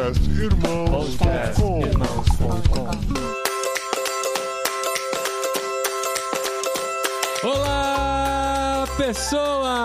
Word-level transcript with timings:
Podcast 0.00 0.30
Irmãos.com. 0.40 1.80
Olá, 7.44 8.86
pessoas! 8.96 9.79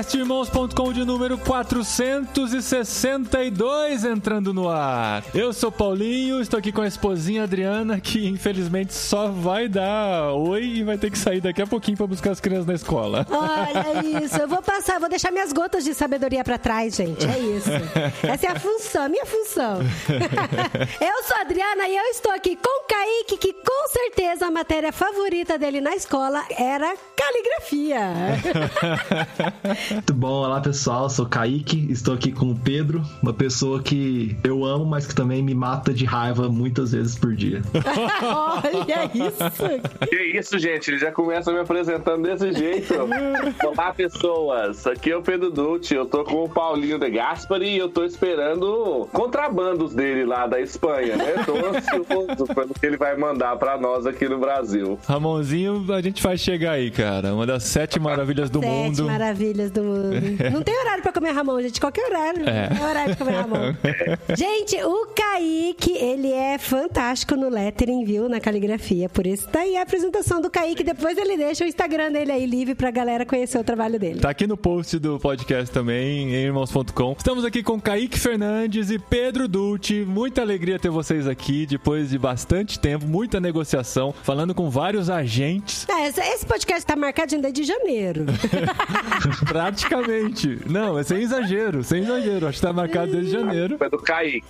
Podcastirmãos.com 0.00 0.92
de 0.94 1.04
número 1.04 1.36
462 1.36 4.04
entrando 4.04 4.54
no 4.54 4.66
ar. 4.66 5.22
Eu 5.34 5.52
sou 5.52 5.70
Paulinho, 5.70 6.40
estou 6.40 6.58
aqui 6.58 6.72
com 6.72 6.80
a 6.80 6.86
esposinha 6.86 7.42
Adriana, 7.42 8.00
que 8.00 8.26
infelizmente 8.26 8.94
só 8.94 9.28
vai 9.28 9.68
dar 9.68 10.32
oi 10.32 10.64
e 10.64 10.82
vai 10.82 10.96
ter 10.96 11.10
que 11.10 11.18
sair 11.18 11.42
daqui 11.42 11.60
a 11.60 11.66
pouquinho 11.66 11.98
para 11.98 12.06
buscar 12.06 12.30
as 12.30 12.40
crianças 12.40 12.64
na 12.64 12.72
escola. 12.72 13.26
Olha 13.30 14.24
isso, 14.24 14.40
eu 14.40 14.48
vou 14.48 14.62
passar, 14.62 14.98
vou 14.98 15.10
deixar 15.10 15.30
minhas 15.30 15.52
gotas 15.52 15.84
de 15.84 15.92
sabedoria 15.92 16.42
pra 16.42 16.56
trás, 16.56 16.96
gente. 16.96 17.26
É 17.26 17.38
isso. 17.38 17.68
Essa 18.26 18.46
é 18.46 18.52
a 18.52 18.58
função, 18.58 19.04
a 19.04 19.08
minha 19.08 19.26
função. 19.26 19.80
eu 20.98 21.24
sou 21.24 21.36
a 21.36 21.42
Adriana 21.42 21.86
e 21.86 21.94
eu 21.94 22.04
estou 22.04 22.32
aqui 22.32 22.56
com 22.56 22.70
o 22.70 22.84
Kaique, 22.88 23.36
que 23.36 23.52
com 23.52 23.88
certeza 23.88 24.46
a 24.46 24.50
matéria 24.50 24.92
favorita 24.92 25.58
dele 25.58 25.82
na 25.82 25.94
escola 25.94 26.42
era 26.56 26.94
caligrafia. 27.14 28.00
Muito 29.90 30.14
bom, 30.14 30.44
olá 30.44 30.60
pessoal, 30.60 31.04
eu 31.04 31.10
sou 31.10 31.24
o 31.24 31.28
Kaique, 31.28 31.86
estou 31.90 32.14
aqui 32.14 32.30
com 32.30 32.50
o 32.50 32.54
Pedro, 32.56 33.02
uma 33.22 33.32
pessoa 33.32 33.82
que 33.82 34.36
eu 34.44 34.64
amo, 34.64 34.84
mas 34.84 35.06
que 35.06 35.14
também 35.14 35.42
me 35.42 35.54
mata 35.54 35.92
de 35.92 36.04
raiva 36.04 36.48
muitas 36.48 36.92
vezes 36.92 37.16
por 37.18 37.34
dia. 37.34 37.60
Olha 38.22 39.10
isso. 39.14 40.08
Que 40.08 40.38
isso, 40.38 40.58
gente? 40.58 40.90
Ele 40.90 40.98
já 40.98 41.10
começa 41.10 41.52
me 41.52 41.58
apresentando 41.58 42.22
desse 42.22 42.52
jeito. 42.52 42.94
Olá, 43.64 43.92
pessoas. 43.92 44.86
Aqui 44.86 45.10
é 45.10 45.16
o 45.16 45.22
Pedro 45.22 45.50
Dutti. 45.50 45.94
Eu 45.94 46.06
tô 46.06 46.24
com 46.24 46.44
o 46.44 46.48
Paulinho 46.48 46.98
de 46.98 47.10
Gaspari 47.10 47.70
e 47.74 47.78
eu 47.78 47.88
tô 47.88 48.04
esperando 48.04 49.08
contrabandos 49.12 49.94
dele 49.94 50.24
lá 50.24 50.46
da 50.46 50.60
Espanha, 50.60 51.16
né? 51.16 51.34
Tô 51.44 51.54
ansioso 51.56 52.46
pelo 52.54 52.74
que 52.74 52.86
ele 52.86 52.96
vai 52.96 53.16
mandar 53.16 53.56
pra 53.56 53.76
nós 53.78 54.06
aqui 54.06 54.28
no 54.28 54.38
Brasil. 54.38 54.98
Ramonzinho, 55.06 55.84
a 55.92 56.00
gente 56.00 56.22
faz 56.22 56.40
chegar 56.40 56.72
aí, 56.72 56.90
cara. 56.90 57.34
Uma 57.34 57.46
das 57.46 57.64
sete 57.64 57.98
maravilhas 57.98 58.50
do 58.50 58.60
Sete 58.60 58.70
mundo. 58.70 59.04
maravilhas 59.06 59.70
do 59.70 59.79
mundo. 59.82 60.10
Não 60.52 60.62
tem 60.62 60.78
horário 60.78 61.02
pra 61.02 61.12
comer 61.12 61.30
Ramon, 61.32 61.60
gente. 61.62 61.80
Qualquer 61.80 62.06
horário. 62.10 62.48
É. 62.48 62.68
Não 62.70 62.76
tem 62.76 62.86
horário 62.86 63.16
pra 63.16 63.24
comer 63.26 63.36
Ramon. 63.38 63.74
gente, 64.36 64.76
o 64.84 65.06
Kaique, 65.14 65.92
ele 65.92 66.32
é 66.32 66.58
fantástico 66.58 67.34
no 67.36 67.48
lettering, 67.48 68.04
viu? 68.04 68.28
Na 68.28 68.40
caligrafia. 68.40 69.08
Por 69.08 69.26
isso 69.26 69.48
tá 69.48 69.60
aí 69.60 69.76
a 69.76 69.82
apresentação 69.82 70.40
do 70.40 70.50
Kaique. 70.50 70.82
Depois 70.82 71.16
ele 71.18 71.36
deixa 71.36 71.64
o 71.64 71.66
Instagram 71.66 72.12
dele 72.12 72.32
aí 72.32 72.46
livre 72.46 72.74
pra 72.74 72.90
galera 72.90 73.24
conhecer 73.26 73.58
o 73.58 73.64
trabalho 73.64 73.98
dele. 73.98 74.20
Tá 74.20 74.30
aqui 74.30 74.46
no 74.46 74.56
post 74.56 74.98
do 74.98 75.18
podcast 75.18 75.70
também, 75.72 76.30
em 76.34 76.44
irmãos.com. 76.44 77.14
Estamos 77.18 77.44
aqui 77.44 77.62
com 77.62 77.80
Kaique 77.80 78.18
Fernandes 78.18 78.90
e 78.90 78.98
Pedro 78.98 79.46
Dulce. 79.48 80.04
Muita 80.04 80.40
alegria 80.42 80.78
ter 80.78 80.90
vocês 80.90 81.26
aqui 81.26 81.66
depois 81.66 82.10
de 82.10 82.18
bastante 82.18 82.78
tempo, 82.78 83.06
muita 83.06 83.40
negociação, 83.40 84.12
falando 84.22 84.54
com 84.54 84.68
vários 84.70 85.08
agentes, 85.10 85.86
É, 85.88 86.08
esse- 86.08 86.46
podcast 86.46 86.84
tá 86.84 86.96
marcado 86.96 87.34
ainda 87.34 87.52
de 87.52 87.62
janeiro. 87.64 88.26
praticamente. 89.70 90.58
Não, 90.66 90.98
é 90.98 91.02
sem 91.02 91.22
exagero, 91.22 91.82
sem 91.84 92.02
exagero. 92.02 92.46
Acho 92.48 92.60
que 92.60 92.66
tá 92.66 92.72
marcado 92.72 93.12
desde 93.12 93.32
janeiro. 93.32 93.76
É 93.80 93.88
do 93.88 93.98
Kaique. 93.98 94.44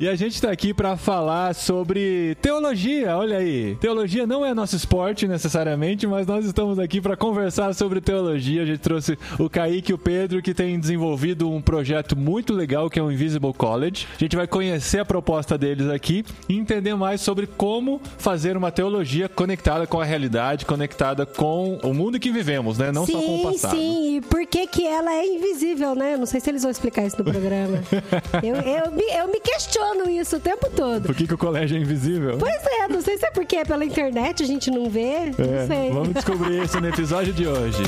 E 0.00 0.08
a 0.08 0.14
gente 0.14 0.40
tá 0.40 0.50
aqui 0.50 0.72
pra 0.72 0.96
falar 0.96 1.54
sobre 1.54 2.36
teologia, 2.40 3.16
olha 3.16 3.38
aí. 3.38 3.76
Teologia 3.76 4.26
não 4.26 4.44
é 4.44 4.54
nosso 4.54 4.76
esporte 4.76 5.28
necessariamente, 5.28 6.06
mas 6.06 6.26
nós 6.26 6.44
estamos 6.44 6.78
aqui 6.78 7.00
pra 7.00 7.16
conversar 7.16 7.74
sobre 7.74 8.00
teologia. 8.00 8.62
A 8.62 8.66
gente 8.66 8.80
trouxe 8.80 9.18
o 9.38 9.48
Kaique 9.48 9.92
e 9.92 9.94
o 9.94 9.98
Pedro, 9.98 10.42
que 10.42 10.54
têm 10.54 10.78
desenvolvido 10.78 11.50
um 11.50 11.60
projeto 11.60 12.16
muito 12.16 12.52
legal 12.52 12.88
que 12.90 12.98
é 12.98 13.02
o 13.02 13.10
Invisible 13.10 13.52
College. 13.52 14.06
A 14.16 14.18
gente 14.18 14.36
vai 14.36 14.46
conhecer 14.46 14.98
a 14.98 15.04
proposta 15.04 15.56
deles 15.56 15.88
aqui 15.88 16.24
e 16.48 16.56
entender 16.56 16.94
mais 16.94 17.20
sobre 17.20 17.46
como 17.46 18.00
fazer 18.18 18.56
uma 18.56 18.70
teologia 18.70 19.28
conectada 19.28 19.86
com 19.86 20.00
a 20.00 20.04
realidade, 20.04 20.64
conectada 20.64 21.26
com 21.26 21.78
o 21.82 21.92
mundo 21.92 22.18
que 22.18 22.30
vivemos, 22.30 22.78
né? 22.78 22.92
Não 22.92 23.06
só 23.06 23.20
com 23.20 23.34
o 23.34 23.38
sim, 23.38 23.42
passado. 23.44 23.76
sim. 23.76 24.16
E 24.16 24.20
por 24.36 24.44
que 24.44 24.66
que 24.66 24.86
ela 24.86 25.14
é 25.14 25.24
invisível, 25.26 25.94
né? 25.94 26.14
Não 26.14 26.26
sei 26.26 26.40
se 26.40 26.50
eles 26.50 26.60
vão 26.60 26.70
explicar 26.70 27.06
isso 27.06 27.16
no 27.16 27.24
programa. 27.24 27.78
eu, 28.44 28.54
eu, 28.56 28.92
me, 28.92 29.02
eu 29.18 29.28
me 29.28 29.40
questiono 29.40 30.10
isso 30.10 30.36
o 30.36 30.40
tempo 30.40 30.68
todo. 30.70 31.06
Por 31.06 31.14
que, 31.14 31.26
que 31.26 31.32
o 31.32 31.38
colégio 31.38 31.78
é 31.78 31.80
invisível? 31.80 32.36
Pois 32.38 32.54
é, 32.66 32.86
não 32.86 33.00
sei 33.00 33.16
se 33.16 33.24
é 33.24 33.30
porque 33.30 33.56
é 33.56 33.64
pela 33.64 33.82
internet 33.82 34.42
a 34.42 34.46
gente 34.46 34.70
não 34.70 34.90
vê. 34.90 35.32
Não 35.38 35.54
É, 35.54 35.66
sei. 35.66 35.90
vamos 35.90 36.12
descobrir 36.12 36.62
isso 36.62 36.78
no 36.78 36.86
episódio 36.88 37.32
de 37.32 37.46
hoje. 37.46 37.82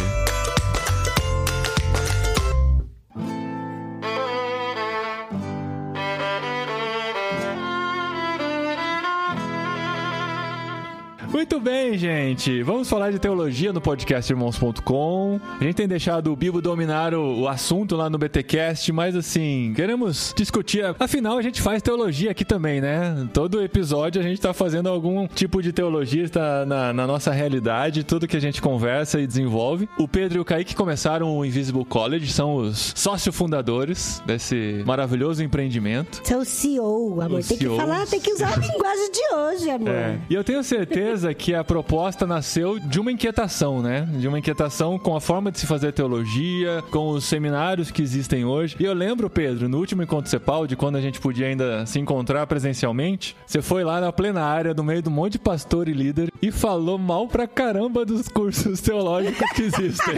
Muito 11.39 11.61
bem, 11.61 11.97
gente. 11.97 12.65
Vamos 12.65 12.91
falar 12.91 13.13
de 13.13 13.19
teologia 13.21 13.73
no 13.73 13.81
podcast 13.81 14.33
irmãos.com. 14.33 15.39
A 15.61 15.63
gente 15.63 15.77
tem 15.77 15.87
deixado 15.87 16.33
o 16.33 16.37
Bibo 16.37 16.61
dominar 16.61 17.15
o, 17.15 17.43
o 17.43 17.49
assunto 17.49 17.95
lá 17.95 18.11
no 18.11 18.19
BTcast, 18.19 18.91
mas 18.91 19.15
assim, 19.15 19.73
queremos 19.77 20.35
discutir. 20.37 20.85
Afinal, 20.99 21.39
a 21.39 21.43
gente 21.43 21.63
faz 21.63 21.81
teologia 21.81 22.33
aqui 22.33 22.45
também, 22.45 22.81
né? 22.81 23.29
Todo 23.33 23.63
episódio 23.63 24.21
a 24.21 24.25
gente 24.25 24.41
tá 24.41 24.53
fazendo 24.53 24.89
algum 24.89 25.29
tipo 25.29 25.63
de 25.63 25.73
teologia, 25.73 26.25
está 26.25 26.67
na, 26.67 26.93
na 26.93 27.07
nossa 27.07 27.31
realidade, 27.31 28.03
tudo 28.03 28.27
que 28.27 28.37
a 28.37 28.41
gente 28.41 28.61
conversa 28.61 29.21
e 29.21 29.27
desenvolve. 29.27 29.89
O 29.97 30.09
Pedro 30.09 30.39
e 30.39 30.41
o 30.41 30.45
Kaique 30.45 30.75
começaram 30.75 31.39
o 31.39 31.45
Invisible 31.45 31.85
College, 31.85 32.33
são 32.33 32.57
os 32.57 32.93
sócio-fundadores 32.97 34.21
desse 34.27 34.83
maravilhoso 34.85 35.41
empreendimento. 35.41 36.21
Seu 36.25 36.45
CEO, 36.45 37.21
amor. 37.21 37.39
O 37.39 37.45
tem 37.45 37.57
que 37.57 37.65
CEO. 37.65 37.77
falar, 37.77 38.09
tem 38.09 38.21
que 38.21 38.33
usar 38.33 38.55
a 38.55 38.57
linguagem 38.57 39.13
de 39.13 39.35
hoje, 39.37 39.71
amor. 39.71 39.89
É. 39.89 40.19
E 40.29 40.35
eu 40.35 40.43
tenho 40.43 40.65
certeza 40.65 41.28
que 41.35 41.55
a 41.55 41.65
proposta 41.65 42.27
nasceu 42.27 42.79
de 42.79 43.01
uma 43.01 43.13
inquietação, 43.13 43.83
né? 43.83 44.09
De 44.19 44.27
uma 44.29 44.39
inquietação 44.39 44.99
com 44.99 45.17
a 45.17 45.21
forma 45.21 45.51
de 45.51 45.59
se 45.59 45.67
fazer 45.67 45.93
teologia, 45.93 46.83
com 46.91 47.11
os 47.11 47.25
seminários 47.25 47.91
que 47.91 48.03
existem 48.03 48.45
hoje. 48.45 48.77
E 48.79 48.85
eu 48.85 48.95
lembro, 48.95 49.29
Pedro, 49.31 49.69
no 49.69 49.79
último 49.79 50.03
encontro 50.03 50.31
Cepal, 50.31 50.67
de 50.67 50.77
quando 50.77 50.97
a 50.97 51.01
gente 51.01 51.21
podia 51.21 51.47
ainda 51.47 51.87
se 51.87 51.99
encontrar 51.99 52.47
presencialmente, 52.47 53.37
você 53.47 53.63
foi 53.63 53.85
lá 53.85 54.01
na 54.01 54.13
plenária, 54.13 54.75
no 54.75 54.85
meio 54.85 55.03
de 55.03 55.09
um 55.09 55.13
monte 55.13 55.33
de 55.33 55.39
pastor 55.39 55.89
e 55.89 55.93
líder, 55.93 56.33
e 56.41 56.51
falou 56.51 56.99
mal 56.99 57.27
pra 57.29 57.47
caramba 57.47 58.05
dos 58.05 58.29
cursos 58.29 58.81
teológicos 58.81 59.51
que 59.53 59.63
existem. 59.63 60.17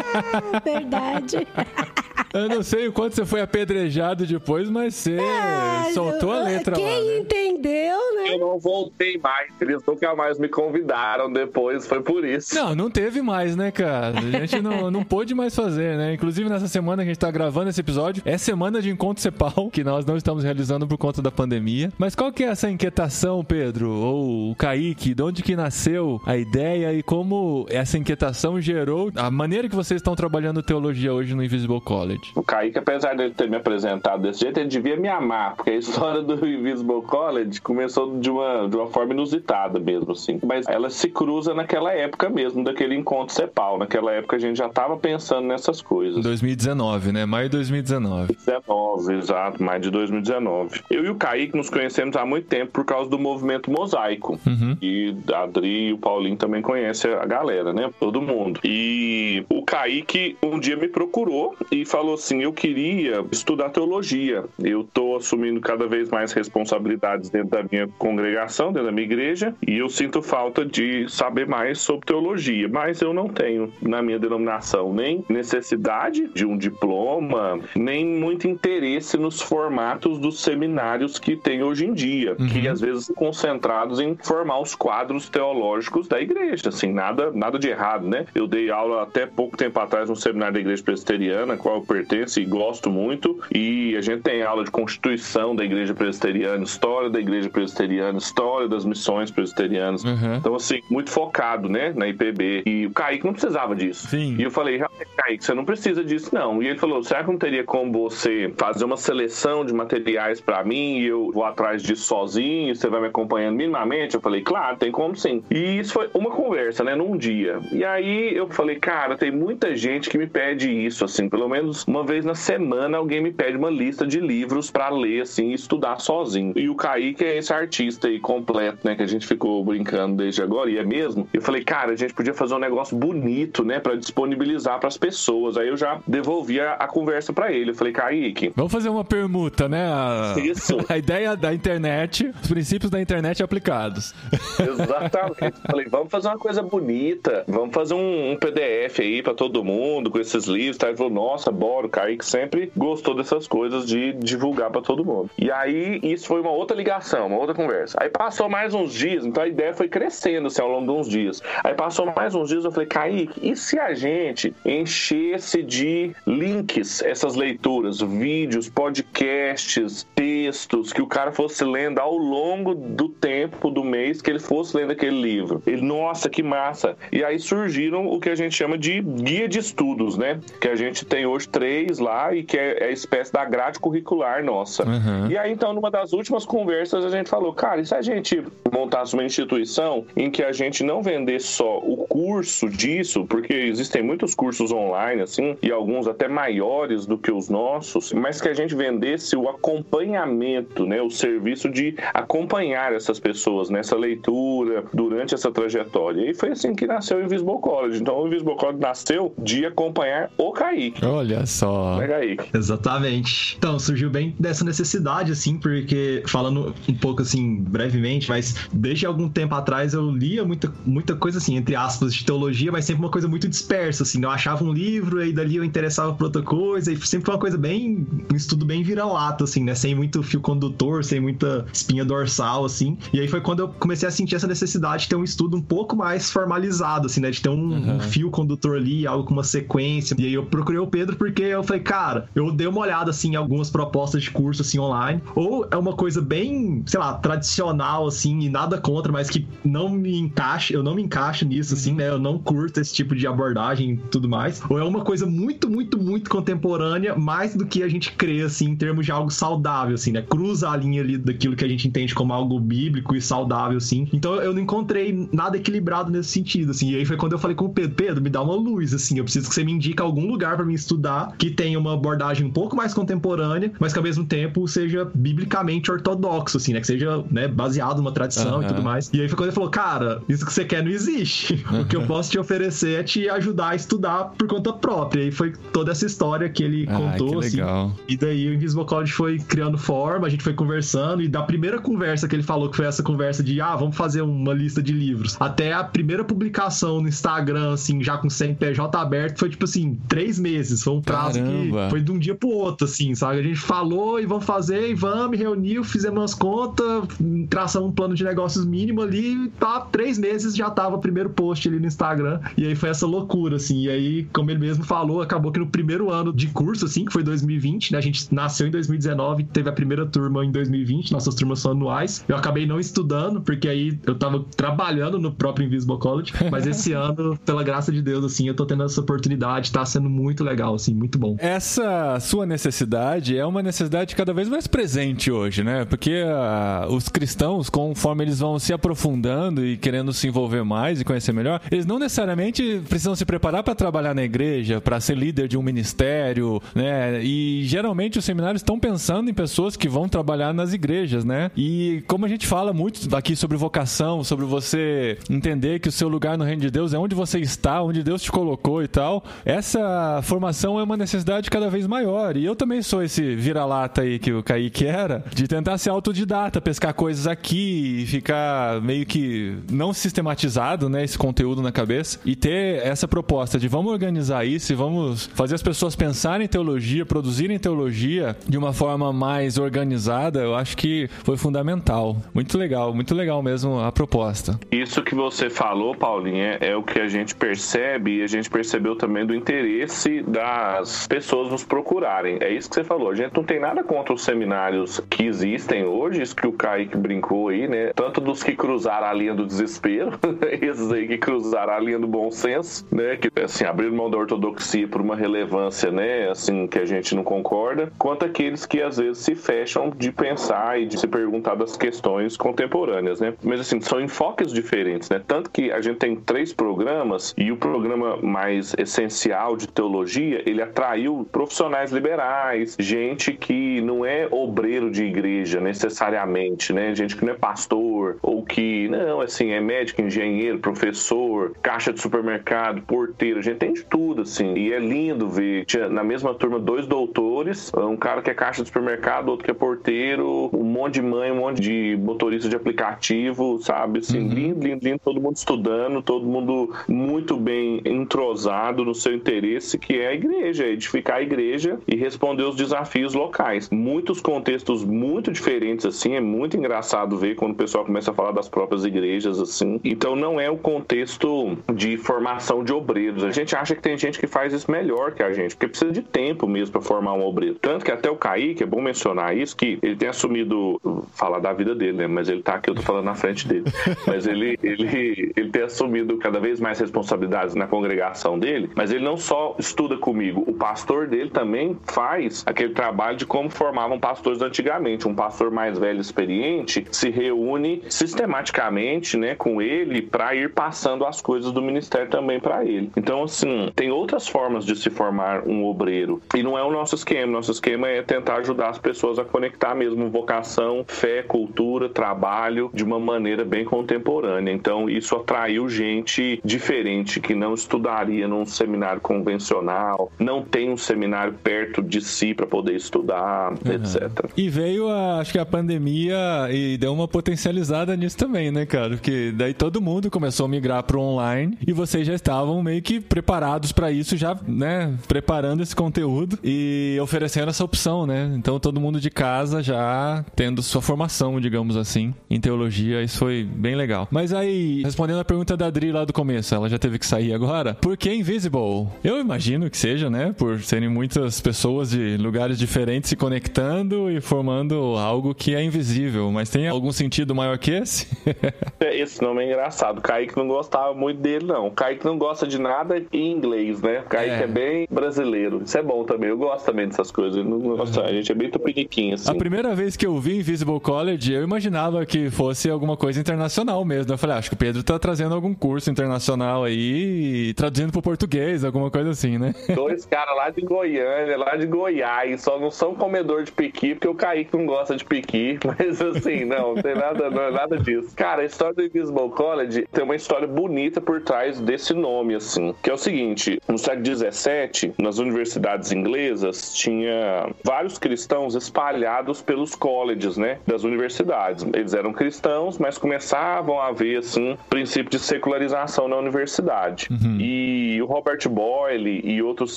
Verdade. 0.64 1.46
eu 2.32 2.48
não 2.48 2.62
sei 2.62 2.88
o 2.88 2.92
quanto 2.92 3.14
você 3.14 3.24
foi 3.26 3.40
apedrejado 3.40 4.26
depois, 4.26 4.68
mas 4.70 4.94
você 4.94 5.18
Ah, 5.20 5.90
soltou 5.94 6.32
a 6.32 6.38
eu- 6.38 6.44
letra 6.44 6.76
Quem 6.76 6.84
lá, 6.84 6.90
né? 7.00 7.18
entendeu, 7.18 8.14
né? 8.16 8.34
Eu 8.34 8.38
não 8.38 8.58
voltei 8.58 9.18
mais. 9.18 9.48
Eles 9.60 9.82
nunca 9.86 10.14
mais 10.14 10.38
me 10.38 10.48
convidaram 10.48 11.32
depois. 11.32 11.86
Foi 11.86 12.00
por 12.02 12.24
isso. 12.24 12.54
Não, 12.54 12.74
não 12.74 12.90
teve 12.90 13.20
mais, 13.22 13.56
né, 13.56 13.70
cara? 13.70 14.18
A 14.18 14.20
gente 14.22 14.60
não, 14.60 14.90
não 14.90 15.02
pôde 15.04 15.34
mais 15.34 15.54
fazer, 15.54 15.96
né? 15.96 16.14
Inclusive, 16.14 16.48
nessa 16.48 16.68
semana 16.68 17.02
que 17.02 17.10
a 17.10 17.12
gente 17.12 17.18
tá 17.20 17.30
gravando 17.30 17.70
esse 17.70 17.80
episódio, 17.80 18.22
é 18.24 18.38
semana 18.38 18.80
de 18.80 18.90
encontro 18.90 19.22
CEPAL, 19.22 19.70
que 19.72 19.82
nós 19.82 20.04
não 20.04 20.16
estamos 20.16 20.44
realizando 20.44 20.86
por 20.86 20.98
conta 20.98 21.20
da 21.22 21.30
pandemia. 21.30 21.90
Mas 21.98 22.14
qual 22.14 22.32
que 22.32 22.44
é 22.44 22.48
essa 22.48 22.70
inquietação, 22.70 23.44
Pedro? 23.44 23.90
Ou 23.90 24.50
o 24.52 24.54
Kaique? 24.56 25.14
De 25.14 25.22
onde 25.22 25.42
que 25.42 25.56
nasceu 25.56 26.20
a 26.26 26.36
ideia 26.36 26.92
e 26.92 27.02
como 27.02 27.66
essa 27.68 27.98
inquietação 27.98 28.60
gerou 28.60 29.10
a 29.16 29.30
maneira 29.30 29.68
que 29.68 29.74
vocês 29.76 29.98
estão 30.00 30.14
trabalhando 30.14 30.62
teologia 30.62 31.12
hoje 31.12 31.34
no 31.34 31.42
Invisible 31.42 31.80
College? 31.80 32.19
O 32.34 32.42
Kaique, 32.42 32.78
apesar 32.78 33.14
dele 33.14 33.34
ter 33.34 33.48
me 33.48 33.56
apresentado 33.56 34.22
desse 34.22 34.40
jeito, 34.40 34.58
ele 34.58 34.68
devia 34.68 34.96
me 34.96 35.08
amar, 35.08 35.56
porque 35.56 35.70
a 35.70 35.76
história 35.76 36.22
do 36.22 36.34
Invisible 36.46 37.02
College 37.02 37.60
começou 37.60 38.18
de 38.18 38.30
uma, 38.30 38.68
de 38.68 38.76
uma 38.76 38.86
forma 38.86 39.12
inusitada 39.12 39.78
mesmo, 39.78 40.12
assim. 40.12 40.38
Mas 40.44 40.66
ela 40.68 40.90
se 40.90 41.08
cruza 41.08 41.54
naquela 41.54 41.92
época 41.92 42.28
mesmo, 42.28 42.64
daquele 42.64 42.94
encontro 42.94 43.34
CEPAL. 43.34 43.78
Naquela 43.78 44.12
época 44.12 44.36
a 44.36 44.38
gente 44.38 44.56
já 44.56 44.68
tava 44.68 44.96
pensando 44.96 45.46
nessas 45.46 45.82
coisas. 45.82 46.22
2019, 46.22 47.12
né? 47.12 47.26
Maio 47.26 47.48
de 47.48 47.56
2019. 47.56 48.36
2019, 48.46 49.14
exato, 49.14 49.62
mais 49.62 49.80
de 49.82 49.90
2019. 49.90 50.80
Eu 50.90 51.04
e 51.04 51.10
o 51.10 51.14
Kaique 51.14 51.56
nos 51.56 51.70
conhecemos 51.70 52.16
há 52.16 52.24
muito 52.24 52.46
tempo 52.46 52.72
por 52.72 52.84
causa 52.84 53.08
do 53.08 53.18
movimento 53.18 53.70
Mosaico. 53.70 54.38
Uhum. 54.46 54.76
E 54.80 55.14
a 55.32 55.42
Adri 55.42 55.88
e 55.88 55.92
o 55.92 55.98
Paulinho 55.98 56.36
também 56.36 56.62
conhecem 56.62 57.12
a 57.12 57.26
galera, 57.26 57.72
né? 57.72 57.90
Todo 57.98 58.20
mundo. 58.20 58.60
E 58.64 59.44
o 59.48 59.62
Kaique 59.62 60.36
um 60.42 60.58
dia 60.58 60.76
me 60.76 60.88
procurou 60.88 61.56
e 61.70 61.84
falou 61.84 62.09
assim: 62.14 62.42
Eu 62.42 62.52
queria 62.52 63.24
estudar 63.30 63.70
teologia. 63.70 64.44
Eu 64.62 64.84
tô 64.84 65.16
assumindo 65.16 65.60
cada 65.60 65.86
vez 65.86 66.08
mais 66.08 66.32
responsabilidades 66.32 67.30
dentro 67.30 67.50
da 67.50 67.64
minha 67.70 67.88
congregação, 67.98 68.72
dentro 68.72 68.86
da 68.86 68.92
minha 68.92 69.06
igreja, 69.06 69.54
e 69.66 69.78
eu 69.78 69.88
sinto 69.88 70.22
falta 70.22 70.64
de 70.64 71.08
saber 71.08 71.46
mais 71.46 71.80
sobre 71.80 72.06
teologia. 72.06 72.68
Mas 72.68 73.00
eu 73.00 73.12
não 73.12 73.28
tenho 73.28 73.72
na 73.80 74.02
minha 74.02 74.18
denominação 74.18 74.92
nem 74.92 75.24
necessidade 75.28 76.28
de 76.28 76.44
um 76.44 76.56
diploma, 76.56 77.60
nem 77.74 78.06
muito 78.06 78.46
interesse 78.48 79.16
nos 79.16 79.40
formatos 79.40 80.18
dos 80.18 80.40
seminários 80.40 81.18
que 81.18 81.36
tem 81.36 81.62
hoje 81.62 81.86
em 81.86 81.92
dia, 81.92 82.36
que 82.36 82.68
às 82.68 82.80
vezes 82.80 83.06
são 83.06 83.14
concentrados 83.14 84.00
em 84.00 84.16
formar 84.16 84.60
os 84.60 84.74
quadros 84.74 85.28
teológicos 85.28 86.08
da 86.08 86.20
igreja, 86.20 86.68
assim, 86.68 86.92
nada, 86.92 87.30
nada 87.32 87.58
de 87.58 87.68
errado, 87.68 88.06
né? 88.06 88.26
Eu 88.34 88.46
dei 88.46 88.70
aula 88.70 89.02
até 89.02 89.26
pouco 89.26 89.56
tempo 89.56 89.78
atrás 89.80 90.08
no 90.08 90.16
seminário 90.16 90.54
da 90.54 90.60
igreja 90.60 90.82
presbiteriana, 90.82 91.56
qual 91.56 91.76
eu 91.76 91.82
pertenço 92.00 92.40
e 92.40 92.44
gosto 92.44 92.90
muito. 92.90 93.38
E 93.54 93.96
a 93.96 94.00
gente 94.00 94.22
tem 94.22 94.42
aula 94.42 94.64
de 94.64 94.70
constituição 94.70 95.54
da 95.54 95.64
Igreja 95.64 95.94
Presbiteriana, 95.94 96.64
história 96.64 97.10
da 97.10 97.20
Igreja 97.20 97.48
Presbiteriana, 97.48 98.18
história 98.18 98.68
das 98.68 98.84
missões 98.84 99.30
presbiterianas. 99.30 100.04
Uhum. 100.04 100.36
Então, 100.36 100.54
assim, 100.54 100.80
muito 100.90 101.10
focado, 101.10 101.68
né, 101.68 101.92
na 101.94 102.08
IPB. 102.08 102.62
E 102.66 102.86
o 102.86 102.90
Kaique 102.90 103.24
não 103.24 103.32
precisava 103.32 103.74
disso. 103.74 104.08
Sim. 104.08 104.36
E 104.38 104.42
eu 104.42 104.50
falei, 104.50 104.80
Kaique, 105.16 105.44
você 105.44 105.54
não 105.54 105.64
precisa 105.64 106.02
disso, 106.02 106.34
não. 106.34 106.62
E 106.62 106.68
ele 106.68 106.78
falou, 106.78 107.02
será 107.02 107.22
que 107.22 107.30
não 107.30 107.38
teria 107.38 107.64
como 107.64 107.92
você 107.92 108.52
fazer 108.56 108.84
uma 108.84 108.96
seleção 108.96 109.64
de 109.64 109.72
materiais 109.72 110.40
pra 110.40 110.64
mim 110.64 110.98
e 110.98 111.06
eu 111.06 111.30
vou 111.32 111.44
atrás 111.44 111.82
disso 111.82 112.04
sozinho, 112.04 112.74
você 112.74 112.88
vai 112.88 113.00
me 113.00 113.08
acompanhando 113.08 113.56
minimamente? 113.56 114.14
Eu 114.14 114.20
falei, 114.20 114.40
claro, 114.42 114.76
tem 114.76 114.90
como 114.90 115.14
sim. 115.16 115.42
E 115.50 115.78
isso 115.78 115.92
foi 115.92 116.08
uma 116.14 116.30
conversa, 116.30 116.82
né, 116.82 116.94
num 116.94 117.16
dia. 117.16 117.58
E 117.72 117.84
aí 117.84 118.34
eu 118.34 118.48
falei, 118.48 118.76
cara, 118.76 119.16
tem 119.16 119.30
muita 119.30 119.74
gente 119.76 120.08
que 120.08 120.18
me 120.18 120.26
pede 120.26 120.70
isso, 120.70 121.04
assim, 121.04 121.28
pelo 121.28 121.48
menos 121.48 121.86
uma 121.90 122.04
vez 122.04 122.24
na 122.24 122.34
semana 122.34 122.98
alguém 122.98 123.20
me 123.20 123.32
pede 123.32 123.56
uma 123.56 123.68
lista 123.68 124.06
de 124.06 124.20
livros 124.20 124.70
pra 124.70 124.88
ler, 124.88 125.22
assim, 125.22 125.50
e 125.50 125.54
estudar 125.54 125.98
sozinho. 126.00 126.52
E 126.56 126.68
o 126.68 126.74
Kaique 126.76 127.24
é 127.24 127.38
esse 127.38 127.52
artista 127.52 128.06
aí 128.06 128.20
completo, 128.20 128.78
né, 128.84 128.94
que 128.94 129.02
a 129.02 129.06
gente 129.06 129.26
ficou 129.26 129.64
brincando 129.64 130.16
desde 130.16 130.40
agora, 130.40 130.70
e 130.70 130.78
é 130.78 130.84
mesmo. 130.84 131.28
Eu 131.32 131.42
falei, 131.42 131.64
cara, 131.64 131.92
a 131.92 131.96
gente 131.96 132.14
podia 132.14 132.32
fazer 132.32 132.54
um 132.54 132.58
negócio 132.58 132.96
bonito, 132.96 133.64
né, 133.64 133.80
pra 133.80 133.96
disponibilizar 133.96 134.78
pras 134.78 134.96
pessoas. 134.96 135.56
Aí 135.56 135.68
eu 135.68 135.76
já 135.76 136.00
devolvi 136.06 136.60
a, 136.60 136.74
a 136.74 136.86
conversa 136.86 137.32
pra 137.32 137.52
ele. 137.52 137.70
Eu 137.70 137.74
falei, 137.74 137.92
Kaique, 137.92 138.52
Vamos 138.54 138.72
fazer 138.72 138.88
uma 138.88 139.04
permuta, 139.04 139.68
né? 139.68 139.86
A, 139.86 140.34
Isso. 140.38 140.78
a 140.88 140.96
ideia 140.96 141.36
da 141.36 141.52
internet, 141.52 142.32
os 142.42 142.48
princípios 142.48 142.90
da 142.90 143.00
internet 143.00 143.42
aplicados. 143.42 144.14
Exatamente. 144.58 145.60
Falei, 145.66 145.86
vamos 145.86 146.10
fazer 146.10 146.28
uma 146.28 146.38
coisa 146.38 146.62
bonita, 146.62 147.44
vamos 147.48 147.74
fazer 147.74 147.94
um, 147.94 148.32
um 148.32 148.36
PDF 148.36 149.00
aí 149.00 149.22
pra 149.22 149.34
todo 149.34 149.64
mundo 149.64 150.10
com 150.10 150.18
esses 150.18 150.44
livros. 150.44 150.76
Tá? 150.76 150.88
Ele 150.88 150.96
falou, 150.96 151.12
nossa, 151.12 151.50
bora, 151.50 151.79
o 151.86 151.90
Kaique 151.90 152.24
sempre 152.24 152.72
gostou 152.76 153.14
dessas 153.14 153.46
coisas 153.46 153.86
de 153.86 154.12
divulgar 154.14 154.70
pra 154.70 154.80
todo 154.80 155.04
mundo. 155.04 155.30
E 155.38 155.50
aí, 155.50 156.00
isso 156.02 156.26
foi 156.26 156.40
uma 156.40 156.50
outra 156.50 156.76
ligação, 156.76 157.26
uma 157.26 157.38
outra 157.38 157.54
conversa. 157.54 157.98
Aí 158.00 158.08
passou 158.08 158.48
mais 158.48 158.74
uns 158.74 158.92
dias, 158.92 159.24
então 159.24 159.42
a 159.42 159.48
ideia 159.48 159.74
foi 159.74 159.88
crescendo 159.88 160.46
assim, 160.46 160.62
ao 160.62 160.68
longo 160.68 160.92
de 160.92 161.00
uns 161.00 161.08
dias. 161.08 161.42
Aí 161.62 161.74
passou 161.74 162.06
mais 162.14 162.34
uns 162.34 162.48
dias, 162.48 162.64
eu 162.64 162.72
falei, 162.72 162.86
Kaique, 162.86 163.50
e 163.50 163.56
se 163.56 163.78
a 163.78 163.94
gente 163.94 164.54
enchesse 164.64 165.62
de 165.62 166.12
links 166.26 167.02
essas 167.02 167.34
leituras, 167.34 168.00
vídeos, 168.00 168.68
podcasts, 168.68 170.06
textos, 170.14 170.92
que 170.92 171.02
o 171.02 171.06
cara 171.06 171.32
fosse 171.32 171.64
lendo 171.64 171.98
ao 171.98 172.16
longo 172.16 172.74
do 172.74 173.08
tempo 173.08 173.70
do 173.70 173.84
mês 173.84 174.22
que 174.22 174.30
ele 174.30 174.38
fosse 174.38 174.76
lendo 174.76 174.92
aquele 174.92 175.20
livro. 175.20 175.62
Ele, 175.66 175.82
nossa, 175.82 176.28
que 176.28 176.42
massa! 176.42 176.96
E 177.12 177.24
aí 177.24 177.38
surgiram 177.38 178.06
o 178.06 178.20
que 178.20 178.30
a 178.30 178.34
gente 178.34 178.54
chama 178.54 178.76
de 178.76 179.00
guia 179.00 179.48
de 179.48 179.58
estudos, 179.58 180.16
né? 180.16 180.40
Que 180.60 180.68
a 180.68 180.76
gente 180.76 181.04
tem 181.04 181.26
hoje 181.26 181.48
três 181.60 181.98
lá 181.98 182.34
e 182.34 182.42
que 182.42 182.56
é, 182.56 182.84
é 182.84 182.86
a 182.86 182.90
espécie 182.90 183.30
da 183.30 183.44
grade 183.44 183.78
curricular 183.78 184.42
nossa. 184.42 184.82
Uhum. 184.82 185.30
E 185.30 185.36
aí, 185.36 185.52
então, 185.52 185.74
numa 185.74 185.90
das 185.90 186.14
últimas 186.14 186.46
conversas, 186.46 187.04
a 187.04 187.10
gente 187.10 187.28
falou, 187.28 187.52
cara, 187.52 187.82
e 187.82 187.86
se 187.86 187.94
a 187.94 188.00
gente 188.00 188.42
montasse 188.72 189.12
uma 189.12 189.22
instituição 189.22 190.06
em 190.16 190.30
que 190.30 190.42
a 190.42 190.52
gente 190.52 190.82
não 190.82 191.02
vendesse 191.02 191.48
só 191.48 191.76
o 191.78 191.98
curso 192.08 192.66
disso, 192.70 193.26
porque 193.26 193.52
existem 193.52 194.02
muitos 194.02 194.34
cursos 194.34 194.72
online, 194.72 195.20
assim, 195.20 195.54
e 195.62 195.70
alguns 195.70 196.08
até 196.08 196.28
maiores 196.28 197.04
do 197.04 197.18
que 197.18 197.30
os 197.30 197.50
nossos, 197.50 198.10
mas 198.14 198.40
que 198.40 198.48
a 198.48 198.54
gente 198.54 198.74
vendesse 198.74 199.36
o 199.36 199.46
acompanhamento, 199.46 200.86
né? 200.86 201.02
O 201.02 201.10
serviço 201.10 201.68
de 201.68 201.94
acompanhar 202.14 202.94
essas 202.94 203.20
pessoas 203.20 203.68
nessa 203.68 203.96
leitura, 203.96 204.82
durante 204.94 205.34
essa 205.34 205.52
trajetória. 205.52 206.30
E 206.30 206.32
foi 206.32 206.52
assim 206.52 206.74
que 206.74 206.86
nasceu 206.86 207.18
o 207.18 207.22
Invisible 207.22 207.58
College. 207.60 208.00
Então, 208.00 208.18
o 208.18 208.26
Invisible 208.26 208.56
College 208.56 208.80
nasceu 208.80 209.34
de 209.36 209.66
acompanhar 209.66 210.30
o 210.38 210.52
Kaique. 210.52 211.04
Olha 211.04 211.44
só. 211.50 211.98
Né, 211.98 212.06
Kaique? 212.08 212.44
Exatamente. 212.56 213.56
Então, 213.58 213.78
surgiu 213.78 214.10
bem 214.10 214.34
dessa 214.38 214.64
necessidade, 214.64 215.32
assim, 215.32 215.56
porque, 215.58 216.22
falando 216.26 216.74
um 216.88 216.94
pouco 216.94 217.22
assim, 217.22 217.56
brevemente, 217.62 218.28
mas 218.28 218.54
desde 218.72 219.06
algum 219.06 219.28
tempo 219.28 219.54
atrás 219.54 219.94
eu 219.94 220.10
lia 220.10 220.44
muita, 220.44 220.72
muita 220.86 221.14
coisa, 221.14 221.38
assim, 221.38 221.56
entre 221.56 221.74
aspas, 221.76 222.14
de 222.14 222.24
teologia, 222.24 222.70
mas 222.72 222.84
sempre 222.84 223.02
uma 223.02 223.10
coisa 223.10 223.28
muito 223.28 223.48
dispersa, 223.48 224.02
assim. 224.02 224.22
Eu 224.22 224.30
achava 224.30 224.64
um 224.64 224.72
livro 224.72 225.24
e 225.24 225.32
dali 225.32 225.56
eu 225.56 225.64
interessava 225.64 226.12
por 226.14 226.24
outra 226.24 226.42
coisa, 226.42 226.92
e 226.92 226.96
sempre 227.06 227.26
foi 227.26 227.34
uma 227.34 227.40
coisa 227.40 227.58
bem. 227.58 228.06
um 228.32 228.36
estudo 228.36 228.64
bem 228.64 228.82
vira-lata, 228.82 229.44
assim, 229.44 229.64
né? 229.64 229.74
Sem 229.74 229.94
muito 229.94 230.22
fio 230.22 230.40
condutor, 230.40 231.04
sem 231.04 231.20
muita 231.20 231.66
espinha 231.72 232.04
dorsal, 232.04 232.64
assim. 232.64 232.96
E 233.12 233.20
aí 233.20 233.28
foi 233.28 233.40
quando 233.40 233.60
eu 233.60 233.68
comecei 233.68 234.08
a 234.08 234.10
sentir 234.12 234.36
essa 234.36 234.46
necessidade 234.46 235.02
de 235.04 235.08
ter 235.08 235.16
um 235.16 235.24
estudo 235.24 235.56
um 235.56 235.62
pouco 235.62 235.96
mais 235.96 236.30
formalizado, 236.30 237.06
assim, 237.06 237.20
né? 237.20 237.30
De 237.30 237.40
ter 237.40 237.48
um, 237.48 237.70
Uhum. 237.70 237.96
um 237.96 238.00
fio 238.00 238.30
condutor 238.30 238.76
ali, 238.76 239.06
algo 239.06 239.24
com 239.24 239.32
uma 239.34 239.44
sequência. 239.44 240.14
E 240.18 240.24
aí 240.26 240.34
eu 240.34 240.44
procurei 240.44 240.78
o 240.80 240.86
Pedro 240.86 241.16
porque 241.16 241.39
eu 241.42 241.62
falei, 241.62 241.82
cara, 241.82 242.28
eu 242.34 242.50
dei 242.52 242.66
uma 242.66 242.80
olhada, 242.80 243.10
assim, 243.10 243.32
em 243.32 243.36
algumas 243.36 243.70
propostas 243.70 244.22
de 244.22 244.30
curso, 244.30 244.62
assim, 244.62 244.78
online. 244.78 245.22
Ou 245.34 245.66
é 245.70 245.76
uma 245.76 245.94
coisa 245.94 246.20
bem, 246.20 246.82
sei 246.86 246.98
lá, 246.98 247.14
tradicional, 247.14 248.06
assim, 248.06 248.40
e 248.40 248.48
nada 248.48 248.78
contra, 248.78 249.12
mas 249.12 249.28
que 249.28 249.46
não 249.64 249.88
me 249.88 250.18
encaixa, 250.18 250.72
eu 250.72 250.82
não 250.82 250.94
me 250.94 251.02
encaixo 251.02 251.44
nisso, 251.44 251.74
assim, 251.74 251.94
né? 251.94 252.08
Eu 252.08 252.18
não 252.18 252.38
curto 252.38 252.80
esse 252.80 252.94
tipo 252.94 253.14
de 253.14 253.26
abordagem 253.26 253.92
e 253.92 253.96
tudo 254.08 254.28
mais. 254.28 254.62
Ou 254.68 254.78
é 254.78 254.84
uma 254.84 255.04
coisa 255.04 255.26
muito, 255.26 255.68
muito, 255.70 256.00
muito 256.00 256.30
contemporânea, 256.30 257.14
mais 257.16 257.54
do 257.54 257.66
que 257.66 257.82
a 257.82 257.88
gente 257.88 258.12
crê, 258.12 258.42
assim, 258.42 258.70
em 258.70 258.76
termos 258.76 259.04
de 259.04 259.12
algo 259.12 259.30
saudável, 259.30 259.94
assim, 259.94 260.12
né? 260.12 260.22
Cruza 260.22 260.70
a 260.70 260.76
linha 260.76 261.02
ali 261.02 261.18
daquilo 261.18 261.56
que 261.56 261.64
a 261.64 261.68
gente 261.68 261.86
entende 261.86 262.14
como 262.14 262.32
algo 262.32 262.58
bíblico 262.58 263.14
e 263.14 263.20
saudável, 263.20 263.76
assim. 263.78 264.08
Então 264.12 264.36
eu 264.36 264.52
não 264.52 264.60
encontrei 264.60 265.28
nada 265.32 265.56
equilibrado 265.56 266.10
nesse 266.10 266.30
sentido, 266.30 266.70
assim. 266.70 266.90
E 266.90 266.96
aí 266.96 267.04
foi 267.04 267.16
quando 267.16 267.32
eu 267.32 267.38
falei 267.38 267.56
com 267.56 267.66
o 267.66 267.70
Pedro, 267.70 267.94
Pedro, 267.94 268.22
me 268.22 268.30
dá 268.30 268.42
uma 268.42 268.54
luz, 268.54 268.94
assim. 268.94 269.18
Eu 269.18 269.24
preciso 269.24 269.48
que 269.48 269.54
você 269.54 269.64
me 269.64 269.72
indique 269.72 270.02
algum 270.02 270.26
lugar 270.26 270.56
pra 270.56 270.64
mim 270.64 270.74
estudar 270.74 271.29
que 271.38 271.50
tenha 271.50 271.78
uma 271.78 271.94
abordagem 271.94 272.46
um 272.46 272.50
pouco 272.50 272.76
mais 272.76 272.94
contemporânea, 272.94 273.72
mas 273.78 273.92
que 273.92 273.98
ao 273.98 274.02
mesmo 274.02 274.24
tempo 274.24 274.66
seja 274.68 275.10
biblicamente 275.14 275.90
ortodoxo, 275.90 276.56
assim, 276.56 276.72
né? 276.72 276.80
Que 276.80 276.86
seja, 276.86 277.24
né, 277.30 277.48
baseado 277.48 277.98
numa 277.98 278.12
tradição 278.12 278.62
e 278.62 278.66
tudo 278.66 278.82
mais. 278.82 279.10
E 279.12 279.20
aí 279.20 279.28
foi 279.28 279.36
quando 279.36 279.48
ele 279.48 279.54
falou, 279.54 279.70
cara, 279.70 280.22
isso 280.28 280.44
que 280.44 280.52
você 280.52 280.64
quer 280.64 280.82
não 280.82 280.90
existe. 280.90 281.64
O 281.80 281.84
que 281.84 281.96
eu 281.96 282.02
posso 282.02 282.30
te 282.30 282.38
oferecer 282.38 283.00
é 283.00 283.02
te 283.02 283.28
ajudar 283.28 283.68
a 283.70 283.74
estudar 283.74 284.24
por 284.36 284.46
conta 284.46 284.72
própria. 284.72 285.22
E 285.22 285.30
foi 285.30 285.52
toda 285.72 285.92
essa 285.92 286.04
história 286.04 286.48
que 286.48 286.62
ele 286.62 286.86
Ah, 286.88 286.94
contou, 286.96 287.40
que 287.40 287.46
assim. 287.46 287.56
legal. 287.56 287.94
E 288.08 288.16
daí 288.16 288.48
o 288.48 288.54
Invisible 288.54 288.84
College 288.84 289.12
foi 289.12 289.38
criando 289.38 289.78
forma, 289.78 290.26
a 290.26 290.30
gente 290.30 290.42
foi 290.42 290.52
conversando, 290.52 291.22
e 291.22 291.28
da 291.28 291.42
primeira 291.42 291.78
conversa 291.80 292.28
que 292.28 292.36
ele 292.36 292.42
falou, 292.42 292.68
que 292.68 292.76
foi 292.76 292.86
essa 292.86 293.02
conversa 293.02 293.42
de, 293.42 293.60
ah, 293.60 293.74
vamos 293.76 293.96
fazer 293.96 294.20
uma 294.22 294.52
lista 294.52 294.82
de 294.82 294.92
livros, 294.92 295.36
até 295.40 295.72
a 295.72 295.82
primeira 295.82 296.22
publicação 296.24 297.00
no 297.00 297.08
Instagram, 297.08 297.72
assim, 297.72 298.02
já 298.02 298.18
com 298.18 298.28
CNPJ 298.28 298.98
aberto, 298.98 299.38
foi 299.38 299.48
tipo 299.48 299.64
assim, 299.64 299.98
três 300.08 300.38
meses. 300.38 300.82
Foi 300.82 300.94
um 300.94 301.00
prazo 301.00 301.19
Caramba. 301.20 301.84
que 301.84 301.90
foi 301.90 302.00
de 302.00 302.12
um 302.12 302.18
dia 302.18 302.34
pro 302.34 302.48
outro, 302.48 302.86
assim, 302.86 303.14
sabe? 303.14 303.40
A 303.40 303.42
gente 303.42 303.58
falou 303.58 304.20
e 304.20 304.26
vamos 304.26 304.44
fazer, 304.44 304.90
e 304.90 304.94
vamos, 304.94 305.38
reuniu, 305.38 305.84
fizemos 305.84 306.18
umas 306.18 306.34
contas, 306.34 307.04
traçamos 307.48 307.90
um 307.90 307.92
plano 307.92 308.14
de 308.14 308.24
negócios 308.24 308.64
mínimo 308.64 309.02
ali, 309.02 309.48
tá, 309.58 309.80
três 309.80 310.18
meses 310.18 310.54
já 310.54 310.70
tava 310.70 310.96
o 310.96 310.98
primeiro 311.00 311.30
post 311.30 311.68
ali 311.68 311.78
no 311.78 311.86
Instagram, 311.86 312.40
e 312.56 312.66
aí 312.66 312.74
foi 312.74 312.88
essa 312.88 313.06
loucura, 313.06 313.56
assim, 313.56 313.84
e 313.84 313.90
aí, 313.90 314.24
como 314.32 314.50
ele 314.50 314.60
mesmo 314.60 314.84
falou, 314.84 315.22
acabou 315.22 315.52
que 315.52 315.58
no 315.58 315.66
primeiro 315.66 316.10
ano 316.10 316.32
de 316.32 316.48
curso, 316.48 316.84
assim, 316.84 317.04
que 317.04 317.12
foi 317.12 317.22
2020, 317.22 317.92
né, 317.92 317.98
a 317.98 318.00
gente 318.00 318.32
nasceu 318.34 318.66
em 318.66 318.70
2019, 318.70 319.44
teve 319.44 319.68
a 319.68 319.72
primeira 319.72 320.06
turma 320.06 320.44
em 320.44 320.50
2020, 320.50 321.12
nossas 321.12 321.34
turmas 321.34 321.60
são 321.60 321.72
anuais, 321.72 322.24
eu 322.28 322.36
acabei 322.36 322.66
não 322.66 322.78
estudando, 322.78 323.40
porque 323.40 323.68
aí 323.68 323.98
eu 324.06 324.14
tava 324.14 324.44
trabalhando 324.56 325.18
no 325.18 325.32
próprio 325.32 325.66
Invisible 325.66 325.98
College, 325.98 326.32
mas 326.50 326.66
esse 326.66 326.92
ano, 326.94 327.38
pela 327.44 327.62
graça 327.62 327.90
de 327.92 328.02
Deus, 328.02 328.24
assim, 328.24 328.48
eu 328.48 328.54
tô 328.54 328.66
tendo 328.66 328.82
essa 328.82 329.00
oportunidade, 329.00 329.72
tá 329.72 329.84
sendo 329.84 330.08
muito 330.08 330.44
legal, 330.44 330.74
assim, 330.74 330.94
muito 330.94 331.09
bom. 331.18 331.36
Essa 331.38 332.18
sua 332.20 332.46
necessidade 332.46 333.36
é 333.36 333.44
uma 333.44 333.62
necessidade 333.62 334.14
cada 334.16 334.32
vez 334.32 334.48
mais 334.48 334.66
presente 334.66 335.30
hoje, 335.30 335.62
né? 335.62 335.84
Porque 335.84 336.22
ah, 336.26 336.86
os 336.88 337.08
cristãos, 337.08 337.68
conforme 337.70 338.24
eles 338.24 338.40
vão 338.40 338.58
se 338.58 338.72
aprofundando 338.72 339.64
e 339.64 339.76
querendo 339.76 340.12
se 340.12 340.28
envolver 340.28 340.64
mais 340.64 341.00
e 341.00 341.04
conhecer 341.04 341.32
melhor, 341.32 341.60
eles 341.70 341.86
não 341.86 341.98
necessariamente 341.98 342.82
precisam 342.88 343.14
se 343.14 343.24
preparar 343.24 343.62
para 343.62 343.74
trabalhar 343.74 344.14
na 344.14 344.22
igreja, 344.22 344.80
para 344.80 345.00
ser 345.00 345.16
líder 345.16 345.48
de 345.48 345.56
um 345.56 345.62
ministério, 345.62 346.60
né? 346.74 347.22
E 347.22 347.62
geralmente 347.64 348.18
os 348.18 348.24
seminários 348.24 348.60
estão 348.60 348.78
pensando 348.78 349.30
em 349.30 349.34
pessoas 349.34 349.76
que 349.76 349.88
vão 349.88 350.08
trabalhar 350.08 350.52
nas 350.52 350.72
igrejas, 350.72 351.24
né? 351.24 351.50
E 351.56 352.02
como 352.06 352.26
a 352.26 352.28
gente 352.28 352.46
fala 352.46 352.72
muito 352.72 353.14
aqui 353.14 353.34
sobre 353.34 353.56
vocação, 353.56 354.22
sobre 354.24 354.44
você 354.44 355.18
entender 355.28 355.80
que 355.80 355.88
o 355.88 355.92
seu 355.92 356.08
lugar 356.08 356.36
no 356.36 356.44
reino 356.44 356.62
de 356.62 356.70
Deus 356.70 356.94
é 356.94 356.98
onde 356.98 357.14
você 357.14 357.38
está, 357.38 357.82
onde 357.82 358.02
Deus 358.02 358.22
te 358.22 358.30
colocou 358.30 358.82
e 358.82 358.88
tal, 358.88 359.24
essa 359.44 360.20
formação 360.22 360.78
é 360.78 360.82
uma 360.82 360.96
necessidade 361.00 361.50
cada 361.50 361.68
vez 361.68 361.86
maior. 361.86 362.36
E 362.36 362.44
eu 362.44 362.54
também 362.54 362.82
sou 362.82 363.02
esse 363.02 363.34
vira-lata 363.34 364.02
aí 364.02 364.18
que 364.18 364.32
o 364.32 364.42
Kaique 364.42 364.86
era, 364.86 365.24
de 365.34 365.48
tentar 365.48 365.78
ser 365.78 365.90
autodidata, 365.90 366.60
pescar 366.60 366.94
coisas 366.94 367.26
aqui 367.26 368.02
e 368.02 368.06
ficar 368.06 368.80
meio 368.80 369.04
que 369.04 369.56
não 369.70 369.92
sistematizado, 369.92 370.88
né, 370.88 371.04
esse 371.04 371.18
conteúdo 371.18 371.62
na 371.62 371.72
cabeça 371.72 372.20
e 372.24 372.36
ter 372.36 372.86
essa 372.86 373.08
proposta 373.08 373.58
de 373.58 373.68
vamos 373.68 373.92
organizar 373.92 374.44
isso 374.44 374.72
e 374.72 374.76
vamos 374.76 375.26
fazer 375.34 375.54
as 375.54 375.62
pessoas 375.62 375.96
pensarem 375.96 376.44
em 376.44 376.48
teologia, 376.48 377.04
produzirem 377.04 377.58
teologia 377.58 378.36
de 378.48 378.56
uma 378.56 378.72
forma 378.72 379.12
mais 379.12 379.58
organizada, 379.58 380.40
eu 380.40 380.54
acho 380.54 380.76
que 380.76 381.08
foi 381.24 381.36
fundamental. 381.36 382.16
Muito 382.34 382.56
legal, 382.58 382.94
muito 382.94 383.14
legal 383.14 383.42
mesmo 383.42 383.80
a 383.80 383.90
proposta. 383.90 384.58
Isso 384.70 385.02
que 385.02 385.14
você 385.14 385.48
falou, 385.48 385.94
Paulinho, 385.94 386.42
é, 386.42 386.58
é 386.60 386.76
o 386.76 386.82
que 386.82 387.00
a 387.00 387.08
gente 387.08 387.34
percebe 387.34 388.18
e 388.18 388.22
a 388.22 388.26
gente 388.26 388.50
percebeu 388.50 388.96
também 388.96 389.26
do 389.26 389.34
interesse 389.34 390.22
das 390.22 390.89
as 390.90 391.06
pessoas 391.06 391.50
nos 391.50 391.64
procurarem. 391.64 392.38
É 392.40 392.52
isso 392.52 392.68
que 392.68 392.74
você 392.74 392.84
falou. 392.84 393.10
A 393.10 393.14
gente 393.14 393.34
não 393.34 393.44
tem 393.44 393.60
nada 393.60 393.82
contra 393.82 394.12
os 394.12 394.24
seminários 394.24 395.00
que 395.08 395.24
existem 395.24 395.84
hoje, 395.84 396.22
isso 396.22 396.34
que 396.34 396.46
o 396.46 396.52
Kaique 396.52 396.96
brincou 396.96 397.48
aí, 397.48 397.68
né? 397.68 397.92
Tanto 397.94 398.20
dos 398.20 398.42
que 398.42 398.56
cruzaram 398.56 399.06
a 399.06 399.12
linha 399.12 399.34
do 399.34 399.46
desespero, 399.46 400.18
esses 400.60 400.90
aí 400.92 401.06
que 401.06 401.18
cruzaram 401.18 401.72
a 401.72 401.78
linha 401.78 401.98
do 401.98 402.06
bom 402.06 402.30
senso, 402.30 402.86
né? 402.90 403.16
Que, 403.16 403.30
assim, 403.40 403.64
abriram 403.64 403.94
mão 403.94 404.10
da 404.10 404.18
ortodoxia 404.18 404.88
por 404.88 405.00
uma 405.00 405.16
relevância, 405.16 405.90
né? 405.90 406.28
Assim, 406.28 406.66
que 406.66 406.78
a 406.78 406.84
gente 406.84 407.14
não 407.14 407.22
concorda, 407.22 407.92
quanto 407.98 408.24
aqueles 408.24 408.66
que 408.66 408.82
às 408.82 408.96
vezes 408.96 409.18
se 409.18 409.34
fecham 409.34 409.90
de 409.96 410.10
pensar 410.10 410.80
e 410.80 410.86
de 410.86 410.98
se 410.98 411.06
perguntar 411.06 411.54
das 411.54 411.76
questões 411.76 412.36
contemporâneas, 412.36 413.20
né? 413.20 413.34
Mas, 413.42 413.60
assim, 413.60 413.80
são 413.80 414.00
enfoques 414.00 414.52
diferentes, 414.52 415.08
né? 415.08 415.20
Tanto 415.26 415.50
que 415.50 415.70
a 415.70 415.80
gente 415.80 415.98
tem 415.98 416.16
três 416.16 416.52
programas 416.52 417.34
e 417.36 417.52
o 417.52 417.56
programa 417.56 418.16
mais 418.16 418.74
essencial 418.78 419.56
de 419.56 419.68
teologia, 419.68 420.42
ele 420.46 420.62
atraiu 420.80 421.28
profissionais 421.30 421.92
liberais, 421.92 422.74
gente 422.80 423.32
que 423.32 423.82
não 423.82 424.04
é 424.04 424.26
obreiro 424.30 424.90
de 424.90 425.04
igreja 425.04 425.60
necessariamente, 425.60 426.72
né? 426.72 426.94
Gente 426.94 427.16
que 427.16 427.24
não 427.24 427.34
é 427.34 427.36
pastor 427.36 428.18
ou 428.22 428.42
que, 428.42 428.88
não, 428.88 429.20
assim, 429.20 429.50
é 429.50 429.60
médico, 429.60 430.00
engenheiro, 430.00 430.58
professor, 430.58 431.52
caixa 431.62 431.92
de 431.92 432.00
supermercado, 432.00 432.80
porteiro, 432.82 433.40
a 433.40 433.42
gente 433.42 433.58
tem 433.58 433.74
de 433.74 433.84
tudo, 433.84 434.22
assim. 434.22 434.54
E 434.54 434.72
é 434.72 434.78
lindo 434.78 435.28
ver, 435.28 435.66
tinha 435.66 435.88
na 435.88 436.02
mesma 436.02 436.32
turma 436.34 436.58
dois 436.58 436.86
doutores, 436.86 437.70
um 437.76 437.96
cara 437.96 438.22
que 438.22 438.30
é 438.30 438.34
caixa 438.34 438.62
de 438.62 438.68
supermercado, 438.68 439.28
outro 439.28 439.44
que 439.44 439.50
é 439.50 439.54
porteiro, 439.54 440.48
um 440.52 440.64
monte 440.64 440.94
de 440.94 441.02
mãe, 441.02 441.30
um 441.30 441.36
monte 441.36 441.60
de 441.60 441.98
motorista 442.00 442.48
de 442.48 442.56
aplicativo, 442.56 443.58
sabe? 443.60 443.98
Assim, 443.98 444.18
uhum. 444.18 444.28
lindo, 444.28 444.66
lindo, 444.66 444.84
lindo, 444.84 445.00
todo 445.04 445.20
mundo 445.20 445.36
estudando, 445.36 446.00
todo 446.00 446.24
mundo 446.24 446.74
muito 446.88 447.36
bem 447.36 447.82
entrosado 447.84 448.84
no 448.84 448.94
seu 448.94 449.14
interesse, 449.14 449.78
que 449.78 449.98
é 449.98 450.08
a 450.08 450.14
igreja, 450.14 450.59
é 450.62 450.70
edificar 450.70 451.18
a 451.18 451.22
igreja 451.22 451.78
e 451.86 451.96
responder 451.96 452.44
os 452.44 452.56
desafios 452.56 453.14
locais. 453.14 453.68
Muitos 453.70 454.20
contextos 454.20 454.84
muito 454.84 455.32
diferentes, 455.32 455.86
assim, 455.86 456.14
é 456.14 456.20
muito 456.20 456.56
engraçado 456.56 457.16
ver 457.16 457.34
quando 457.34 457.52
o 457.52 457.56
pessoal 457.56 457.84
começa 457.84 458.10
a 458.10 458.14
falar 458.14 458.32
das 458.32 458.48
próprias 458.48 458.84
igrejas, 458.84 459.40
assim. 459.40 459.80
Então 459.84 460.14
não 460.16 460.40
é 460.40 460.50
o 460.50 460.56
contexto 460.56 461.56
de 461.74 461.96
formação 461.96 462.62
de 462.64 462.72
obreiros. 462.72 463.24
A 463.24 463.30
gente 463.30 463.54
acha 463.54 463.74
que 463.74 463.82
tem 463.82 463.96
gente 463.96 464.18
que 464.18 464.26
faz 464.26 464.52
isso 464.52 464.70
melhor 464.70 465.12
que 465.12 465.22
a 465.22 465.32
gente, 465.32 465.54
porque 465.56 465.68
precisa 465.68 465.92
de 465.92 466.02
tempo 466.02 466.46
mesmo 466.46 466.72
para 466.72 466.80
formar 466.80 467.14
um 467.14 467.24
obreiro. 467.24 467.56
Tanto 467.60 467.84
que 467.84 467.90
até 467.90 468.10
o 468.10 468.16
Kaique, 468.16 468.62
é 468.62 468.66
bom 468.66 468.80
mencionar 468.80 469.36
isso, 469.36 469.56
que 469.56 469.78
ele 469.82 469.96
tem 469.96 470.08
assumido, 470.08 470.80
falar 471.14 471.38
da 471.38 471.52
vida 471.52 471.74
dele, 471.74 471.98
né? 471.98 472.06
Mas 472.06 472.28
ele 472.28 472.42
tá 472.42 472.54
aqui, 472.54 472.70
eu 472.70 472.74
tô 472.74 472.82
falando 472.82 473.04
na 473.04 473.14
frente 473.14 473.46
dele. 473.46 473.64
Mas 474.06 474.26
ele, 474.26 474.58
ele, 474.62 475.32
ele 475.36 475.50
tem 475.50 475.62
assumido 475.62 476.16
cada 476.18 476.40
vez 476.40 476.60
mais 476.60 476.78
responsabilidades 476.78 477.54
na 477.54 477.66
congregação 477.66 478.38
dele, 478.38 478.70
mas 478.74 478.90
ele 478.90 479.04
não 479.04 479.16
só 479.16 479.54
estuda 479.58 479.96
comigo, 479.96 480.44
o 480.50 480.54
pastor 480.54 481.06
dele 481.06 481.30
também 481.30 481.78
faz 481.84 482.42
aquele 482.44 482.74
trabalho 482.74 483.16
de 483.16 483.24
como 483.24 483.48
formavam 483.48 484.00
pastores 484.00 484.42
antigamente. 484.42 485.06
Um 485.06 485.14
pastor 485.14 485.50
mais 485.50 485.78
velho, 485.78 486.00
experiente, 486.00 486.86
se 486.90 487.08
reúne 487.08 487.82
sistematicamente, 487.88 489.16
né, 489.16 489.34
com 489.36 489.62
ele 489.62 490.02
para 490.02 490.34
ir 490.34 490.52
passando 490.52 491.04
as 491.04 491.20
coisas 491.20 491.52
do 491.52 491.62
ministério 491.62 492.08
também 492.10 492.40
para 492.40 492.64
ele. 492.64 492.90
Então, 492.96 493.22
assim, 493.22 493.70
tem 493.76 493.92
outras 493.92 494.26
formas 494.26 494.64
de 494.64 494.74
se 494.74 494.90
formar 494.90 495.46
um 495.46 495.64
obreiro. 495.64 496.20
E 496.34 496.42
não 496.42 496.58
é 496.58 496.62
o 496.62 496.72
nosso 496.72 496.96
esquema. 496.96 497.30
Nosso 497.32 497.52
esquema 497.52 497.88
é 497.88 498.02
tentar 498.02 498.38
ajudar 498.38 498.70
as 498.70 498.78
pessoas 498.78 499.18
a 499.18 499.24
conectar 499.24 499.74
mesmo 499.74 500.10
vocação, 500.10 500.84
fé, 500.86 501.22
cultura, 501.22 501.88
trabalho 501.88 502.70
de 502.74 502.82
uma 502.82 502.98
maneira 502.98 503.44
bem 503.44 503.64
contemporânea. 503.64 504.52
Então, 504.52 504.90
isso 504.90 505.14
atraiu 505.14 505.68
gente 505.68 506.40
diferente 506.44 507.20
que 507.20 507.34
não 507.34 507.54
estudaria 507.54 508.26
num 508.26 508.44
seminário 508.44 509.00
convencional, 509.00 510.10
não 510.18 510.39
tem 510.42 510.70
um 510.70 510.76
seminário 510.76 511.34
perto 511.34 511.82
de 511.82 512.00
si 512.00 512.34
para 512.34 512.46
poder 512.46 512.74
estudar, 512.74 513.52
uhum. 513.52 513.72
etc. 513.72 514.30
E 514.36 514.48
veio, 514.48 514.88
a, 514.88 515.20
acho 515.20 515.32
que 515.32 515.38
a 515.38 515.46
pandemia 515.46 516.48
e 516.50 516.76
deu 516.76 516.92
uma 516.92 517.08
potencializada 517.08 517.96
nisso 517.96 518.16
também, 518.16 518.50
né, 518.50 518.66
cara? 518.66 518.90
Porque 518.90 519.32
daí 519.36 519.54
todo 519.54 519.80
mundo 519.80 520.10
começou 520.10 520.46
a 520.46 520.48
migrar 520.48 520.82
para 520.82 520.98
online 520.98 521.56
e 521.66 521.72
vocês 521.72 522.06
já 522.06 522.14
estavam 522.14 522.62
meio 522.62 522.82
que 522.82 523.00
preparados 523.00 523.72
para 523.72 523.90
isso, 523.90 524.16
já, 524.16 524.36
né, 524.46 524.94
preparando 525.06 525.62
esse 525.62 525.74
conteúdo 525.74 526.38
e 526.42 526.98
oferecendo 527.02 527.48
essa 527.50 527.64
opção, 527.64 528.06
né? 528.06 528.32
Então 528.36 528.58
todo 528.58 528.80
mundo 528.80 529.00
de 529.00 529.10
casa 529.10 529.62
já 529.62 530.24
tendo 530.34 530.62
sua 530.62 530.82
formação, 530.82 531.40
digamos 531.40 531.76
assim, 531.76 532.14
em 532.28 532.40
teologia, 532.40 533.02
isso 533.02 533.18
foi 533.18 533.44
bem 533.44 533.74
legal. 533.74 534.08
Mas 534.10 534.32
aí, 534.32 534.82
respondendo 534.82 535.20
a 535.20 535.24
pergunta 535.24 535.56
da 535.56 535.66
Adri 535.66 535.92
lá 535.92 536.04
do 536.04 536.12
começo, 536.12 536.54
ela 536.54 536.68
já 536.68 536.78
teve 536.78 536.98
que 536.98 537.06
sair 537.06 537.32
agora. 537.32 537.74
Por 537.74 537.96
que 537.96 538.12
Invisible? 538.12 538.88
Eu 539.02 539.20
imagino 539.20 539.70
que 539.70 539.76
seja, 539.76 540.10
né? 540.10 540.29
Por 540.36 540.60
serem 540.62 540.88
muitas 540.88 541.40
pessoas 541.40 541.90
de 541.90 542.16
lugares 542.16 542.58
diferentes 542.58 543.10
se 543.10 543.16
conectando 543.16 544.10
e 544.10 544.20
formando 544.20 544.96
algo 544.96 545.34
que 545.34 545.54
é 545.54 545.62
invisível. 545.62 546.30
Mas 546.30 546.50
tem 546.50 546.68
algum 546.68 546.92
sentido 546.92 547.34
maior 547.34 547.58
que 547.58 547.70
esse? 547.72 548.06
esse 548.80 549.22
nome 549.22 549.42
é 549.42 549.46
engraçado. 549.46 550.00
Kaique 550.00 550.36
não 550.36 550.46
gostava 550.46 550.94
muito 550.94 551.20
dele, 551.20 551.46
não. 551.46 551.70
Kaique 551.70 552.04
não 552.04 552.18
gosta 552.18 552.46
de 552.46 552.58
nada 552.58 553.02
em 553.12 553.32
inglês, 553.32 553.80
né? 553.80 554.04
Kaique 554.08 554.30
é, 554.30 554.42
é 554.42 554.46
bem 554.46 554.88
brasileiro. 554.90 555.62
Isso 555.64 555.76
é 555.76 555.82
bom 555.82 556.04
também. 556.04 556.30
Eu 556.30 556.38
gosto 556.38 556.66
também 556.66 556.86
dessas 556.86 557.10
coisas. 557.10 557.44
Não 557.44 557.58
gosto, 557.58 558.00
A 558.00 558.12
gente 558.12 558.30
é 558.30 558.34
bem 558.34 558.50
tupiniquinho, 558.50 559.14
assim. 559.14 559.30
A 559.30 559.34
primeira 559.34 559.74
vez 559.74 559.96
que 559.96 560.06
eu 560.06 560.18
vi 560.18 560.38
Invisible 560.38 560.80
College, 560.80 561.32
eu 561.32 561.42
imaginava 561.42 562.04
que 562.06 562.30
fosse 562.30 562.70
alguma 562.70 562.96
coisa 562.96 563.20
internacional 563.20 563.84
mesmo. 563.84 564.12
Eu 564.12 564.18
falei, 564.18 564.36
ah, 564.36 564.38
acho 564.38 564.50
que 564.50 564.54
o 564.54 564.58
Pedro 564.58 564.82
tá 564.82 564.98
trazendo 564.98 565.34
algum 565.34 565.54
curso 565.54 565.90
internacional 565.90 566.64
aí, 566.64 567.52
traduzindo 567.54 567.92
pro 567.92 568.02
português, 568.02 568.64
alguma 568.64 568.90
coisa 568.90 569.10
assim, 569.10 569.38
né? 569.38 569.54
Dois 569.74 570.04
caras 570.04 570.19
lá 570.34 570.50
de 570.50 570.60
Goiânia, 570.60 571.36
lá 571.36 571.56
de 571.56 571.66
Goiás, 571.66 572.42
só 572.42 572.58
não 572.58 572.70
são 572.70 572.94
comedor 572.94 573.42
de 573.42 573.52
piqui, 573.52 573.94
porque 573.94 574.08
o 574.08 574.14
Kaique 574.14 574.56
não 574.56 574.66
gosta 574.66 574.96
de 574.96 575.04
piqui, 575.04 575.58
mas 575.64 576.00
assim, 576.00 576.44
não, 576.44 576.74
não 576.74 576.82
tem 576.82 576.94
nada, 576.94 577.30
não 577.30 577.42
é 577.42 577.50
nada 577.50 577.78
disso. 577.78 578.14
Cara, 578.14 578.42
a 578.42 578.44
história 578.44 578.74
do 578.74 578.82
Invisible 578.84 579.30
College 579.30 579.86
tem 579.90 580.04
uma 580.04 580.14
história 580.16 580.46
bonita 580.46 581.00
por 581.00 581.20
trás 581.22 581.60
desse 581.60 581.94
nome, 581.94 582.34
assim, 582.34 582.74
que 582.82 582.90
é 582.90 582.92
o 582.92 582.98
seguinte, 582.98 583.60
no 583.68 583.78
século 583.78 584.04
XVII, 584.04 584.94
nas 584.98 585.18
universidades 585.18 585.92
inglesas, 585.92 586.74
tinha 586.74 587.50
vários 587.64 587.98
cristãos 587.98 588.54
espalhados 588.54 589.42
pelos 589.42 589.74
colleges, 589.74 590.36
né, 590.36 590.58
das 590.66 590.84
universidades. 590.84 591.66
Eles 591.74 591.94
eram 591.94 592.12
cristãos, 592.12 592.78
mas 592.78 592.98
começavam 592.98 593.80
a 593.80 593.88
haver, 593.88 594.18
assim, 594.18 594.56
princípio 594.68 595.10
de 595.10 595.18
secularização 595.18 596.08
na 596.08 596.16
universidade. 596.16 597.08
Uhum. 597.10 597.38
E 597.40 598.00
o 598.02 598.06
Robert 598.06 598.48
Boyle 598.48 599.20
e 599.24 599.42
outros 599.42 599.76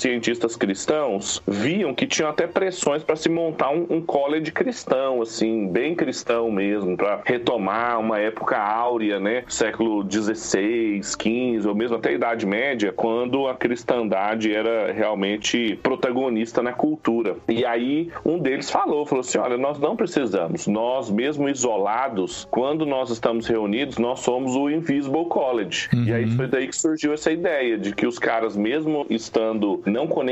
cientistas 0.00 0.33
cristãos 0.56 1.42
viam 1.46 1.94
que 1.94 2.06
tinham 2.06 2.30
até 2.30 2.46
pressões 2.46 3.02
para 3.02 3.16
se 3.16 3.28
montar 3.28 3.70
um, 3.70 3.86
um 3.90 4.00
college 4.00 4.52
cristão, 4.52 5.22
assim, 5.22 5.68
bem 5.68 5.94
cristão 5.94 6.50
mesmo, 6.50 6.96
para 6.96 7.20
retomar 7.24 7.98
uma 8.00 8.18
época 8.18 8.58
áurea, 8.58 9.20
né, 9.20 9.44
século 9.48 10.02
16, 10.04 11.14
15, 11.14 11.68
ou 11.68 11.74
mesmo 11.74 11.96
até 11.96 12.10
a 12.10 12.12
Idade 12.12 12.46
Média, 12.46 12.92
quando 12.92 13.46
a 13.46 13.54
cristandade 13.54 14.52
era 14.52 14.92
realmente 14.92 15.78
protagonista 15.82 16.62
na 16.62 16.72
cultura. 16.72 17.36
E 17.48 17.64
aí 17.64 18.10
um 18.24 18.38
deles 18.38 18.70
falou, 18.70 19.04
falou 19.06 19.20
assim, 19.20 19.38
olha, 19.38 19.56
nós 19.56 19.78
não 19.78 19.96
precisamos, 19.96 20.66
nós 20.66 21.10
mesmo 21.10 21.48
isolados, 21.48 22.46
quando 22.50 22.86
nós 22.86 23.10
estamos 23.10 23.46
reunidos, 23.46 23.98
nós 23.98 24.20
somos 24.20 24.54
o 24.56 24.70
Invisible 24.70 25.26
College. 25.26 25.88
Uhum. 25.92 26.04
E 26.04 26.12
aí 26.12 26.24
uhum. 26.24 26.36
foi 26.36 26.46
daí 26.46 26.68
que 26.68 26.76
surgiu 26.76 27.12
essa 27.12 27.30
ideia 27.30 27.78
de 27.78 27.94
que 27.94 28.06
os 28.06 28.18
caras, 28.18 28.56
mesmo 28.56 29.06
estando 29.08 29.82
não 29.86 30.06
conectados 30.06 30.23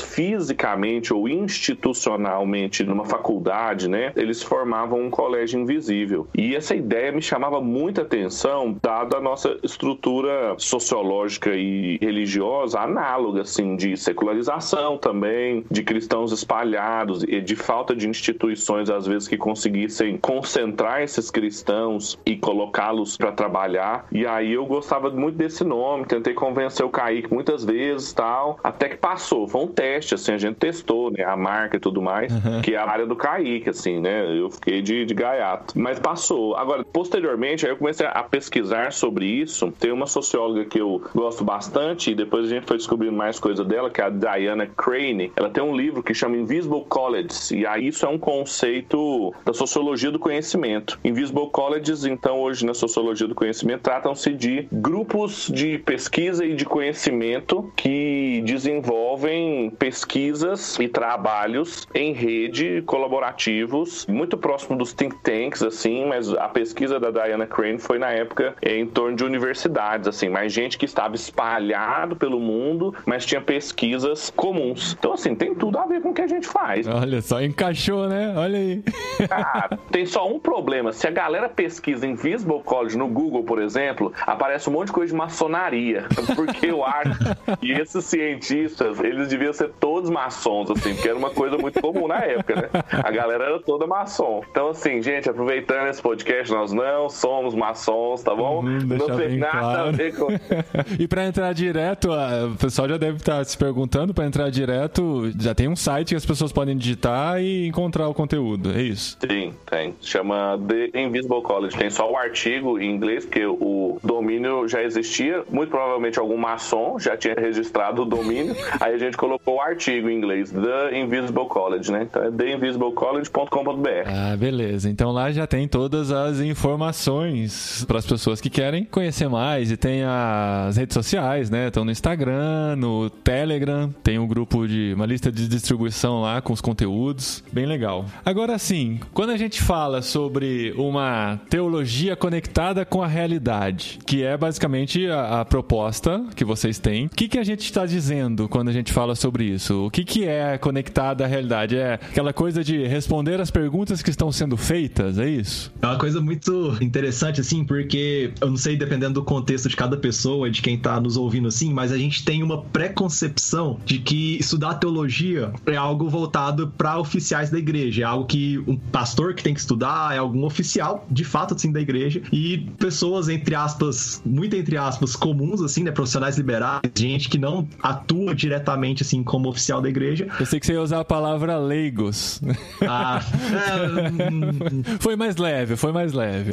fisicamente 0.00 1.12
ou 1.12 1.28
institucionalmente 1.28 2.84
numa 2.84 3.04
faculdade, 3.04 3.88
né, 3.88 4.12
eles 4.16 4.42
formavam 4.42 5.00
um 5.00 5.10
colégio 5.10 5.60
invisível. 5.60 6.26
E 6.36 6.54
essa 6.54 6.74
ideia 6.74 7.12
me 7.12 7.22
chamava 7.22 7.60
muita 7.60 8.02
atenção, 8.02 8.76
dada 8.82 9.18
a 9.18 9.20
nossa 9.20 9.58
estrutura 9.62 10.54
sociológica 10.58 11.50
e 11.54 11.98
religiosa 12.00 12.80
análoga, 12.80 13.42
assim, 13.42 13.76
de 13.76 13.96
secularização 13.96 14.96
também, 14.98 15.64
de 15.70 15.82
cristãos 15.82 16.32
espalhados 16.32 17.22
e 17.24 17.40
de 17.40 17.56
falta 17.56 17.94
de 17.94 18.08
instituições, 18.08 18.90
às 18.90 19.06
vezes, 19.06 19.28
que 19.28 19.36
conseguissem 19.36 20.16
concentrar 20.16 21.02
esses 21.02 21.30
cristãos 21.30 22.18
e 22.24 22.36
colocá-los 22.36 23.16
para 23.16 23.32
trabalhar. 23.32 24.06
E 24.10 24.26
aí 24.26 24.52
eu 24.52 24.66
gostava 24.66 25.10
muito 25.10 25.36
desse 25.36 25.64
nome, 25.64 26.06
tentei 26.06 26.34
convencer 26.34 26.84
o 26.84 26.90
Kaique 26.90 27.32
muitas 27.32 27.64
vezes 27.64 28.12
tal, 28.12 28.58
até 28.62 28.88
que 28.88 28.96
passou. 28.96 29.21
Foi 29.28 29.62
um 29.62 29.66
teste, 29.66 30.14
assim, 30.14 30.32
a 30.32 30.38
gente 30.38 30.56
testou, 30.56 31.10
né, 31.10 31.24
a 31.24 31.36
marca 31.36 31.76
e 31.76 31.80
tudo 31.80 32.00
mais, 32.00 32.32
uhum. 32.32 32.60
que 32.62 32.74
é 32.74 32.78
a 32.78 32.88
área 32.88 33.06
do 33.06 33.16
Kaique, 33.16 33.70
assim, 33.70 34.00
né, 34.00 34.38
eu 34.38 34.50
fiquei 34.50 34.82
de, 34.82 35.04
de 35.04 35.14
gaiato. 35.14 35.78
Mas 35.78 35.98
passou. 35.98 36.56
Agora, 36.56 36.84
posteriormente, 36.84 37.66
aí 37.66 37.72
eu 37.72 37.76
comecei 37.76 38.06
a 38.06 38.22
pesquisar 38.22 38.92
sobre 38.92 39.26
isso. 39.26 39.72
Tem 39.78 39.92
uma 39.92 40.06
socióloga 40.06 40.64
que 40.64 40.80
eu 40.80 41.02
gosto 41.14 41.44
bastante, 41.44 42.10
e 42.10 42.14
depois 42.14 42.46
a 42.46 42.48
gente 42.48 42.66
foi 42.66 42.76
descobrindo 42.76 43.14
mais 43.14 43.38
coisa 43.38 43.64
dela, 43.64 43.90
que 43.90 44.00
é 44.00 44.04
a 44.04 44.10
Diana 44.10 44.66
Crane. 44.66 45.32
Ela 45.36 45.50
tem 45.50 45.62
um 45.62 45.76
livro 45.76 46.02
que 46.02 46.14
chama 46.14 46.36
Invisible 46.36 46.84
Colleges, 46.88 47.50
e 47.50 47.66
aí 47.66 47.88
isso 47.88 48.04
é 48.06 48.08
um 48.08 48.18
conceito 48.18 49.34
da 49.44 49.52
sociologia 49.52 50.10
do 50.10 50.18
conhecimento. 50.18 50.98
Invisible 51.04 51.48
Colleges, 51.50 52.04
então, 52.04 52.40
hoje 52.40 52.64
na 52.64 52.74
sociologia 52.74 53.26
do 53.26 53.34
conhecimento, 53.34 53.82
tratam-se 53.82 54.32
de 54.32 54.66
grupos 54.72 55.50
de 55.52 55.78
pesquisa 55.78 56.44
e 56.44 56.54
de 56.54 56.64
conhecimento 56.64 57.72
que 57.76 58.42
desenvolvem 58.44 59.01
envolvem 59.02 59.68
pesquisas 59.70 60.78
e 60.78 60.86
trabalhos 60.86 61.88
em 61.92 62.12
rede 62.12 62.82
colaborativos, 62.86 64.06
muito 64.06 64.38
próximo 64.38 64.78
dos 64.78 64.92
think 64.92 65.16
tanks, 65.22 65.60
assim, 65.60 66.06
mas 66.06 66.32
a 66.32 66.48
pesquisa 66.48 67.00
da 67.00 67.10
Diana 67.10 67.44
Crane 67.44 67.80
foi 67.80 67.98
na 67.98 68.10
época 68.10 68.54
em 68.62 68.86
torno 68.86 69.16
de 69.16 69.24
universidades, 69.24 70.06
assim, 70.06 70.28
mais 70.28 70.52
gente 70.52 70.78
que 70.78 70.84
estava 70.84 71.16
espalhado 71.16 72.14
pelo 72.14 72.38
mundo, 72.38 72.94
mas 73.04 73.26
tinha 73.26 73.40
pesquisas 73.40 74.30
comuns. 74.36 74.96
Então, 74.96 75.14
assim, 75.14 75.34
tem 75.34 75.52
tudo 75.52 75.78
a 75.78 75.86
ver 75.86 76.00
com 76.00 76.10
o 76.10 76.14
que 76.14 76.22
a 76.22 76.28
gente 76.28 76.46
faz. 76.46 76.86
Olha 76.86 77.20
só, 77.20 77.42
encaixou, 77.42 78.08
né? 78.08 78.32
Olha 78.36 78.58
aí. 78.58 78.84
Cara, 79.28 79.78
tem 79.90 80.06
só 80.06 80.28
um 80.28 80.38
problema. 80.38 80.92
Se 80.92 81.08
a 81.08 81.10
galera 81.10 81.48
pesquisa 81.48 82.06
em 82.06 82.14
Visible 82.14 82.60
College 82.64 82.96
no 82.96 83.08
Google, 83.08 83.42
por 83.42 83.60
exemplo, 83.60 84.12
aparece 84.24 84.70
um 84.70 84.72
monte 84.74 84.86
de 84.86 84.92
coisa 84.92 85.12
de 85.12 85.18
maçonaria. 85.18 86.04
Porque 86.36 86.66
eu 86.66 86.84
acho 86.84 87.18
que 87.60 87.72
esses 87.72 88.04
cientistas, 88.04 88.91
eles 89.00 89.28
deviam 89.28 89.52
ser 89.52 89.70
todos 89.80 90.10
maçons, 90.10 90.70
assim, 90.70 90.94
porque 90.94 91.08
era 91.08 91.18
uma 91.18 91.30
coisa 91.30 91.56
muito 91.58 91.80
comum 91.80 92.06
na 92.08 92.18
época, 92.18 92.54
né? 92.56 92.68
A 92.90 93.10
galera 93.10 93.44
era 93.44 93.60
toda 93.60 93.86
maçom. 93.86 94.42
Então, 94.50 94.68
assim, 94.68 95.02
gente, 95.02 95.28
aproveitando 95.28 95.88
esse 95.88 96.00
podcast, 96.02 96.52
nós 96.52 96.72
não 96.72 97.08
somos 97.08 97.54
maçons, 97.54 98.22
tá 98.22 98.34
bom? 98.34 98.60
Uhum, 98.64 98.78
não 98.80 99.16
tem 99.16 99.38
nada 99.38 99.56
a 99.58 99.60
claro. 99.60 99.92
ver 99.92 100.14
com. 100.16 100.28
e 100.98 101.06
pra 101.08 101.24
entrar 101.24 101.52
direto, 101.52 102.12
a- 102.12 102.46
o 102.52 102.56
pessoal 102.56 102.88
já 102.88 102.96
deve 102.96 103.16
estar 103.16 103.44
se 103.44 103.56
perguntando, 103.56 104.12
pra 104.14 104.24
entrar 104.26 104.50
direto, 104.50 105.30
já 105.38 105.54
tem 105.54 105.68
um 105.68 105.76
site 105.76 106.10
que 106.10 106.14
as 106.16 106.26
pessoas 106.26 106.52
podem 106.52 106.76
digitar 106.76 107.40
e 107.40 107.66
encontrar 107.66 108.08
o 108.08 108.14
conteúdo, 108.14 108.72
é 108.72 108.82
isso? 108.82 109.16
Sim, 109.28 109.54
tem. 109.66 109.94
Chama 110.00 110.58
The 110.68 111.00
Invisible 111.00 111.42
College. 111.42 111.76
Tem 111.76 111.90
só 111.90 112.10
o 112.10 112.16
artigo 112.16 112.78
em 112.78 112.90
inglês, 112.90 113.24
porque 113.24 113.44
o 113.46 113.98
domínio 114.02 114.66
já 114.68 114.82
existia. 114.82 115.44
Muito 115.50 115.70
provavelmente 115.70 116.18
algum 116.18 116.36
maçom 116.36 116.98
já 116.98 117.16
tinha 117.16 117.34
registrado 117.34 118.02
o 118.02 118.04
domínio. 118.04 118.54
Aí 118.82 118.94
a 118.94 118.98
gente 118.98 119.16
colocou 119.16 119.58
o 119.58 119.60
artigo 119.60 120.10
em 120.10 120.16
inglês, 120.16 120.50
The 120.50 120.98
Invisible 120.98 121.46
College, 121.46 121.92
né? 121.92 122.02
Então 122.02 122.20
é 122.20 122.32
theinvisiblecollege.com.br. 122.32 123.88
Ah, 124.06 124.36
beleza. 124.36 124.90
Então 124.90 125.12
lá 125.12 125.30
já 125.30 125.46
tem 125.46 125.68
todas 125.68 126.10
as 126.10 126.40
informações 126.40 127.84
para 127.86 128.00
as 128.00 128.06
pessoas 128.06 128.40
que 128.40 128.50
querem 128.50 128.84
conhecer 128.84 129.28
mais 129.28 129.70
e 129.70 129.76
tem 129.76 130.02
as 130.02 130.76
redes 130.76 130.94
sociais, 130.94 131.48
né? 131.48 131.68
Estão 131.68 131.84
no 131.84 131.92
Instagram, 131.92 132.74
no 132.74 133.08
Telegram, 133.08 133.88
tem 134.02 134.18
um 134.18 134.26
grupo 134.26 134.66
de 134.66 134.94
uma 134.96 135.06
lista 135.06 135.30
de 135.30 135.46
distribuição 135.46 136.20
lá 136.20 136.42
com 136.42 136.52
os 136.52 136.60
conteúdos, 136.60 137.44
bem 137.52 137.66
legal. 137.66 138.06
Agora 138.24 138.58
sim, 138.58 138.98
quando 139.14 139.30
a 139.30 139.36
gente 139.36 139.62
fala 139.62 140.02
sobre 140.02 140.74
uma 140.76 141.40
teologia 141.48 142.16
conectada 142.16 142.84
com 142.84 143.00
a 143.00 143.06
realidade, 143.06 144.00
que 144.04 144.24
é 144.24 144.36
basicamente 144.36 145.06
a, 145.06 145.42
a 145.42 145.44
proposta 145.44 146.24
que 146.34 146.44
vocês 146.44 146.80
têm, 146.80 147.06
o 147.06 147.10
que, 147.10 147.28
que 147.28 147.38
a 147.38 147.44
gente 147.44 147.60
está 147.60 147.86
dizendo 147.86 148.48
quando 148.48 148.71
a 148.71 148.71
gente 148.72 148.92
fala 148.92 149.14
sobre 149.14 149.44
isso? 149.44 149.86
O 149.86 149.90
que, 149.90 150.04
que 150.04 150.24
é 150.24 150.58
conectada 150.58 151.24
à 151.24 151.26
realidade? 151.26 151.76
É 151.76 151.94
aquela 151.94 152.32
coisa 152.32 152.62
de 152.62 152.86
responder 152.86 153.40
as 153.40 153.50
perguntas 153.50 154.02
que 154.02 154.10
estão 154.10 154.30
sendo 154.32 154.56
feitas, 154.56 155.18
é 155.18 155.28
isso? 155.28 155.72
É 155.80 155.86
uma 155.86 155.98
coisa 155.98 156.20
muito 156.20 156.76
interessante, 156.80 157.40
assim, 157.40 157.64
porque 157.64 158.32
eu 158.40 158.48
não 158.48 158.56
sei, 158.56 158.76
dependendo 158.76 159.14
do 159.14 159.24
contexto 159.24 159.68
de 159.68 159.76
cada 159.76 159.96
pessoa, 159.96 160.50
de 160.50 160.62
quem 160.62 160.78
tá 160.78 161.00
nos 161.00 161.16
ouvindo, 161.16 161.48
assim, 161.48 161.72
mas 161.72 161.92
a 161.92 161.98
gente 161.98 162.24
tem 162.24 162.42
uma 162.42 162.62
preconcepção 162.62 163.78
de 163.84 163.98
que 163.98 164.38
estudar 164.38 164.74
teologia 164.74 165.52
é 165.66 165.76
algo 165.76 166.08
voltado 166.08 166.72
para 166.76 166.98
oficiais 166.98 167.50
da 167.50 167.58
igreja, 167.58 168.02
é 168.02 168.04
algo 168.04 168.26
que 168.26 168.58
um 168.66 168.76
pastor 168.76 169.34
que 169.34 169.42
tem 169.42 169.54
que 169.54 169.60
estudar, 169.60 170.14
é 170.14 170.18
algum 170.18 170.44
oficial, 170.44 171.06
de 171.10 171.24
fato, 171.24 171.54
assim, 171.54 171.70
da 171.72 171.80
igreja, 171.80 172.22
e 172.32 172.58
pessoas, 172.78 173.28
entre 173.28 173.54
aspas, 173.54 174.22
muito 174.24 174.56
entre 174.56 174.76
aspas, 174.76 175.16
comuns, 175.16 175.60
assim, 175.60 175.82
né, 175.82 175.90
profissionais 175.90 176.36
liberais, 176.36 176.80
gente 176.94 177.28
que 177.28 177.38
não 177.38 177.66
atua 177.82 178.34
diretamente, 178.34 178.61
assim, 179.02 179.22
como 179.22 179.48
oficial 179.48 179.80
da 179.80 179.88
igreja. 179.88 180.26
Eu 180.38 180.46
sei 180.46 180.60
que 180.60 180.66
você 180.66 180.72
ia 180.72 180.82
usar 180.82 181.00
a 181.00 181.04
palavra 181.04 181.58
leigos. 181.58 182.40
Ah, 182.82 183.20
é, 183.52 184.98
foi 185.00 185.16
mais 185.16 185.36
leve, 185.36 185.76
foi 185.76 185.92
mais 185.92 186.12
leve. 186.12 186.52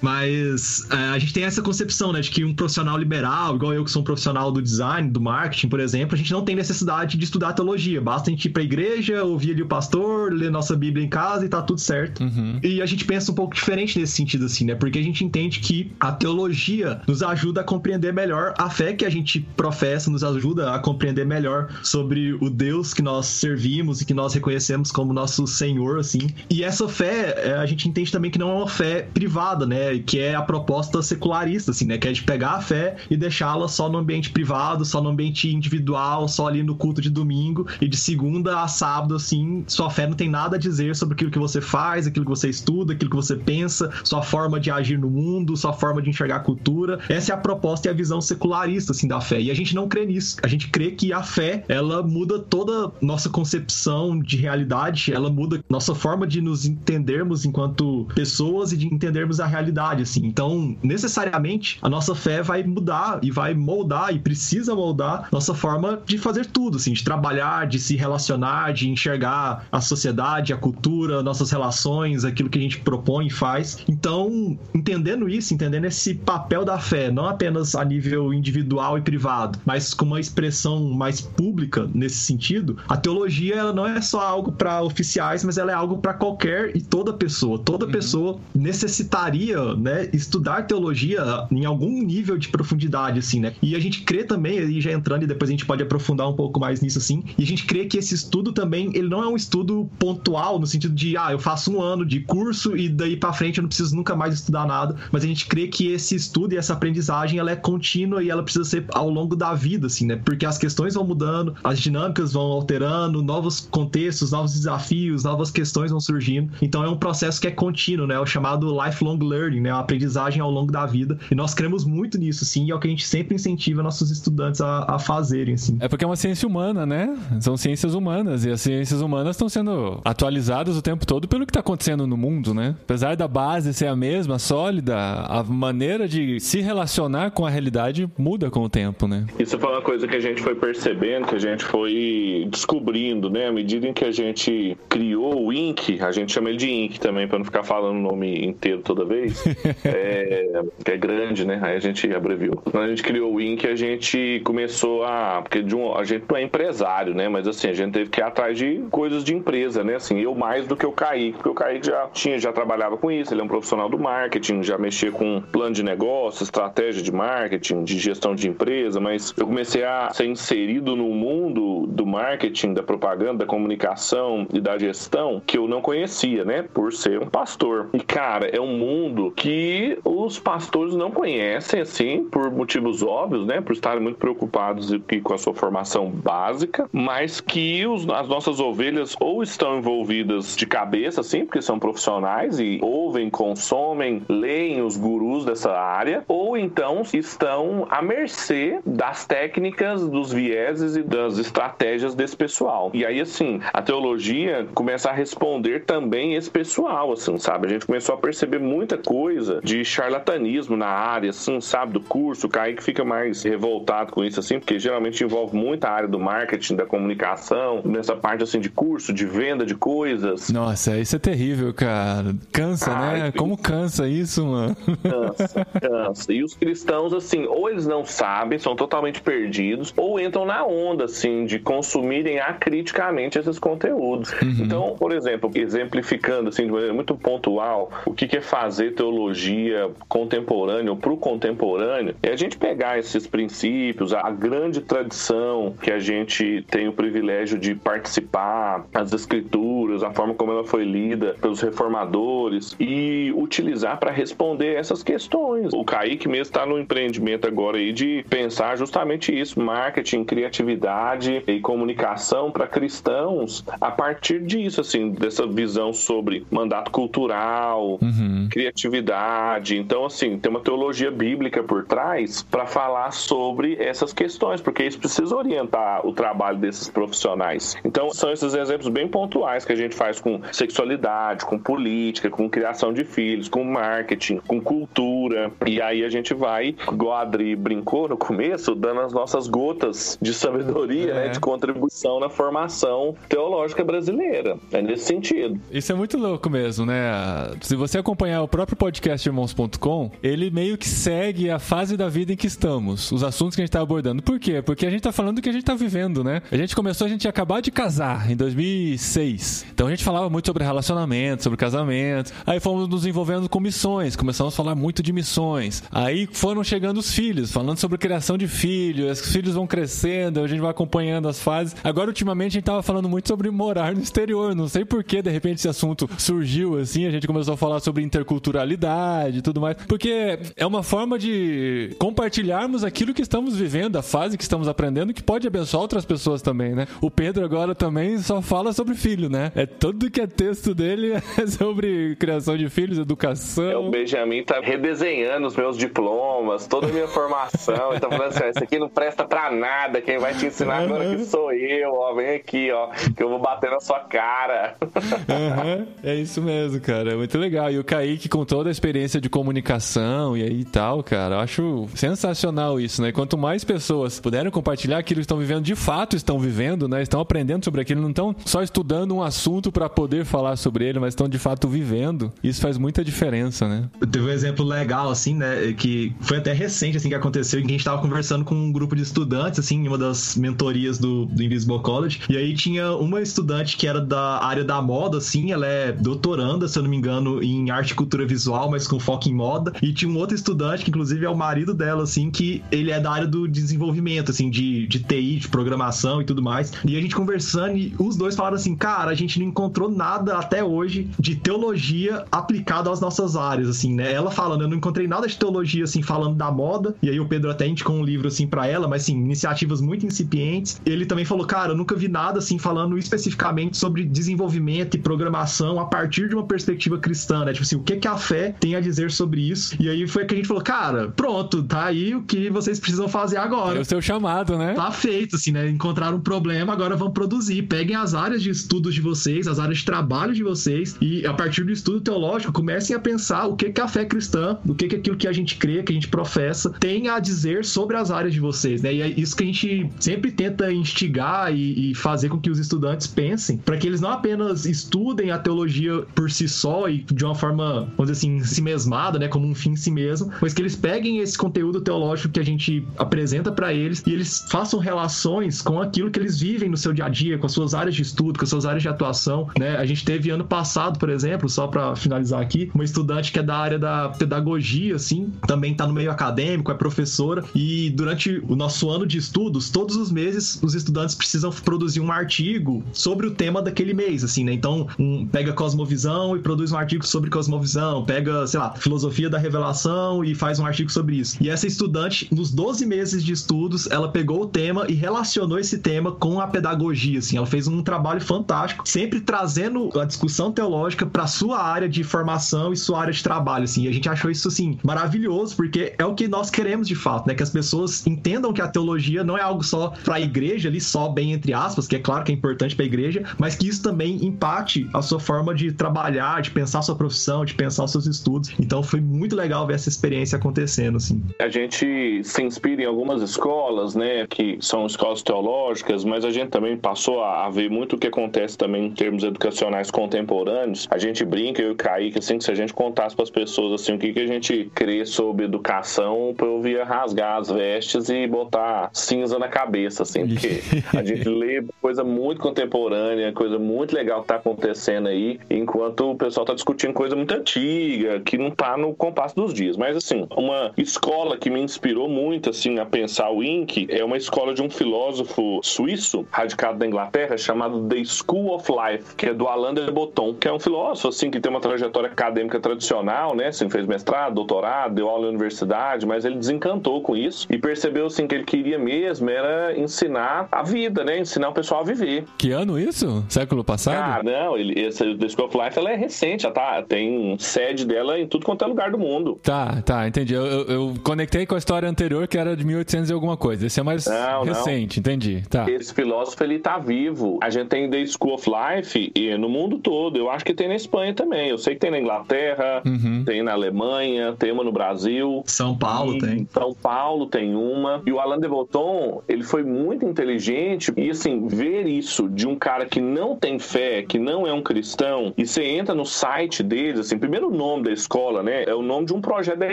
Mas 0.00 0.86
é, 0.90 0.96
a 0.96 1.18
gente 1.18 1.32
tem 1.32 1.44
essa 1.44 1.62
concepção, 1.62 2.12
né, 2.12 2.20
de 2.20 2.30
que 2.30 2.44
um 2.44 2.54
profissional 2.54 2.96
liberal, 2.96 3.56
igual 3.56 3.74
eu 3.74 3.84
que 3.84 3.90
sou 3.90 4.02
um 4.02 4.04
profissional 4.04 4.50
do 4.50 4.62
design, 4.62 5.10
do 5.10 5.20
marketing, 5.20 5.68
por 5.68 5.80
exemplo, 5.80 6.14
a 6.14 6.18
gente 6.18 6.32
não 6.32 6.42
tem 6.42 6.54
necessidade 6.54 7.16
de 7.16 7.24
estudar 7.24 7.52
teologia. 7.52 8.00
Basta 8.00 8.30
a 8.30 8.32
gente 8.32 8.46
ir 8.46 8.50
pra 8.50 8.62
igreja, 8.62 9.22
ouvir 9.24 9.52
ali 9.52 9.62
o 9.62 9.66
pastor, 9.66 10.32
ler 10.32 10.50
nossa 10.50 10.76
Bíblia 10.76 11.04
em 11.04 11.08
casa 11.08 11.44
e 11.44 11.48
tá 11.48 11.62
tudo 11.62 11.80
certo. 11.80 12.22
E 12.62 12.80
a 12.82 12.86
gente 12.86 13.04
pensa 13.04 13.32
um 13.32 13.34
pouco 13.34 13.54
diferente 13.54 13.98
nesse 13.98 14.12
sentido, 14.12 14.46
assim, 14.46 14.64
né? 14.64 14.74
Porque 14.74 14.98
a 14.98 15.02
gente 15.02 15.24
entende 15.24 15.60
que 15.60 15.92
a 15.98 16.12
teologia 16.12 17.00
nos 17.06 17.22
ajuda 17.22 17.60
a 17.60 17.64
compreender 17.64 18.12
melhor 18.12 18.54
a 18.58 18.70
fé 18.70 18.92
que 18.92 19.04
a 19.04 19.10
gente 19.10 19.40
professa, 19.56 20.10
nos 20.10 20.24
ajuda 20.24 20.74
a 20.74 20.78
compreender 20.78 20.95
melhor 21.24 21.68
sobre 21.82 22.34
o 22.34 22.50
Deus 22.50 22.92
que 22.92 23.02
nós 23.02 23.26
servimos 23.26 24.00
e 24.00 24.04
que 24.04 24.14
nós 24.14 24.34
reconhecemos 24.34 24.90
como 24.90 25.12
nosso 25.12 25.46
Senhor, 25.46 25.98
assim. 25.98 26.28
E 26.50 26.62
essa 26.62 26.88
fé, 26.88 27.34
é, 27.38 27.52
a 27.54 27.66
gente 27.66 27.88
entende 27.88 28.10
também 28.10 28.30
que 28.30 28.38
não 28.38 28.50
é 28.50 28.54
uma 28.54 28.68
fé 28.68 29.08
privada, 29.12 29.66
né? 29.66 29.98
Que 29.98 30.18
é 30.18 30.34
a 30.34 30.42
proposta 30.42 31.02
secularista, 31.02 31.70
assim, 31.70 31.86
né? 31.86 31.98
Que 31.98 32.08
é 32.08 32.12
de 32.12 32.22
pegar 32.22 32.52
a 32.52 32.60
fé 32.60 32.96
e 33.10 33.16
deixá-la 33.16 33.68
só 33.68 33.88
no 33.88 33.98
ambiente 33.98 34.30
privado, 34.30 34.84
só 34.84 35.00
no 35.00 35.08
ambiente 35.08 35.48
individual, 35.52 36.28
só 36.28 36.48
ali 36.48 36.62
no 36.62 36.74
culto 36.74 37.00
de 37.00 37.10
domingo 37.10 37.66
e 37.80 37.88
de 37.88 37.96
segunda 37.96 38.60
a 38.60 38.68
sábado, 38.68 39.14
assim, 39.14 39.64
sua 39.66 39.90
fé 39.90 40.06
não 40.06 40.14
tem 40.14 40.28
nada 40.28 40.56
a 40.56 40.58
dizer 40.58 40.94
sobre 40.94 41.14
aquilo 41.14 41.30
que 41.30 41.38
você 41.38 41.60
faz, 41.60 42.06
aquilo 42.06 42.24
que 42.24 42.30
você 42.30 42.48
estuda, 42.48 42.92
aquilo 42.92 43.10
que 43.10 43.16
você 43.16 43.36
pensa, 43.36 43.90
sua 44.04 44.22
forma 44.22 44.58
de 44.60 44.70
agir 44.70 44.98
no 44.98 45.10
mundo, 45.10 45.56
sua 45.56 45.72
forma 45.72 46.00
de 46.00 46.10
enxergar 46.10 46.36
a 46.36 46.40
cultura. 46.40 46.98
Essa 47.08 47.32
é 47.32 47.34
a 47.34 47.38
proposta 47.38 47.88
e 47.88 47.90
a 47.90 47.94
visão 47.94 48.20
secularista, 48.20 48.92
assim, 48.92 49.08
da 49.08 49.20
fé. 49.20 49.40
E 49.40 49.50
a 49.50 49.54
gente 49.54 49.74
não 49.74 49.88
crê 49.88 50.06
nisso. 50.06 50.36
A 50.42 50.48
gente 50.48 50.68
crê 50.68 50.85
que 50.92 51.12
a 51.12 51.22
fé, 51.22 51.64
ela 51.68 52.02
muda 52.02 52.38
toda 52.38 52.92
nossa 53.00 53.28
concepção 53.28 54.18
de 54.18 54.36
realidade, 54.36 55.12
ela 55.12 55.30
muda 55.30 55.62
nossa 55.68 55.94
forma 55.94 56.26
de 56.26 56.40
nos 56.40 56.64
entendermos 56.64 57.44
enquanto 57.44 58.06
pessoas 58.14 58.72
e 58.72 58.76
de 58.76 58.86
entendermos 58.86 59.40
a 59.40 59.46
realidade, 59.46 60.02
assim. 60.02 60.24
Então, 60.26 60.76
necessariamente, 60.82 61.78
a 61.82 61.88
nossa 61.88 62.14
fé 62.14 62.42
vai 62.42 62.62
mudar 62.62 63.18
e 63.22 63.30
vai 63.30 63.54
moldar 63.54 64.14
e 64.14 64.18
precisa 64.18 64.74
moldar 64.74 65.28
nossa 65.32 65.54
forma 65.54 66.00
de 66.04 66.18
fazer 66.18 66.46
tudo, 66.46 66.76
assim, 66.76 66.92
de 66.92 67.04
trabalhar, 67.04 67.66
de 67.66 67.78
se 67.78 67.96
relacionar, 67.96 68.72
de 68.72 68.88
enxergar 68.88 69.66
a 69.70 69.80
sociedade, 69.80 70.52
a 70.52 70.56
cultura, 70.56 71.22
nossas 71.22 71.50
relações, 71.50 72.24
aquilo 72.24 72.48
que 72.48 72.58
a 72.58 72.62
gente 72.62 72.78
propõe 72.78 73.26
e 73.26 73.30
faz. 73.30 73.78
Então, 73.88 74.58
entendendo 74.74 75.28
isso, 75.28 75.54
entendendo 75.54 75.84
esse 75.84 76.14
papel 76.14 76.64
da 76.64 76.78
fé, 76.78 77.10
não 77.10 77.26
apenas 77.26 77.74
a 77.74 77.84
nível 77.84 78.32
individual 78.32 78.98
e 78.98 79.00
privado, 79.00 79.58
mas 79.64 79.94
com 79.94 80.04
uma 80.04 80.20
expressão 80.20 80.75
mais 80.80 81.20
pública 81.20 81.88
nesse 81.94 82.16
sentido, 82.16 82.78
a 82.88 82.96
teologia 82.96 83.56
ela 83.56 83.72
não 83.72 83.86
é 83.86 84.00
só 84.00 84.20
algo 84.20 84.52
para 84.52 84.82
oficiais, 84.82 85.44
mas 85.44 85.58
ela 85.58 85.72
é 85.72 85.74
algo 85.74 85.98
para 85.98 86.14
qualquer 86.14 86.76
e 86.76 86.80
toda 86.80 87.12
pessoa. 87.12 87.58
Toda 87.58 87.86
pessoa 87.86 88.38
necessitaria, 88.54 89.74
né, 89.74 90.08
estudar 90.12 90.62
teologia 90.62 91.46
em 91.50 91.64
algum 91.64 92.02
nível 92.02 92.38
de 92.38 92.48
profundidade, 92.48 93.18
assim, 93.18 93.40
né? 93.40 93.54
E 93.62 93.74
a 93.74 93.80
gente 93.80 94.02
crê 94.02 94.24
também, 94.24 94.58
aí 94.58 94.80
já 94.80 94.92
entrando 94.92 95.22
e 95.22 95.26
depois 95.26 95.50
a 95.50 95.52
gente 95.52 95.66
pode 95.66 95.82
aprofundar 95.82 96.28
um 96.28 96.34
pouco 96.34 96.60
mais 96.60 96.80
nisso, 96.80 96.98
assim, 96.98 97.22
e 97.38 97.42
a 97.42 97.46
gente 97.46 97.64
crê 97.64 97.86
que 97.86 97.98
esse 97.98 98.14
estudo 98.14 98.52
também, 98.52 98.90
ele 98.94 99.08
não 99.08 99.22
é 99.22 99.28
um 99.28 99.36
estudo 99.36 99.88
pontual, 99.98 100.58
no 100.58 100.66
sentido 100.66 100.94
de, 100.94 101.16
ah, 101.16 101.32
eu 101.32 101.38
faço 101.38 101.72
um 101.72 101.80
ano 101.80 102.04
de 102.04 102.20
curso 102.20 102.76
e 102.76 102.88
daí 102.88 103.16
para 103.16 103.32
frente 103.32 103.58
eu 103.58 103.62
não 103.62 103.68
preciso 103.68 103.94
nunca 103.94 104.14
mais 104.14 104.34
estudar 104.34 104.66
nada, 104.66 104.96
mas 105.10 105.24
a 105.24 105.26
gente 105.26 105.46
crê 105.46 105.68
que 105.68 105.88
esse 105.88 106.14
estudo 106.14 106.54
e 106.54 106.56
essa 106.56 106.72
aprendizagem, 106.72 107.38
ela 107.38 107.50
é 107.50 107.56
contínua 107.56 108.22
e 108.22 108.30
ela 108.30 108.42
precisa 108.42 108.64
ser 108.64 108.84
ao 108.92 109.08
longo 109.10 109.34
da 109.34 109.54
vida, 109.54 109.86
assim, 109.86 110.06
né? 110.06 110.16
Porque 110.16 110.46
as 110.46 110.55
questões 110.58 110.94
vão 110.94 111.04
mudando, 111.04 111.54
as 111.62 111.78
dinâmicas 111.78 112.32
vão 112.32 112.44
alterando, 112.44 113.22
novos 113.22 113.60
contextos, 113.60 114.32
novos 114.32 114.52
desafios, 114.52 115.24
novas 115.24 115.50
questões 115.50 115.90
vão 115.90 116.00
surgindo. 116.00 116.52
Então 116.60 116.82
é 116.84 116.88
um 116.88 116.96
processo 116.96 117.40
que 117.40 117.46
é 117.46 117.50
contínuo, 117.50 118.06
né? 118.06 118.14
É 118.14 118.20
o 118.20 118.26
chamado 118.26 118.76
lifelong 118.84 119.18
learning, 119.18 119.60
né? 119.60 119.70
A 119.70 119.78
aprendizagem 119.78 120.40
ao 120.40 120.50
longo 120.50 120.72
da 120.72 120.86
vida. 120.86 121.18
E 121.30 121.34
nós 121.34 121.54
cremos 121.54 121.84
muito 121.84 122.18
nisso, 122.18 122.44
sim, 122.44 122.66
e 122.66 122.70
é 122.70 122.74
o 122.74 122.78
que 122.78 122.86
a 122.86 122.90
gente 122.90 123.06
sempre 123.06 123.34
incentiva 123.34 123.82
nossos 123.82 124.10
estudantes 124.10 124.60
a, 124.60 124.84
a 124.88 124.98
fazerem, 124.98 125.54
assim. 125.54 125.76
É 125.80 125.88
porque 125.88 126.04
é 126.04 126.08
uma 126.08 126.16
ciência 126.16 126.46
humana, 126.46 126.84
né? 126.86 127.16
São 127.40 127.56
ciências 127.56 127.94
humanas 127.94 128.44
e 128.44 128.50
as 128.50 128.60
ciências 128.60 129.00
humanas 129.00 129.36
estão 129.36 129.48
sendo 129.48 130.00
atualizadas 130.04 130.76
o 130.76 130.82
tempo 130.82 131.06
todo 131.06 131.28
pelo 131.28 131.46
que 131.46 131.50
está 131.50 131.60
acontecendo 131.60 132.06
no 132.06 132.16
mundo, 132.16 132.52
né? 132.54 132.74
Apesar 132.82 133.16
da 133.16 133.28
base 133.28 133.72
ser 133.72 133.86
a 133.86 133.96
mesma, 133.96 134.38
sólida, 134.38 134.96
a 134.96 135.42
maneira 135.42 136.08
de 136.08 136.40
se 136.40 136.60
relacionar 136.60 137.30
com 137.30 137.46
a 137.46 137.50
realidade 137.50 138.08
muda 138.18 138.50
com 138.50 138.60
o 138.60 138.68
tempo, 138.68 139.06
né? 139.06 139.26
Isso 139.38 139.58
foi 139.58 139.70
uma 139.70 139.82
coisa 139.82 140.06
que 140.06 140.16
a 140.16 140.20
gente 140.20 140.42
foi 140.46 140.54
percebendo, 140.54 141.26
que 141.26 141.34
a 141.34 141.40
gente 141.40 141.64
foi 141.64 142.46
descobrindo, 142.48 143.28
né? 143.28 143.48
À 143.48 143.52
medida 143.52 143.88
em 143.88 143.92
que 143.92 144.04
a 144.04 144.12
gente 144.12 144.78
criou 144.88 145.44
o 145.44 145.52
Inc, 145.52 146.00
a 146.00 146.12
gente 146.12 146.30
chama 146.30 146.50
ele 146.50 146.58
de 146.58 146.70
Inc 146.70 147.00
também, 147.00 147.26
para 147.26 147.38
não 147.38 147.44
ficar 147.44 147.64
falando 147.64 147.96
o 147.96 148.00
nome 148.00 148.46
inteiro 148.46 148.80
toda 148.80 149.04
vez, 149.04 149.44
é, 149.84 150.62
que 150.84 150.92
é 150.92 150.96
grande, 150.96 151.44
né? 151.44 151.58
Aí 151.60 151.74
a 151.74 151.80
gente 151.80 152.08
abreviou. 152.14 152.58
Quando 152.58 152.84
a 152.84 152.88
gente 152.88 153.02
criou 153.02 153.34
o 153.34 153.40
Inc, 153.40 153.66
a 153.66 153.74
gente 153.74 154.40
começou 154.44 155.02
a. 155.02 155.42
Porque 155.42 155.62
de 155.62 155.74
um, 155.74 155.92
a 155.96 156.04
gente 156.04 156.24
não 156.30 156.36
é 156.36 156.42
empresário, 156.42 157.12
né? 157.12 157.28
Mas 157.28 157.48
assim, 157.48 157.68
a 157.68 157.74
gente 157.74 157.92
teve 157.92 158.08
que 158.08 158.20
ir 158.20 158.22
atrás 158.22 158.56
de 158.56 158.84
coisas 158.88 159.24
de 159.24 159.34
empresa, 159.34 159.82
né? 159.82 159.96
Assim, 159.96 160.20
eu 160.20 160.32
mais 160.32 160.64
do 160.68 160.76
que 160.76 160.86
o 160.86 160.92
Kaique, 160.92 161.32
porque 161.38 161.48
o 161.48 161.54
Kaique 161.54 161.88
já 161.88 162.06
tinha, 162.12 162.38
já 162.38 162.52
trabalhava 162.52 162.96
com 162.96 163.10
isso, 163.10 163.34
ele 163.34 163.40
é 163.40 163.44
um 163.44 163.48
profissional 163.48 163.88
do 163.88 163.98
marketing, 163.98 164.62
já 164.62 164.78
mexia 164.78 165.10
com 165.10 165.42
plano 165.50 165.74
de 165.74 165.82
negócio, 165.82 166.44
estratégia 166.44 167.02
de 167.02 167.10
marketing, 167.10 167.82
de 167.82 167.98
gestão 167.98 168.32
de 168.32 168.48
empresa, 168.48 169.00
mas 169.00 169.34
eu 169.36 169.46
comecei 169.46 169.82
a 169.82 170.10
ser 170.12 170.35
inserido 170.36 170.94
no 170.94 171.08
mundo 171.08 171.86
do 171.86 172.06
marketing, 172.06 172.74
da 172.74 172.82
propaganda, 172.82 173.38
da 173.38 173.46
comunicação 173.46 174.46
e 174.52 174.60
da 174.60 174.78
gestão 174.78 175.42
que 175.44 175.58
eu 175.58 175.66
não 175.66 175.80
conhecia, 175.80 176.44
né? 176.44 176.62
Por 176.62 176.92
ser 176.92 177.22
um 177.22 177.26
pastor. 177.26 177.88
E, 177.92 178.00
cara, 178.00 178.46
é 178.46 178.60
um 178.60 178.76
mundo 178.78 179.32
que 179.34 179.98
os 180.04 180.38
pastores 180.38 180.94
não 180.94 181.10
conhecem, 181.10 181.80
assim, 181.80 182.24
por 182.24 182.50
motivos 182.50 183.02
óbvios, 183.02 183.46
né? 183.46 183.60
Por 183.60 183.72
estarem 183.72 184.02
muito 184.02 184.18
preocupados 184.18 184.90
com 185.22 185.34
a 185.34 185.38
sua 185.38 185.54
formação 185.54 186.10
básica, 186.10 186.88
mas 186.92 187.40
que 187.40 187.86
os, 187.86 188.08
as 188.08 188.28
nossas 188.28 188.60
ovelhas 188.60 189.16
ou 189.18 189.42
estão 189.42 189.78
envolvidas 189.78 190.54
de 190.54 190.66
cabeça, 190.66 191.22
assim, 191.22 191.44
porque 191.44 191.62
são 191.62 191.78
profissionais 191.78 192.60
e 192.60 192.78
ouvem, 192.82 193.30
consomem, 193.30 194.22
leem 194.28 194.82
os 194.82 194.96
gurus 194.96 195.44
dessa 195.44 195.72
área, 195.72 196.24
ou 196.28 196.56
então 196.56 197.02
estão 197.12 197.86
à 197.90 198.02
mercê 198.02 198.80
das 198.84 199.26
técnicas, 199.26 200.06
dos 200.08 200.25
vieses 200.32 200.96
e 200.96 201.02
das 201.02 201.38
estratégias 201.38 202.14
desse 202.14 202.36
pessoal. 202.36 202.90
E 202.92 203.04
aí, 203.04 203.20
assim, 203.20 203.60
a 203.72 203.82
teologia 203.82 204.66
começa 204.74 205.10
a 205.10 205.12
responder 205.12 205.84
também 205.84 206.34
esse 206.34 206.50
pessoal, 206.50 207.12
assim, 207.12 207.38
sabe? 207.38 207.66
A 207.66 207.70
gente 207.70 207.86
começou 207.86 208.14
a 208.14 208.18
perceber 208.18 208.58
muita 208.58 208.96
coisa 208.96 209.60
de 209.62 209.84
charlatanismo 209.84 210.76
na 210.76 210.86
área, 210.86 211.30
assim, 211.30 211.60
sabe? 211.60 211.92
Do 211.94 212.00
curso, 212.00 212.46
o 212.46 212.50
Kaique 212.50 212.82
fica 212.82 213.04
mais 213.04 213.42
revoltado 213.42 214.12
com 214.12 214.24
isso, 214.24 214.40
assim, 214.40 214.58
porque 214.58 214.78
geralmente 214.78 215.22
envolve 215.22 215.56
muita 215.56 215.88
área 215.88 216.08
do 216.08 216.18
marketing, 216.18 216.76
da 216.76 216.86
comunicação, 216.86 217.82
nessa 217.84 218.16
parte, 218.16 218.42
assim, 218.42 218.60
de 218.60 218.70
curso, 218.70 219.12
de 219.12 219.26
venda 219.26 219.64
de 219.64 219.74
coisas. 219.74 220.50
Nossa, 220.50 220.98
isso 220.98 221.16
é 221.16 221.18
terrível, 221.18 221.72
cara. 221.72 222.34
Cansa, 222.52 222.92
Ai, 222.92 223.20
né? 223.20 223.32
Como 223.32 223.56
cansa 223.56 224.08
isso, 224.08 224.46
mano? 224.46 224.76
Cansa, 225.02 225.66
cansa. 225.80 226.32
E 226.32 226.42
os 226.42 226.54
cristãos, 226.54 227.12
assim, 227.12 227.46
ou 227.46 227.68
eles 227.68 227.86
não 227.86 228.04
sabem, 228.04 228.58
são 228.58 228.74
totalmente 228.74 229.20
perdidos, 229.20 229.92
ou 229.96 230.15
entram 230.18 230.44
na 230.44 230.64
onda, 230.64 231.04
assim, 231.04 231.44
de 231.44 231.58
consumirem 231.58 232.38
acriticamente 232.40 233.38
esses 233.38 233.58
conteúdos. 233.58 234.32
Uhum. 234.42 234.56
Então, 234.60 234.96
por 234.98 235.12
exemplo, 235.12 235.50
exemplificando, 235.54 236.48
assim, 236.48 236.66
de 236.66 236.72
maneira 236.72 236.92
muito 236.92 237.14
pontual, 237.16 237.90
o 238.04 238.12
que 238.12 238.36
é 238.36 238.40
fazer 238.40 238.94
teologia 238.94 239.90
contemporânea 240.08 240.90
ou 240.90 240.96
pro 240.96 241.16
contemporâneo, 241.16 242.14
é 242.22 242.30
a 242.30 242.36
gente 242.36 242.56
pegar 242.56 242.98
esses 242.98 243.26
princípios, 243.26 244.12
a 244.12 244.30
grande 244.30 244.80
tradição 244.80 245.74
que 245.80 245.90
a 245.90 245.98
gente 245.98 246.64
tem 246.70 246.88
o 246.88 246.92
privilégio 246.92 247.58
de 247.58 247.74
participar, 247.74 248.86
as 248.94 249.12
escrituras, 249.12 250.02
a 250.02 250.12
forma 250.12 250.34
como 250.34 250.52
ela 250.52 250.64
foi 250.64 250.84
lida 250.84 251.36
pelos 251.40 251.60
reformadores 251.60 252.76
e 252.78 253.32
utilizar 253.36 253.98
para 253.98 254.10
responder 254.10 254.76
essas 254.76 255.02
questões. 255.02 255.72
O 255.72 255.84
Kaique 255.84 256.28
mesmo 256.28 256.42
está 256.42 256.66
no 256.66 256.78
empreendimento 256.78 257.46
agora 257.46 257.78
aí 257.78 257.92
de 257.92 258.24
pensar 258.28 258.76
justamente 258.76 259.36
isso, 259.36 259.60
marketing, 259.60 260.05
criatividade 260.24 261.42
e 261.46 261.60
comunicação 261.60 262.50
para 262.50 262.66
cristãos 262.66 263.64
a 263.80 263.90
partir 263.90 264.40
disso, 264.42 264.80
assim, 264.80 265.10
dessa 265.10 265.46
visão 265.46 265.92
sobre 265.92 266.46
mandato 266.50 266.90
cultural, 266.90 267.98
uhum. 268.00 268.48
criatividade. 268.50 269.78
Então, 269.78 270.04
assim, 270.04 270.38
tem 270.38 270.50
uma 270.50 270.60
teologia 270.60 271.10
bíblica 271.10 271.62
por 271.62 271.84
trás 271.84 272.42
para 272.42 272.66
falar 272.66 273.10
sobre 273.12 273.76
essas 273.80 274.12
questões, 274.12 274.60
porque 274.60 274.84
isso 274.84 274.98
precisa 274.98 275.34
orientar 275.34 276.06
o 276.06 276.12
trabalho 276.12 276.58
desses 276.58 276.88
profissionais. 276.88 277.76
Então, 277.84 278.10
são 278.10 278.30
esses 278.30 278.54
exemplos 278.54 278.88
bem 278.88 279.08
pontuais 279.08 279.64
que 279.64 279.72
a 279.72 279.76
gente 279.76 279.94
faz 279.94 280.20
com 280.20 280.40
sexualidade, 280.52 281.44
com 281.44 281.58
política, 281.58 282.30
com 282.30 282.48
criação 282.48 282.92
de 282.92 283.04
filhos, 283.04 283.48
com 283.48 283.64
marketing, 283.64 284.38
com 284.46 284.60
cultura. 284.60 285.50
E 285.66 285.80
aí 285.80 286.04
a 286.04 286.08
gente 286.08 286.34
vai, 286.34 286.74
igual 286.92 287.14
a 287.14 287.20
Adri 287.22 287.56
brincou 287.56 288.08
no 288.08 288.16
começo, 288.16 288.74
dando 288.74 289.00
as 289.00 289.12
nossas 289.12 289.48
gotas 289.48 289.95
de 290.20 290.32
sabedoria, 290.32 291.14
né, 291.14 291.20
é. 291.20 291.26
né, 291.26 291.28
de 291.30 291.40
contribuição 291.40 292.20
na 292.20 292.28
formação 292.28 293.14
teológica 293.28 293.84
brasileira. 293.84 294.56
É 294.72 294.82
nesse 294.82 295.04
sentido. 295.04 295.60
Isso 295.70 295.92
é 295.92 295.94
muito 295.94 296.16
louco 296.18 296.48
mesmo, 296.48 296.86
né? 296.86 297.50
Se 297.60 297.76
você 297.76 297.98
acompanhar 297.98 298.42
o 298.42 298.48
próprio 298.48 298.76
podcast 298.76 299.28
irmãos.com, 299.28 300.10
ele 300.22 300.50
meio 300.50 300.76
que 300.76 300.88
segue 300.88 301.50
a 301.50 301.58
fase 301.58 301.96
da 301.96 302.08
vida 302.08 302.32
em 302.32 302.36
que 302.36 302.46
estamos, 302.46 303.10
os 303.12 303.22
assuntos 303.22 303.54
que 303.54 303.62
a 303.62 303.64
gente 303.64 303.70
está 303.70 303.80
abordando. 303.80 304.22
Por 304.22 304.38
quê? 304.38 304.62
Porque 304.62 304.86
a 304.86 304.90
gente 304.90 305.00
está 305.00 305.12
falando 305.12 305.36
do 305.36 305.42
que 305.42 305.48
a 305.48 305.52
gente 305.52 305.62
está 305.62 305.74
vivendo, 305.74 306.22
né? 306.22 306.42
A 306.50 306.56
gente 306.56 306.74
começou, 306.74 307.06
a 307.06 307.10
gente 307.10 307.24
ia 307.24 307.30
acabar 307.30 307.60
de 307.60 307.70
casar 307.70 308.30
em 308.30 308.36
2006. 308.36 309.66
Então 309.72 309.86
a 309.86 309.90
gente 309.90 310.04
falava 310.04 310.28
muito 310.28 310.46
sobre 310.46 310.64
relacionamento, 310.64 311.42
sobre 311.42 311.56
casamento. 311.56 312.32
Aí 312.46 312.60
fomos 312.60 312.88
nos 312.88 313.06
envolvendo 313.06 313.48
com 313.48 313.60
missões, 313.60 314.16
começamos 314.16 314.54
a 314.54 314.56
falar 314.56 314.74
muito 314.74 315.02
de 315.02 315.12
missões. 315.12 315.82
Aí 315.90 316.28
foram 316.32 316.62
chegando 316.64 316.98
os 316.98 317.12
filhos, 317.12 317.52
falando 317.52 317.78
sobre 317.78 317.98
criação 317.98 318.36
de 318.36 318.48
filhos, 318.48 319.20
os 319.20 319.32
filhos 319.32 319.54
vão 319.54 319.66
crescendo, 319.86 320.42
a 320.42 320.48
gente 320.48 320.60
vai 320.60 320.70
acompanhando 320.70 321.28
as 321.28 321.40
fases. 321.40 321.76
Agora, 321.82 322.08
ultimamente, 322.08 322.52
a 322.52 322.54
gente 322.54 322.64
tava 322.64 322.82
falando 322.82 323.08
muito 323.08 323.28
sobre 323.28 323.50
morar 323.50 323.94
no 323.94 324.02
exterior. 324.02 324.54
Não 324.54 324.68
sei 324.68 324.84
por 324.84 325.02
que, 325.04 325.22
de 325.22 325.30
repente, 325.30 325.58
esse 325.58 325.68
assunto 325.68 326.08
surgiu 326.18 326.78
assim, 326.78 327.06
a 327.06 327.10
gente 327.10 327.26
começou 327.26 327.54
a 327.54 327.56
falar 327.56 327.80
sobre 327.80 328.02
interculturalidade 328.02 329.38
e 329.38 329.42
tudo 329.42 329.60
mais. 329.60 329.76
Porque 329.86 330.38
é 330.56 330.66
uma 330.66 330.82
forma 330.82 331.18
de 331.18 331.94
compartilharmos 331.98 332.82
aquilo 332.82 333.14
que 333.14 333.22
estamos 333.22 333.56
vivendo, 333.56 333.96
a 333.96 334.02
fase 334.02 334.36
que 334.36 334.42
estamos 334.42 334.68
aprendendo, 334.68 335.14
que 335.14 335.22
pode 335.22 335.46
abençoar 335.46 335.82
outras 335.82 336.04
pessoas 336.04 336.42
também, 336.42 336.74
né? 336.74 336.86
O 337.00 337.10
Pedro 337.10 337.44
agora 337.44 337.74
também 337.74 338.18
só 338.18 338.42
fala 338.42 338.72
sobre 338.72 338.94
filho, 338.94 339.30
né? 339.30 339.52
É 339.54 339.66
tudo 339.66 340.10
que 340.10 340.20
é 340.20 340.26
texto 340.26 340.74
dele 340.74 341.12
é 341.38 341.46
sobre 341.46 342.16
criação 342.16 342.56
de 342.56 342.68
filhos, 342.68 342.98
educação. 342.98 343.70
É, 343.70 343.76
o 343.76 343.90
Benjamin 343.90 344.42
tá 344.42 344.60
redesenhando 344.60 345.46
os 345.46 345.56
meus 345.56 345.78
diplomas, 345.78 346.66
toda 346.66 346.88
a 346.88 346.90
minha 346.90 347.06
formação. 347.06 347.94
Então, 347.94 348.10
falando 348.10 348.28
assim, 348.28 348.48
isso 348.48 348.64
aqui 348.64 348.78
não 348.78 348.88
presta 348.88 349.24
pra 349.24 349.50
nada. 349.50 349.75
Quem 350.04 350.18
vai 350.18 350.34
te 350.34 350.46
ensinar 350.46 350.82
agora 350.84 351.16
que 351.16 351.24
sou 351.24 351.52
eu, 351.52 351.92
ó. 351.94 352.14
Vem 352.14 352.36
aqui, 352.36 352.70
ó, 352.70 352.88
que 353.14 353.22
eu 353.22 353.28
vou 353.28 353.40
bater 353.40 353.70
na 353.70 353.80
sua 353.80 354.00
cara. 354.00 354.76
Uhum. 354.82 355.86
É 356.02 356.14
isso 356.14 356.40
mesmo, 356.40 356.80
cara. 356.80 357.12
É 357.12 357.16
muito 357.16 357.36
legal. 357.38 357.70
E 357.70 357.78
o 357.78 357.84
Kaique, 357.84 358.28
com 358.28 358.44
toda 358.44 358.68
a 358.68 358.72
experiência 358.72 359.20
de 359.20 359.28
comunicação 359.28 360.36
e 360.36 360.42
aí 360.42 360.64
tal, 360.64 361.02
cara, 361.02 361.36
eu 361.36 361.40
acho 361.40 361.86
sensacional 361.94 362.80
isso, 362.80 363.02
né? 363.02 363.12
Quanto 363.12 363.36
mais 363.36 363.64
pessoas 363.64 364.20
puderem 364.20 364.50
compartilhar 364.50 364.98
aquilo 364.98 365.18
que 365.18 365.24
estão 365.24 365.38
vivendo, 365.38 365.64
de 365.64 365.74
fato 365.74 366.16
estão 366.16 366.38
vivendo, 366.38 366.88
né? 366.88 367.02
Estão 367.02 367.20
aprendendo 367.20 367.64
sobre 367.64 367.80
aquilo, 367.80 368.00
não 368.00 368.10
estão 368.10 368.34
só 368.44 368.62
estudando 368.62 369.14
um 369.14 369.22
assunto 369.22 369.70
para 369.70 369.88
poder 369.88 370.24
falar 370.24 370.56
sobre 370.56 370.86
ele, 370.86 370.98
mas 370.98 371.08
estão 371.08 371.28
de 371.28 371.38
fato 371.38 371.68
vivendo. 371.68 372.32
Isso 372.42 372.60
faz 372.60 372.78
muita 372.78 373.04
diferença, 373.04 373.68
né? 373.68 373.88
Teve 374.10 374.24
um 374.26 374.30
exemplo 374.30 374.64
legal, 374.64 375.10
assim, 375.10 375.34
né? 375.34 375.74
Que 375.76 376.14
foi 376.20 376.38
até 376.38 376.52
recente, 376.52 376.96
assim, 376.96 377.08
que 377.08 377.14
aconteceu, 377.14 377.60
em 377.60 377.62
que 377.64 377.70
a 377.70 377.72
gente 377.72 377.84
tava 377.84 378.00
conversando 378.00 378.44
com 378.44 378.54
um 378.54 378.72
grupo 378.72 378.94
de 378.96 379.02
estudantes, 379.02 379.55
assim, 379.60 379.84
em 379.84 379.88
uma 379.88 379.98
das 379.98 380.36
mentorias 380.36 380.98
do, 380.98 381.26
do 381.26 381.42
Invisible 381.42 381.80
College. 381.80 382.20
E 382.28 382.36
aí 382.36 382.54
tinha 382.54 382.92
uma 382.92 383.20
estudante 383.20 383.76
que 383.76 383.86
era 383.86 384.00
da 384.00 384.44
área 384.44 384.64
da 384.64 384.80
moda, 384.80 385.18
assim, 385.18 385.52
ela 385.52 385.66
é 385.66 385.92
doutoranda, 385.92 386.68
se 386.68 386.78
eu 386.78 386.82
não 386.82 386.90
me 386.90 386.96
engano, 386.96 387.42
em 387.42 387.70
arte 387.70 387.90
e 387.90 387.94
cultura 387.94 388.26
visual, 388.26 388.70
mas 388.70 388.86
com 388.86 388.98
foco 388.98 389.28
em 389.28 389.34
moda. 389.34 389.72
E 389.82 389.92
tinha 389.92 390.10
um 390.10 390.16
outro 390.16 390.34
estudante, 390.34 390.84
que 390.84 390.90
inclusive 390.90 391.24
é 391.24 391.28
o 391.28 391.36
marido 391.36 391.74
dela, 391.74 392.02
assim, 392.02 392.30
que 392.30 392.62
ele 392.70 392.90
é 392.90 393.00
da 393.00 393.10
área 393.10 393.26
do 393.26 393.46
desenvolvimento, 393.46 394.30
assim, 394.30 394.50
de, 394.50 394.86
de 394.86 395.00
TI, 395.00 395.38
de 395.38 395.48
programação 395.48 396.20
e 396.20 396.24
tudo 396.24 396.42
mais. 396.42 396.72
E 396.84 396.96
a 396.96 397.00
gente 397.00 397.14
conversando, 397.14 397.76
e 397.76 397.94
os 397.98 398.16
dois 398.16 398.34
falaram 398.34 398.56
assim, 398.56 398.74
cara, 398.74 399.10
a 399.10 399.14
gente 399.14 399.38
não 399.38 399.46
encontrou 399.46 399.90
nada 399.90 400.38
até 400.38 400.62
hoje 400.62 401.08
de 401.18 401.36
teologia 401.36 402.24
aplicada 402.30 402.90
às 402.90 403.00
nossas 403.00 403.36
áreas, 403.36 403.68
assim, 403.68 403.94
né? 403.94 404.12
Ela 404.12 404.30
falando, 404.30 404.62
eu 404.62 404.68
não 404.68 404.76
encontrei 404.76 405.06
nada 405.06 405.26
de 405.26 405.36
teologia, 405.36 405.84
assim, 405.84 406.02
falando 406.02 406.36
da 406.36 406.50
moda. 406.50 406.94
E 407.02 407.08
aí 407.08 407.18
o 407.20 407.26
Pedro 407.26 407.50
até 407.50 407.66
indicou 407.66 407.96
um 407.96 408.04
livro, 408.04 408.28
assim, 408.28 408.46
para 408.46 408.66
ela, 408.66 408.88
mas, 408.88 409.02
assim, 409.02 409.16
iniciativas 409.46 409.80
muito 409.80 410.04
incipientes. 410.04 410.80
Ele 410.84 411.06
também 411.06 411.24
falou, 411.24 411.46
cara, 411.46 411.72
eu 411.72 411.76
nunca 411.76 411.94
vi 411.94 412.08
nada, 412.08 412.38
assim, 412.38 412.58
falando 412.58 412.98
especificamente 412.98 413.76
sobre 413.76 414.04
desenvolvimento 414.04 414.96
e 414.96 414.98
programação 414.98 415.78
a 415.78 415.84
partir 415.84 416.28
de 416.28 416.34
uma 416.34 416.46
perspectiva 416.46 416.98
cristã, 416.98 417.44
né? 417.44 417.52
Tipo 417.52 417.64
assim, 417.64 417.76
o 417.76 417.82
que, 417.82 417.96
que 417.96 418.08
a 418.08 418.16
fé 418.16 418.54
tem 418.58 418.74
a 418.74 418.80
dizer 418.80 419.10
sobre 419.10 419.40
isso? 419.40 419.76
E 419.80 419.88
aí 419.88 420.06
foi 420.06 420.24
que 420.24 420.34
a 420.34 420.36
gente 420.36 420.48
falou, 420.48 420.62
cara, 420.62 421.08
pronto, 421.08 421.62
tá 421.62 421.84
aí 421.84 422.14
o 422.14 422.22
que 422.22 422.50
vocês 422.50 422.80
precisam 422.80 423.08
fazer 423.08 423.36
agora. 423.36 423.78
É 423.78 423.82
o 423.82 423.84
seu 423.84 424.02
chamado, 424.02 424.58
né? 424.58 424.74
Tá 424.74 424.90
feito, 424.90 425.36
assim, 425.36 425.52
né? 425.52 425.68
Encontraram 425.68 426.16
um 426.16 426.20
problema, 426.20 426.72
agora 426.72 426.96
vão 426.96 427.10
produzir. 427.10 427.62
Peguem 427.62 427.96
as 427.96 428.14
áreas 428.14 428.42
de 428.42 428.50
estudos 428.50 428.94
de 428.94 429.00
vocês, 429.00 429.46
as 429.46 429.58
áreas 429.58 429.78
de 429.78 429.84
trabalho 429.84 430.34
de 430.34 430.42
vocês, 430.42 430.96
e 431.00 431.24
a 431.26 431.34
partir 431.34 431.64
do 431.64 431.72
estudo 431.72 432.00
teológico, 432.00 432.52
comecem 432.52 432.96
a 432.96 432.98
pensar 432.98 433.46
o 433.46 433.56
que, 433.56 433.70
que 433.70 433.80
a 433.80 433.88
fé 433.88 434.04
cristã, 434.04 434.58
o 434.66 434.74
que, 434.74 434.88
que 434.88 434.96
aquilo 434.96 435.16
que 435.16 435.28
a 435.28 435.32
gente 435.32 435.56
crê, 435.56 435.82
que 435.82 435.92
a 435.92 435.94
gente 435.94 436.08
professa, 436.08 436.70
tem 436.70 437.08
a 437.08 437.18
dizer 437.18 437.64
sobre 437.64 437.96
as 437.96 438.10
áreas 438.10 438.32
de 438.32 438.40
vocês, 438.40 438.82
né? 438.82 438.94
E 438.94 439.02
é 439.02 439.08
isso 439.08 439.35
que 439.36 439.42
a 439.42 439.46
gente 439.46 439.90
sempre 440.00 440.30
tenta 440.30 440.72
instigar 440.72 441.54
e, 441.54 441.90
e 441.90 441.94
fazer 441.94 442.28
com 442.28 442.38
que 442.38 442.50
os 442.50 442.58
estudantes 442.58 443.06
pensem, 443.06 443.58
para 443.58 443.76
que 443.76 443.86
eles 443.86 444.00
não 444.00 444.10
apenas 444.10 444.66
estudem 444.66 445.30
a 445.30 445.38
teologia 445.38 446.02
por 446.14 446.30
si 446.30 446.48
só 446.48 446.88
e 446.88 446.98
de 446.98 447.24
uma 447.24 447.34
forma, 447.34 447.88
vamos 447.96 448.10
dizer 448.10 448.12
assim, 448.12 448.42
si 448.44 448.62
mesmada, 448.62 449.18
né? 449.18 449.28
Como 449.28 449.46
um 449.46 449.54
fim 449.54 449.70
em 449.70 449.76
si 449.76 449.90
mesmo, 449.90 450.30
mas 450.40 450.54
que 450.54 450.62
eles 450.62 450.74
peguem 450.76 451.18
esse 451.18 451.36
conteúdo 451.36 451.80
teológico 451.80 452.32
que 452.32 452.40
a 452.40 452.44
gente 452.44 452.86
apresenta 452.98 453.52
para 453.52 453.72
eles 453.72 454.02
e 454.06 454.12
eles 454.12 454.44
façam 454.50 454.80
relações 454.80 455.60
com 455.60 455.80
aquilo 455.80 456.10
que 456.10 456.18
eles 456.18 456.40
vivem 456.40 456.68
no 456.68 456.76
seu 456.76 456.92
dia 456.92 457.06
a 457.06 457.08
dia, 457.08 457.38
com 457.38 457.46
as 457.46 457.52
suas 457.52 457.74
áreas 457.74 457.94
de 457.94 458.02
estudo, 458.02 458.38
com 458.38 458.44
as 458.44 458.50
suas 458.50 458.64
áreas 458.64 458.82
de 458.82 458.88
atuação, 458.88 459.48
né? 459.58 459.76
A 459.76 459.84
gente 459.84 460.04
teve 460.04 460.30
ano 460.30 460.44
passado, 460.44 460.98
por 460.98 461.10
exemplo, 461.10 461.48
só 461.48 461.66
para 461.66 461.94
finalizar 461.96 462.40
aqui, 462.40 462.70
uma 462.74 462.84
estudante 462.84 463.32
que 463.32 463.38
é 463.38 463.42
da 463.42 463.56
área 463.56 463.78
da 463.78 464.08
pedagogia, 464.08 464.96
assim, 464.96 465.32
também 465.46 465.74
tá 465.74 465.86
no 465.86 465.92
meio 465.92 466.10
acadêmico, 466.10 466.70
é 466.70 466.74
professora, 466.74 467.44
e 467.54 467.90
durante 467.90 468.42
o 468.48 468.56
nosso 468.56 468.88
ano 468.90 469.06
de 469.06 469.18
estudos, 469.26 469.68
todos 469.68 469.96
os 469.96 470.10
meses 470.10 470.58
os 470.62 470.74
estudantes 470.74 471.14
precisam 471.14 471.50
produzir 471.50 472.00
um 472.00 472.10
artigo 472.10 472.82
sobre 472.92 473.26
o 473.26 473.30
tema 473.30 473.60
daquele 473.60 473.92
mês, 473.92 474.24
assim, 474.24 474.44
né? 474.44 474.52
Então, 474.52 474.86
um, 474.98 475.26
pega 475.26 475.52
cosmovisão 475.52 476.36
e 476.36 476.40
produz 476.40 476.72
um 476.72 476.76
artigo 476.76 477.06
sobre 477.06 477.30
cosmovisão, 477.30 478.04
pega, 478.04 478.46
sei 478.46 478.60
lá, 478.60 478.74
filosofia 478.74 479.28
da 479.28 479.38
revelação 479.38 480.24
e 480.24 480.34
faz 480.34 480.58
um 480.58 480.66
artigo 480.66 480.90
sobre 480.90 481.16
isso. 481.16 481.36
E 481.40 481.50
essa 481.50 481.66
estudante, 481.66 482.28
nos 482.32 482.50
12 482.50 482.86
meses 482.86 483.24
de 483.24 483.32
estudos, 483.32 483.88
ela 483.90 484.08
pegou 484.08 484.42
o 484.42 484.46
tema 484.46 484.86
e 484.88 484.94
relacionou 484.94 485.58
esse 485.58 485.78
tema 485.78 486.12
com 486.12 486.40
a 486.40 486.46
pedagogia, 486.46 487.18
assim. 487.18 487.36
Ela 487.36 487.46
fez 487.46 487.66
um 487.66 487.82
trabalho 487.82 488.20
fantástico, 488.20 488.88
sempre 488.88 489.20
trazendo 489.20 489.90
a 489.98 490.04
discussão 490.04 490.52
teológica 490.52 491.04
para 491.04 491.26
sua 491.26 491.62
área 491.62 491.88
de 491.88 492.02
formação 492.04 492.72
e 492.72 492.76
sua 492.76 493.00
área 493.00 493.12
de 493.12 493.22
trabalho, 493.22 493.64
assim. 493.64 493.84
E 493.84 493.88
a 493.88 493.92
gente 493.92 494.08
achou 494.08 494.30
isso, 494.30 494.48
assim, 494.48 494.78
maravilhoso, 494.82 495.56
porque 495.56 495.94
é 495.98 496.04
o 496.04 496.14
que 496.14 496.28
nós 496.28 496.50
queremos 496.50 496.86
de 496.86 496.94
fato, 496.94 497.26
né? 497.26 497.34
Que 497.34 497.42
as 497.42 497.50
pessoas 497.50 498.06
entendam 498.06 498.52
que 498.52 498.62
a 498.62 498.68
teologia 498.68 499.15
não 499.24 499.36
é 499.36 499.42
algo 499.42 499.62
só 499.62 499.92
para 500.04 500.16
a 500.16 500.20
igreja 500.20 500.68
ali, 500.68 500.80
só 500.80 501.08
bem 501.08 501.32
entre 501.32 501.52
aspas, 501.52 501.86
que 501.86 501.96
é 501.96 501.98
claro 501.98 502.24
que 502.24 502.32
é 502.32 502.34
importante 502.34 502.74
para 502.74 502.84
a 502.84 502.86
igreja, 502.86 503.22
mas 503.38 503.54
que 503.54 503.68
isso 503.68 503.82
também 503.82 504.24
impacte 504.24 504.88
a 504.92 505.02
sua 505.02 505.20
forma 505.20 505.54
de 505.54 505.72
trabalhar, 505.72 506.42
de 506.42 506.50
pensar 506.50 506.80
a 506.80 506.82
sua 506.82 506.96
profissão, 506.96 507.44
de 507.44 507.54
pensar 507.54 507.84
os 507.84 507.92
seus 507.92 508.06
estudos. 508.06 508.52
Então 508.58 508.82
foi 508.82 509.00
muito 509.00 509.36
legal 509.36 509.66
ver 509.66 509.74
essa 509.74 509.88
experiência 509.88 510.36
acontecendo, 510.36 510.96
assim. 510.96 511.22
A 511.40 511.48
gente 511.48 512.22
se 512.24 512.42
inspira 512.42 512.82
em 512.82 512.86
algumas 512.86 513.22
escolas, 513.22 513.94
né, 513.94 514.26
que 514.28 514.58
são 514.60 514.86
escolas 514.86 515.22
teológicas, 515.22 516.04
mas 516.04 516.24
a 516.24 516.30
gente 516.30 516.50
também 516.50 516.76
passou 516.76 517.22
a 517.22 517.48
ver 517.50 517.70
muito 517.70 517.96
o 517.96 517.98
que 517.98 518.06
acontece 518.06 518.56
também 518.56 518.86
em 518.86 518.90
termos 518.90 519.24
educacionais 519.24 519.90
contemporâneos. 519.90 520.86
A 520.90 520.98
gente 520.98 521.24
brinca, 521.24 521.62
eu 521.62 521.68
e 521.68 521.72
o 521.72 521.76
Kaique, 521.76 522.18
assim, 522.18 522.38
que 522.38 522.44
se 522.44 522.50
a 522.50 522.54
gente 522.54 522.72
contasse 522.72 523.14
para 523.14 523.22
as 523.22 523.30
pessoas 523.30 523.80
assim, 523.80 523.94
o 523.94 523.98
que, 523.98 524.12
que 524.12 524.20
a 524.20 524.26
gente 524.26 524.70
crê 524.74 525.04
sobre 525.04 525.44
educação, 525.44 526.34
eu 526.38 526.66
ia 526.66 526.84
rasgar 526.84 527.38
as 527.38 527.50
vestes 527.50 528.08
e 528.08 528.26
botar 528.26 528.90
cinza 529.06 529.38
na 529.38 529.48
cabeça, 529.48 530.02
assim, 530.02 530.26
porque 530.26 530.60
a 530.94 531.02
gente 531.02 531.28
lê 531.28 531.64
coisa 531.80 532.02
muito 532.02 532.40
contemporânea, 532.40 533.32
coisa 533.32 533.58
muito 533.58 533.94
legal 533.94 534.22
que 534.22 534.28
tá 534.28 534.36
acontecendo 534.36 535.08
aí, 535.08 535.38
enquanto 535.48 536.10
o 536.10 536.16
pessoal 536.16 536.44
tá 536.44 536.54
discutindo 536.54 536.92
coisa 536.92 537.14
muito 537.14 537.32
antiga, 537.32 538.20
que 538.20 538.36
não 538.36 538.50
tá 538.50 538.76
no 538.76 538.94
compasso 538.94 539.36
dos 539.36 539.54
dias. 539.54 539.76
Mas, 539.76 539.96
assim, 539.96 540.26
uma 540.36 540.72
escola 540.76 541.36
que 541.36 541.48
me 541.48 541.60
inspirou 541.60 542.08
muito, 542.08 542.50
assim, 542.50 542.78
a 542.78 542.86
pensar 542.86 543.30
o 543.30 543.42
INC 543.42 543.86
é 543.88 544.04
uma 544.04 544.16
escola 544.16 544.52
de 544.52 544.62
um 544.62 544.68
filósofo 544.68 545.60
suíço, 545.62 546.26
radicado 546.30 546.78
na 546.78 546.86
Inglaterra, 546.86 547.36
chamado 547.36 547.86
The 547.88 548.02
School 548.04 548.54
of 548.54 548.70
Life, 548.70 549.14
que 549.14 549.26
é 549.26 549.34
do 549.34 549.46
Alain 549.46 549.74
de 549.74 549.90
Botton, 549.90 550.34
que 550.34 550.48
é 550.48 550.52
um 550.52 550.58
filósofo, 550.58 551.08
assim, 551.08 551.30
que 551.30 551.40
tem 551.40 551.50
uma 551.50 551.60
trajetória 551.60 552.08
acadêmica 552.08 552.58
tradicional, 552.58 553.36
né, 553.36 553.48
assim, 553.48 553.70
fez 553.70 553.86
mestrado, 553.86 554.34
doutorado, 554.34 554.94
deu 554.94 555.08
aula 555.08 555.22
na 555.22 555.28
universidade, 555.28 556.06
mas 556.06 556.24
ele 556.24 556.36
desencantou 556.36 557.00
com 557.00 557.16
isso 557.16 557.46
e 557.50 557.58
percebeu, 557.58 558.06
assim, 558.06 558.26
que 558.26 558.34
ele 558.34 558.44
queria 558.44 558.78
mesmo 558.96 559.28
era 559.28 559.78
ensinar 559.78 560.48
a 560.50 560.62
vida, 560.62 561.04
né, 561.04 561.18
ensinar 561.18 561.50
o 561.50 561.52
pessoal 561.52 561.82
a 561.82 561.84
viver. 561.84 562.24
Que 562.38 562.50
ano 562.52 562.78
isso? 562.78 563.24
Século 563.28 563.62
passado? 563.62 563.96
Ah, 563.96 564.22
não, 564.22 564.56
ele, 564.56 564.80
esse 564.80 565.14
The 565.14 565.28
School 565.28 565.48
of 565.48 565.58
Life, 565.58 565.78
ela 565.78 565.90
é 565.90 565.96
recente, 565.96 566.44
já 566.44 566.50
tá, 566.50 566.82
tem 566.82 567.36
sede 567.38 567.86
dela 567.86 568.18
em 568.18 568.26
tudo 568.26 568.46
quanto 568.46 568.64
é 568.64 568.66
lugar 568.66 568.90
do 568.90 568.98
mundo. 568.98 569.38
Tá, 569.42 569.82
tá, 569.82 570.08
entendi. 570.08 570.34
Eu, 570.34 570.46
eu, 570.46 570.64
eu 570.66 570.94
conectei 571.02 571.46
com 571.46 571.54
a 571.54 571.58
história 571.58 571.88
anterior, 571.88 572.26
que 572.26 572.38
era 572.38 572.56
de 572.56 572.64
1800 572.64 573.10
e 573.10 573.12
alguma 573.12 573.36
coisa. 573.36 573.66
Esse 573.66 573.80
é 573.80 573.82
mais 573.82 574.06
não, 574.06 574.44
recente, 574.44 574.98
não. 574.98 575.00
entendi. 575.00 575.42
Tá. 575.48 575.68
Esse 575.70 575.92
filósofo, 575.92 576.42
ele 576.42 576.58
tá 576.58 576.78
vivo. 576.78 577.38
A 577.42 577.50
gente 577.50 577.68
tem 577.68 577.90
The 577.90 578.06
School 578.06 578.34
of 578.34 578.48
Life 578.48 579.12
e 579.14 579.36
no 579.36 579.48
mundo 579.48 579.78
todo. 579.78 580.16
Eu 580.16 580.30
acho 580.30 580.44
que 580.44 580.54
tem 580.54 580.68
na 580.68 580.74
Espanha 580.74 581.14
também. 581.14 581.48
Eu 581.48 581.58
sei 581.58 581.74
que 581.74 581.80
tem 581.80 581.90
na 581.90 581.98
Inglaterra, 581.98 582.82
uhum. 582.84 583.24
tem 583.24 583.42
na 583.42 583.52
Alemanha, 583.52 584.34
tem 584.38 584.52
uma 584.52 584.64
no 584.64 584.72
Brasil. 584.72 585.42
São 585.46 585.76
Paulo 585.76 586.18
tem. 586.18 586.46
São 586.50 586.74
Paulo 586.74 587.26
tem 587.26 587.54
uma. 587.54 588.02
E 588.06 588.12
o 588.12 588.20
Alain 588.20 588.40
de 588.40 588.48
Botton, 588.48 588.85
ele 589.28 589.42
foi 589.42 589.62
muito 589.62 590.04
inteligente 590.04 590.92
e, 590.96 591.10
assim, 591.10 591.46
ver 591.46 591.86
isso 591.86 592.28
de 592.28 592.46
um 592.46 592.56
cara 592.56 592.86
que 592.86 593.00
não 593.00 593.36
tem 593.36 593.58
fé, 593.58 594.02
que 594.02 594.18
não 594.18 594.46
é 594.46 594.52
um 594.52 594.62
cristão, 594.62 595.32
e 595.36 595.46
você 595.46 595.64
entra 595.64 595.94
no 595.94 596.04
site 596.04 596.62
deles, 596.62 597.00
assim, 597.00 597.18
primeiro 597.18 597.48
o 597.48 597.54
nome 597.54 597.84
da 597.84 597.92
escola, 597.92 598.42
né? 598.42 598.64
É 598.64 598.74
o 598.74 598.82
nome 598.82 599.06
de 599.06 599.14
um 599.14 599.20
projeto 599.20 599.58
da 599.58 599.72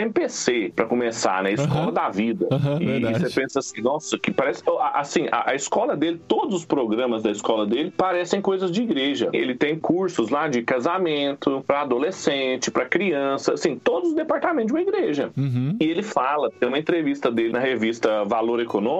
MPC, 0.00 0.72
para 0.74 0.86
começar, 0.86 1.42
né? 1.42 1.52
Escola 1.52 1.86
uhum. 1.86 1.92
da 1.92 2.08
Vida. 2.08 2.48
Uhum, 2.50 2.80
e 2.80 2.86
verdade. 2.86 3.20
você 3.20 3.40
pensa 3.40 3.58
assim, 3.58 3.80
nossa, 3.80 4.18
que 4.18 4.30
parece. 4.30 4.62
Assim, 4.94 5.26
a, 5.30 5.50
a, 5.50 5.54
escola 5.54 5.96
dele, 5.96 6.20
todos 6.28 6.54
os 6.54 6.64
programas 6.64 7.22
da 7.22 7.30
escola 7.30 7.66
dele 7.66 7.92
parecem 7.96 8.40
coisas 8.40 8.70
de 8.70 8.82
igreja. 8.82 9.28
Ele 9.32 9.54
tem 9.54 9.78
cursos 9.78 10.30
lá 10.30 10.48
de 10.48 10.62
casamento, 10.62 11.64
para 11.66 11.82
adolescente, 11.82 12.70
para 12.70 12.84
criança, 12.84 13.54
assim, 13.54 13.76
todos 13.76 14.10
os 14.10 14.14
departamentos 14.14 14.68
de 14.68 14.72
uma 14.72 14.82
igreja. 14.82 15.30
Uhum. 15.36 15.76
E 15.80 15.84
ele 15.84 16.02
fala, 16.02 16.50
tem 16.50 16.68
uma 16.68 16.78
entrevista 16.78 17.30
dele 17.30 17.52
na 17.52 17.60
revista 17.60 18.24
Valor 18.24 18.60
Econômico, 18.60 18.93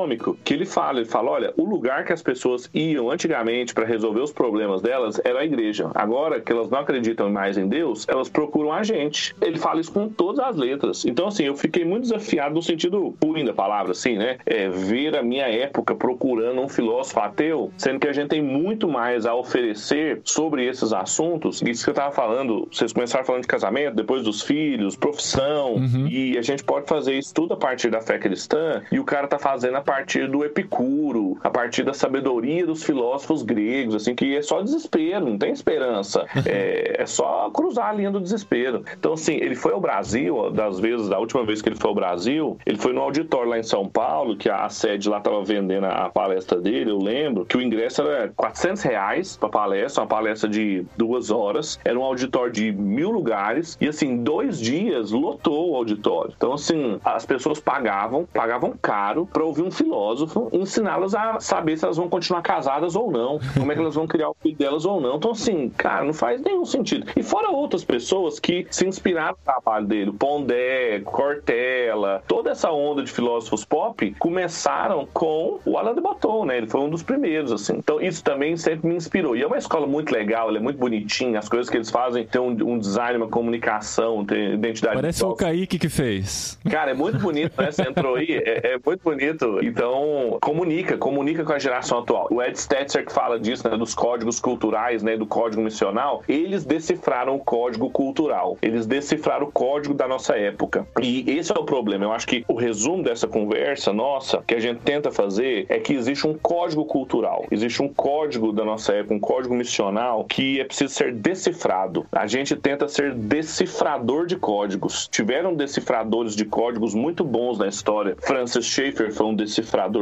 que 0.45 0.55
ele 0.55 0.67
fala, 0.67 1.01
ele 1.01 1.09
fala, 1.09 1.31
olha, 1.31 1.55
o 1.57 1.65
lugar 1.65 2.05
que 2.05 2.13
as 2.13 2.23
pessoas 2.23 2.69
iam 2.75 3.11
antigamente 3.11 3.75
para 3.75 3.85
resolver 3.85 4.21
os 4.21 4.33
problemas 4.33 4.83
delas 4.83 5.21
era 5.25 5.41
a 5.41 5.45
igreja. 5.45 5.91
Agora 5.95 6.41
que 6.41 6.53
elas 6.53 6.69
não 6.71 6.79
acreditam 6.79 7.31
mais 7.31 7.57
em 7.57 7.69
Deus, 7.69 8.07
elas 8.09 8.29
procuram 8.29 8.73
a 8.73 8.83
gente. 8.83 9.35
Ele 9.41 9.59
fala 9.59 9.81
isso 9.81 9.93
com 9.93 10.09
todas 10.09 10.45
as 10.45 10.57
letras. 10.57 11.05
Então, 11.05 11.29
assim, 11.29 11.45
eu 11.45 11.57
fiquei 11.57 11.85
muito 11.85 12.03
desafiado 12.03 12.55
no 12.55 12.63
sentido 12.63 13.15
ruim 13.23 13.45
da 13.45 13.53
palavra, 13.53 13.93
assim, 13.93 14.17
né? 14.17 14.39
É, 14.47 14.69
ver 14.69 15.17
a 15.17 15.23
minha 15.23 15.47
época 15.47 15.95
procurando 15.95 16.61
um 16.61 16.69
filósofo 16.69 17.21
ateu, 17.21 17.71
sendo 17.77 18.01
que 18.01 18.09
a 18.09 18.13
gente 18.13 18.29
tem 18.29 18.43
muito 18.43 18.89
mais 18.89 19.27
a 19.27 19.35
oferecer 19.35 20.21
sobre 20.25 20.67
esses 20.67 20.93
assuntos. 20.93 21.63
Isso 21.63 21.85
que 21.85 21.91
eu 21.91 21.95
tava 21.95 22.13
falando, 22.13 22.69
vocês 22.71 22.93
começaram 22.93 23.25
falando 23.25 23.43
de 23.43 23.49
casamento, 23.49 23.95
depois 23.95 24.23
dos 24.23 24.43
filhos, 24.43 24.97
profissão, 24.97 25.75
uhum. 25.75 26.07
e 26.09 26.39
a 26.39 26.43
gente 26.43 26.65
pode 26.65 26.87
fazer 26.87 27.15
isso 27.15 27.33
tudo 27.35 27.55
a 27.55 27.57
partir 27.57 27.91
da 27.91 28.01
fé 28.01 28.19
cristã, 28.19 28.83
e 28.91 28.99
o 28.99 29.05
cara 29.05 29.27
tá 29.27 29.39
fazendo 29.39 29.77
a 29.77 29.83
partir 29.85 30.29
do 30.29 30.44
Epicuro, 30.44 31.38
a 31.42 31.51
partir 31.51 31.85
da 31.85 31.94
sabedoria 31.94 32.66
dos 32.66 32.83
filósofos 32.83 33.42
gregos, 33.42 33.94
assim, 33.94 34.14
que 34.14 34.37
é 34.37 34.42
só 34.42 34.62
desespero, 34.62 35.27
não 35.27 35.38
tem 35.38 35.53
esperança. 35.53 36.25
É, 36.47 37.03
é 37.03 37.07
só 37.07 37.49
cruzar 37.51 37.87
a 37.87 37.92
linha 37.92 38.11
do 38.11 38.20
desespero. 38.20 38.85
Então, 38.99 39.14
assim, 39.14 39.35
ele 39.35 39.55
foi 39.55 39.73
ao 39.73 39.81
Brasil, 39.81 40.51
das 40.51 40.79
vezes, 40.79 41.09
da 41.09 41.18
última 41.18 41.44
vez 41.44 41.62
que 41.62 41.70
ele 41.70 41.77
foi 41.77 41.88
ao 41.88 41.94
Brasil, 41.94 42.59
ele 42.66 42.77
foi 42.77 42.92
no 42.92 43.01
auditório 43.01 43.49
lá 43.49 43.59
em 43.59 43.62
São 43.62 43.88
Paulo, 43.88 44.37
que 44.37 44.51
a 44.51 44.68
sede 44.68 45.09
lá 45.09 45.20
tava 45.20 45.42
vendendo 45.42 45.87
a 45.87 46.11
palestra 46.11 46.61
dele, 46.61 46.90
eu 46.90 46.99
lembro, 46.99 47.47
que 47.47 47.57
o 47.57 47.62
ingresso 47.62 48.03
era 48.03 48.29
400 48.37 48.83
reais 48.83 49.37
pra 49.37 49.49
palestra, 49.49 50.03
uma 50.03 50.09
palestra 50.09 50.49
de 50.49 50.85
duas 50.97 51.31
horas, 51.31 51.81
era 51.85 51.99
um 51.99 52.03
auditório 52.03 52.53
de 52.53 52.70
mil 52.73 53.11
lugares, 53.11 53.77
e 53.81 53.88
assim, 53.88 54.23
dois 54.23 54.59
dias 54.61 55.11
lotou 55.11 55.73
o 55.73 55.77
auditório. 55.77 56.35
Então, 56.37 56.53
assim, 56.53 56.99
as 57.05 57.25
pessoas 57.25 57.59
pagavam, 57.59 58.27
pagavam 58.33 58.75
caro 58.81 59.27
para 59.27 59.44
ouvir 59.44 59.62
um 59.62 59.70
filósofo 59.75 60.49
ensiná-las 60.53 61.15
a 61.15 61.41
saber 61.41 61.77
se 61.77 61.85
elas 61.85 61.97
vão 61.97 62.09
continuar 62.09 62.43
casadas 62.43 62.97
ou 62.97 63.11
não, 63.11 63.39
como 63.55 63.71
é 63.71 63.75
que 63.75 63.81
elas 63.81 63.95
vão 63.95 64.07
criar 64.07 64.31
o 64.31 64.37
filho 64.43 64.57
delas 64.57 64.85
ou 64.85 65.01
não. 65.01 65.17
Então, 65.17 65.33
assim, 65.33 65.69
cara, 65.71 66.05
não 66.05 66.13
faz 66.13 66.41
nenhum 66.41 66.65
sentido. 66.65 67.07
E 67.17 67.23
fora 67.23 67.51
outras 67.51 67.85
pessoas 67.85 68.39
que 68.39 68.67
se 68.71 68.87
inspiraram 68.87 69.33
no 69.33 69.45
trabalho 69.45 69.87
dele, 69.87 70.13
Pondé, 70.13 71.01
Cortella, 71.01 72.23
toda 72.27 72.51
essa 72.51 72.71
onda 72.71 73.03
de 73.03 73.11
filósofos 73.11 73.65
pop 73.65 74.15
começaram 74.19 75.07
com 75.13 75.61
o 75.65 75.79
Alain 75.79 75.95
de 75.95 76.01
Botton, 76.01 76.47
né? 76.47 76.59
Ele 76.59 76.67
foi 76.67 76.81
um 76.81 76.91
dos 76.91 77.03
primeiros, 77.03 77.53
assim. 77.53 77.75
Então, 77.77 78.01
isso 78.01 78.23
também 78.23 78.57
sempre 78.57 78.89
me 78.89 78.97
inspirou. 78.97 79.37
E 79.37 79.43
é 79.43 79.47
uma 79.47 79.59
escola 79.59 79.87
muito 79.87 80.13
legal, 80.13 80.49
ela 80.49 80.59
é 80.59 80.61
muito 80.61 80.79
bonitinha, 80.79 81.39
as 81.39 81.49
coisas 81.49 81.69
que 81.69 81.77
eles 81.77 81.91
fazem 81.91 82.27
tem 82.27 82.41
um, 82.41 82.51
um 82.51 82.79
design, 82.79 83.17
uma 83.17 83.29
comunicação, 83.29 84.25
tem 84.25 84.55
identidade. 84.55 84.95
Parece 84.95 85.25
o 85.25 85.35
Kaique 85.35 85.79
que 85.79 85.89
fez. 85.89 86.59
Cara, 86.71 86.93
é 86.93 86.95
muito 86.95 87.19
bonito, 87.19 87.61
né? 87.61 87.71
Você 87.71 87.83
entrou 87.83 88.17
aí, 88.17 88.31
é, 88.31 88.75
é 88.75 88.79
muito 88.85 89.03
bonito. 89.03 89.63
Então, 89.66 90.37
comunica, 90.42 90.98
comunica 90.98 91.42
com 91.42 91.53
a 91.53 91.59
geração 91.59 92.00
atual. 92.00 92.29
O 92.31 92.42
Ed 92.42 92.59
Stetzer 92.59 93.05
que 93.05 93.12
fala 93.12 93.40
disso, 93.40 93.66
né? 93.68 93.77
Dos 93.79 93.94
códigos 93.94 94.38
culturais, 94.38 95.03
né? 95.03 95.16
Do 95.16 95.27
código 95.27 95.62
missional, 95.62 96.22
eles 96.29 96.66
decifraram 96.66 97.37
o 97.37 97.38
código 97.38 97.88
cultural. 97.90 98.59
Eles 98.61 98.87
decifraram 98.87 99.46
o 99.46 99.53
código 99.53 99.94
da 99.94 100.07
nossa 100.07 100.37
época. 100.37 100.87
E 101.00 101.31
esse 101.31 101.50
é 101.50 101.59
o 101.59 101.64
problema. 101.64 102.05
Eu 102.05 102.12
acho 102.12 102.27
que 102.27 102.44
o 102.46 102.55
resumo 102.55 103.03
dessa 103.03 103.27
conversa 103.27 103.90
nossa, 103.90 104.42
que 104.46 104.55
a 104.55 104.61
gente 104.61 104.81
tenta 104.81 105.11
fazer, 105.11 105.64
é 105.70 105.79
que 105.79 105.94
existe 105.94 106.27
um 106.27 106.35
código 106.35 106.85
cultural. 106.85 107.46
Existe 107.50 107.83
um 107.83 107.88
código 107.88 108.53
da 108.53 108.64
nossa 108.64 108.92
época, 108.92 109.14
um 109.14 109.20
código 109.20 109.55
missional 109.55 110.24
que 110.24 110.61
é 110.61 110.64
preciso 110.64 110.92
ser 110.92 111.14
decifrado. 111.14 112.07
A 112.12 112.27
gente 112.27 112.55
tenta 112.55 112.87
ser 112.87 113.14
decifrador 113.14 114.27
de 114.27 114.37
códigos. 114.37 115.09
Tiveram 115.09 115.55
decifradores 115.55 116.37
de 116.37 116.44
códigos 116.44 116.94
muito 116.94 117.24
bons 117.24 117.59
na 117.59 117.66
história. 117.66 118.14
Francis 118.20 118.66
Schaeffer 118.66 119.11
foi 119.11 119.27
um 119.27 119.35
decifrador 119.35 119.54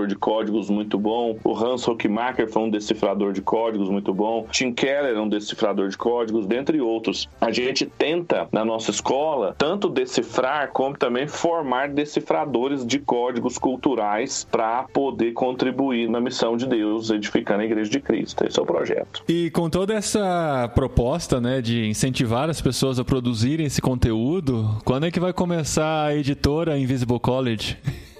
de 0.06 0.16
códigos 0.16 0.70
muito 0.70 0.98
bom. 0.98 1.36
O 1.44 1.56
Hans 1.56 1.86
Hockmacher 1.86 2.50
foi 2.50 2.62
um 2.62 2.70
decifrador 2.70 3.32
de 3.32 3.42
códigos 3.42 3.88
muito 3.88 4.12
bom. 4.14 4.46
Tim 4.50 4.72
Keller 4.72 5.16
é 5.16 5.20
um 5.20 5.28
decifrador 5.28 5.88
de 5.88 5.96
códigos, 5.96 6.46
dentre 6.46 6.80
outros. 6.80 7.28
A 7.40 7.50
gente 7.50 7.86
tenta, 7.86 8.48
na 8.52 8.64
nossa 8.64 8.90
escola, 8.90 9.54
tanto 9.56 9.88
decifrar 9.88 10.70
como 10.72 10.96
também 10.96 11.26
formar 11.26 11.88
decifradores 11.88 12.86
de 12.86 12.98
códigos 12.98 13.58
culturais 13.58 14.46
para 14.50 14.84
poder 14.84 15.32
contribuir 15.32 16.08
na 16.08 16.20
missão 16.20 16.56
de 16.56 16.66
Deus, 16.66 17.10
edificando 17.10 17.62
a 17.62 17.64
Igreja 17.64 17.90
de 17.90 18.00
Cristo. 18.00 18.44
Esse 18.46 18.58
é 18.58 18.62
o 18.62 18.66
projeto. 18.66 19.24
E 19.28 19.50
com 19.50 19.68
toda 19.68 19.94
essa 19.94 20.70
proposta, 20.74 21.40
né, 21.40 21.60
de 21.60 21.86
incentivar 21.86 22.48
as 22.48 22.60
pessoas 22.60 22.98
a 22.98 23.04
produzirem 23.04 23.66
esse 23.66 23.80
conteúdo, 23.80 24.68
quando 24.84 25.06
é 25.06 25.10
que 25.10 25.20
vai 25.20 25.32
começar 25.32 26.06
a 26.06 26.14
editora 26.14 26.78
Invisible 26.78 27.20
College? 27.20 27.76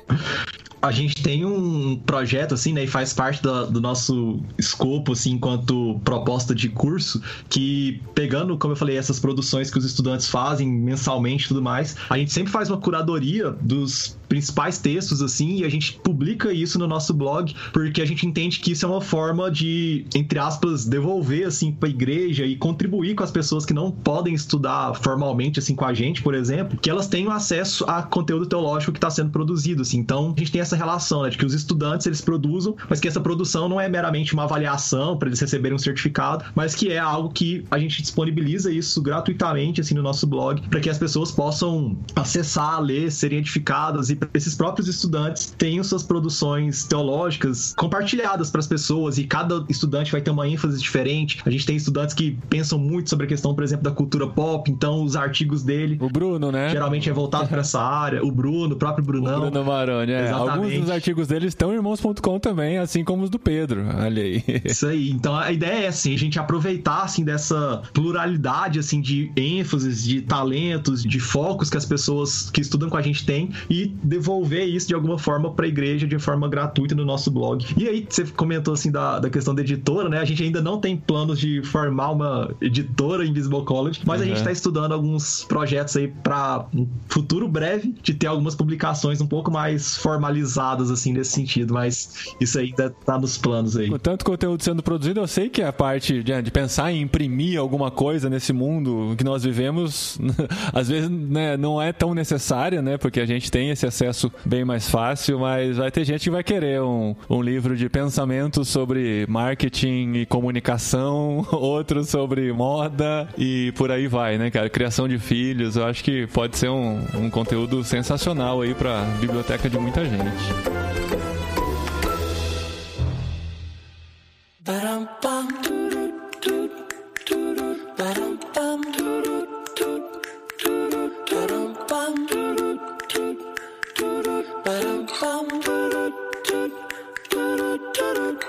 A 0.81 0.91
gente 0.91 1.23
tem 1.23 1.45
um 1.45 1.97
projeto, 1.97 2.55
assim, 2.55 2.73
né, 2.73 2.83
e 2.83 2.87
faz 2.88 3.12
parte 3.12 3.41
da, 3.41 3.67
do 3.67 3.81
nosso 3.81 4.41
escopo, 4.59 5.12
assim, 5.12 5.35
enquanto 5.35 6.01
proposta 6.03 6.53
de 6.53 6.69
curso, 6.69 7.23
que 7.49 8.03
pegando, 8.17 8.59
como 8.59 8.73
eu 8.73 8.77
falei, 8.77 8.97
essas 8.97 9.21
produções 9.21 9.71
que 9.71 9.79
os 9.79 9.85
estudantes 9.85 10.27
fazem 10.27 10.69
mensalmente 10.69 11.45
e 11.45 11.49
tudo 11.49 11.62
mais, 11.62 11.95
a 12.11 12.19
gente 12.19 12.33
sempre 12.33 12.51
faz 12.51 12.69
uma 12.69 12.79
curadoria 12.79 13.51
dos 13.61 14.19
principais 14.33 14.79
textos, 14.79 15.21
assim, 15.21 15.59
e 15.59 15.65
a 15.65 15.69
gente 15.69 15.93
publica 16.03 16.53
isso 16.53 16.79
no 16.79 16.88
nosso 16.88 17.12
blog, 17.12 17.55
porque 17.71 18.01
a 18.01 18.05
gente 18.07 18.27
entende 18.27 18.61
que 18.61 18.73
isso 18.73 18.87
é 18.87 18.88
uma 18.88 19.03
forma 19.03 19.51
de, 19.51 20.07
entre 20.15 20.38
aspas, 20.38 20.87
devolver, 20.87 21.47
assim, 21.47 21.71
pra 21.71 21.87
igreja 21.88 22.47
e 22.47 22.57
contribuir 22.57 23.15
com 23.15 23.23
as 23.23 23.31
pessoas 23.31 23.67
que 23.67 23.75
não 23.75 23.93
podem 23.93 24.33
estudar 24.33 24.95
formalmente, 24.95 25.59
assim, 25.59 25.75
com 25.75 25.85
a 25.85 25.93
gente, 25.93 26.23
por 26.23 26.35
exemplo, 26.35 26.79
que 26.81 26.88
elas 26.88 27.07
tenham 27.07 27.31
acesso 27.31 27.85
a 27.85 28.03
conteúdo 28.03 28.47
teológico 28.47 28.91
que 28.91 28.99
está 28.99 29.11
sendo 29.11 29.31
produzido, 29.31 29.83
assim. 29.83 30.02
Então, 30.03 30.35
a 30.37 30.38
gente 30.41 30.51
tem 30.51 30.61
essa 30.61 30.75
relação, 30.75 31.23
né, 31.23 31.31
de 31.31 31.38
que 31.38 31.47
os 31.47 31.55
estudantes, 31.55 32.07
eles 32.07 32.21
produzam, 32.21 32.75
mas 32.91 32.99
que 32.99 33.07
essa 33.07 33.21
produção 33.21 33.69
não 33.69 33.81
é 33.81 33.88
meramente 33.88 34.35
uma 34.35 34.43
avaliação 34.43 35.17
para 35.17 35.29
eles 35.29 35.38
receberem 35.38 35.77
um 35.77 35.79
certificado, 35.79 36.45
mas 36.57 36.75
que 36.75 36.91
é 36.91 36.99
algo 36.99 37.31
que 37.31 37.65
a 37.71 37.79
gente 37.79 38.03
disponibiliza 38.03 38.71
isso 38.71 39.01
gratuitamente, 39.01 39.81
assim, 39.81 39.95
no 39.95 40.03
nosso 40.03 40.27
blog, 40.27 40.61
para 40.69 40.81
que 40.81 40.91
as 40.91 40.99
pessoas 40.99 41.31
possam 41.31 41.97
acessar, 42.17 42.81
ler, 42.81 43.12
serem 43.12 43.38
edificadas 43.38 44.11
e 44.11 44.19
esses 44.35 44.57
próprios 44.57 44.88
estudantes 44.88 45.55
tenham 45.57 45.85
suas 45.85 46.03
produções 46.03 46.85
teológicas 46.85 47.75
compartilhadas 47.77 48.51
para 48.51 48.59
as 48.59 48.67
pessoas 48.67 49.19
e 49.19 49.25
cada 49.25 49.65
estudante 49.69 50.11
vai 50.11 50.21
ter 50.21 50.31
uma 50.31 50.49
ênfase 50.49 50.81
diferente. 50.81 51.41
A 51.47 51.51
gente 51.51 51.65
tem 51.65 51.77
estudantes 51.77 52.15
que 52.15 52.37
pensam 52.51 52.79
muito 52.79 53.09
sobre 53.09 53.27
a 53.27 53.29
questão, 53.29 53.55
por 53.55 53.62
exemplo, 53.62 53.85
da 53.85 53.93
cultura 53.93 54.27
pop, 54.27 54.69
então 54.71 55.05
os 55.05 55.15
artigos 55.15 55.62
dele. 55.62 55.97
O 56.01 56.09
Bruno, 56.09 56.51
né? 56.51 56.71
Geralmente 56.71 57.09
é 57.09 57.12
voltado 57.12 57.49
para 57.49 57.61
essa 57.61 57.81
área. 57.81 58.25
O 58.25 58.33
Bruno, 58.33 58.75
o 58.75 58.79
próprio 58.79 59.05
Brunão. 59.05 59.49
O 59.49 59.51
Bruno 59.51 59.65
Maroni, 59.83 60.12
é. 60.12 60.31
Alguns 60.31 60.73
dos 60.75 60.90
artigos 60.90 61.27
dele 61.27 61.47
estão 61.47 61.73
em 61.73 61.77
irmãos.com 61.77 62.38
também, 62.38 62.79
assim 62.79 63.05
como 63.05 63.25
os 63.25 63.31
do 63.31 63.38
Pedro. 63.38 63.85
Olha 64.01 64.23
aí. 64.23 64.45
Isso 64.64 64.87
aí. 64.87 65.11
Então 65.11 65.35
a 65.37 65.51
ideia 65.51 65.85
é 65.85 65.88
assim, 65.88 66.14
a 66.14 66.18
gente 66.18 66.38
aproveitar 66.38 67.03
assim 67.03 67.25
dessa 67.25 67.83
pluralidade 67.92 68.79
assim 68.79 69.01
de 69.01 69.31
ênfases, 69.37 70.05
de 70.05 70.23
talentos, 70.23 71.03
de 71.03 71.18
focos 71.18 71.68
que 71.68 71.77
as 71.77 71.85
pessoas 71.85 72.51
que 72.51 72.61
estudam 72.61 72.88
com 72.88 72.97
a 72.97 73.03
gente 73.03 73.25
têm 73.27 73.51
e 73.68 73.87
devolver 74.03 74.66
isso 74.66 74.88
de 74.88 74.95
alguma 74.95 75.18
forma 75.18 75.53
para 75.53 75.64
a 75.64 75.68
igreja 75.68 76.07
de 76.07 76.18
forma 76.18 76.49
gratuita 76.49 76.95
no 76.95 77.05
nosso 77.05 77.31
blog. 77.31 77.64
E 77.77 77.88
aí, 77.88 78.07
você 78.09 78.25
comentou 78.25 78.75
assim 78.75 78.90
da, 78.90 79.18
da 79.18 79.31
questão 79.31 79.55
da 79.55 79.62
editora, 79.62 80.09
né? 80.09 80.18
A 80.18 80.25
gente 80.25 80.42
ainda 80.42 80.61
não 80.61 80.79
tem 80.79 80.97
planos 80.97 81.38
de 81.38 81.62
formar 81.62 82.11
uma 82.11 82.55
editora 82.61 83.25
em 83.27 83.33
Visible 83.33 83.64
College, 83.64 84.01
mas 84.05 84.21
uhum. 84.21 84.25
a 84.25 84.29
gente 84.29 84.38
está 84.38 84.53
estudando 84.53 84.92
alguns 84.92 85.45
projetos 85.45 85.97
aí 85.97 86.09
para 86.09 86.66
um 86.75 86.87
futuro 87.09 87.49
breve 87.49 87.95
de 88.03 88.14
ter 88.14 88.27
algumas 88.27 88.55
publicações 88.55 89.21
um 89.21 89.27
pouco 89.27 89.51
mais 89.51 89.72
formalizadas 89.79 90.91
assim 90.91 91.13
nesse 91.13 91.33
sentido, 91.33 91.75
mas 91.75 92.35
isso 92.41 92.59
ainda 92.59 92.91
tá 92.91 93.19
nos 93.19 93.37
planos 93.39 93.77
aí. 93.77 93.91
Tanto 93.99 94.25
conteúdo 94.25 94.63
sendo 94.63 94.83
produzido, 94.83 95.21
eu 95.21 95.27
sei 95.27 95.49
que 95.49 95.63
a 95.63 95.73
parte 95.73 96.23
de, 96.23 96.43
de 96.43 96.51
pensar 96.51 96.93
em 96.93 97.03
imprimir 97.03 97.59
alguma 97.59 97.91
coisa 97.91 98.29
nesse 98.29 98.53
mundo 98.53 99.15
que 99.17 99.25
nós 99.25 99.45
vivemos, 99.45 100.19
às 100.73 100.89
vezes 100.89 101.09
né, 101.11 101.57
não 101.57 101.81
é 101.81 101.93
tão 101.93 102.15
necessária, 102.15 102.81
né? 102.83 102.97
Porque 102.97 103.21
a 103.21 103.27
gente 103.27 103.51
tem 103.51 103.71
esse 103.71 103.87
acesso 103.87 104.33
bem 104.45 104.65
mais 104.65 104.89
fácil, 104.89 105.39
mas 105.39 105.77
vai 105.77 105.91
ter 105.91 106.05
gente 106.05 106.25
que 106.25 106.31
vai 106.31 106.43
querer 106.43 106.81
um, 106.83 107.15
um 107.29 107.43
livro 107.43 107.77
de 107.77 107.89
pensamento 107.89 108.65
sobre 108.65 109.27
marketing 109.29 110.13
e 110.15 110.27
comunicação, 110.27 111.47
outro 111.53 112.05
sobre 112.05 112.53
moda 112.53 113.29
e 113.37 113.73
por 113.77 113.91
aí 113.91 114.07
vai, 114.07 114.39
né, 114.39 114.51
cara? 114.51 114.69
Criação 114.69 115.09
de 115.09 115.19
filhos, 115.19 115.77
eu 115.77 115.85
acho 115.85 116.03
que 116.03 116.27
pode 116.29 116.57
ser 116.57 116.69
um, 116.69 117.01
um 117.15 117.31
conteúdo 117.31 117.83
sensacional 117.85 118.61
aí 118.63 118.75
para 118.75 119.03
biblioteca 119.21 119.62
de 119.68 119.79
muita 119.79 120.05
gente. 120.05 120.72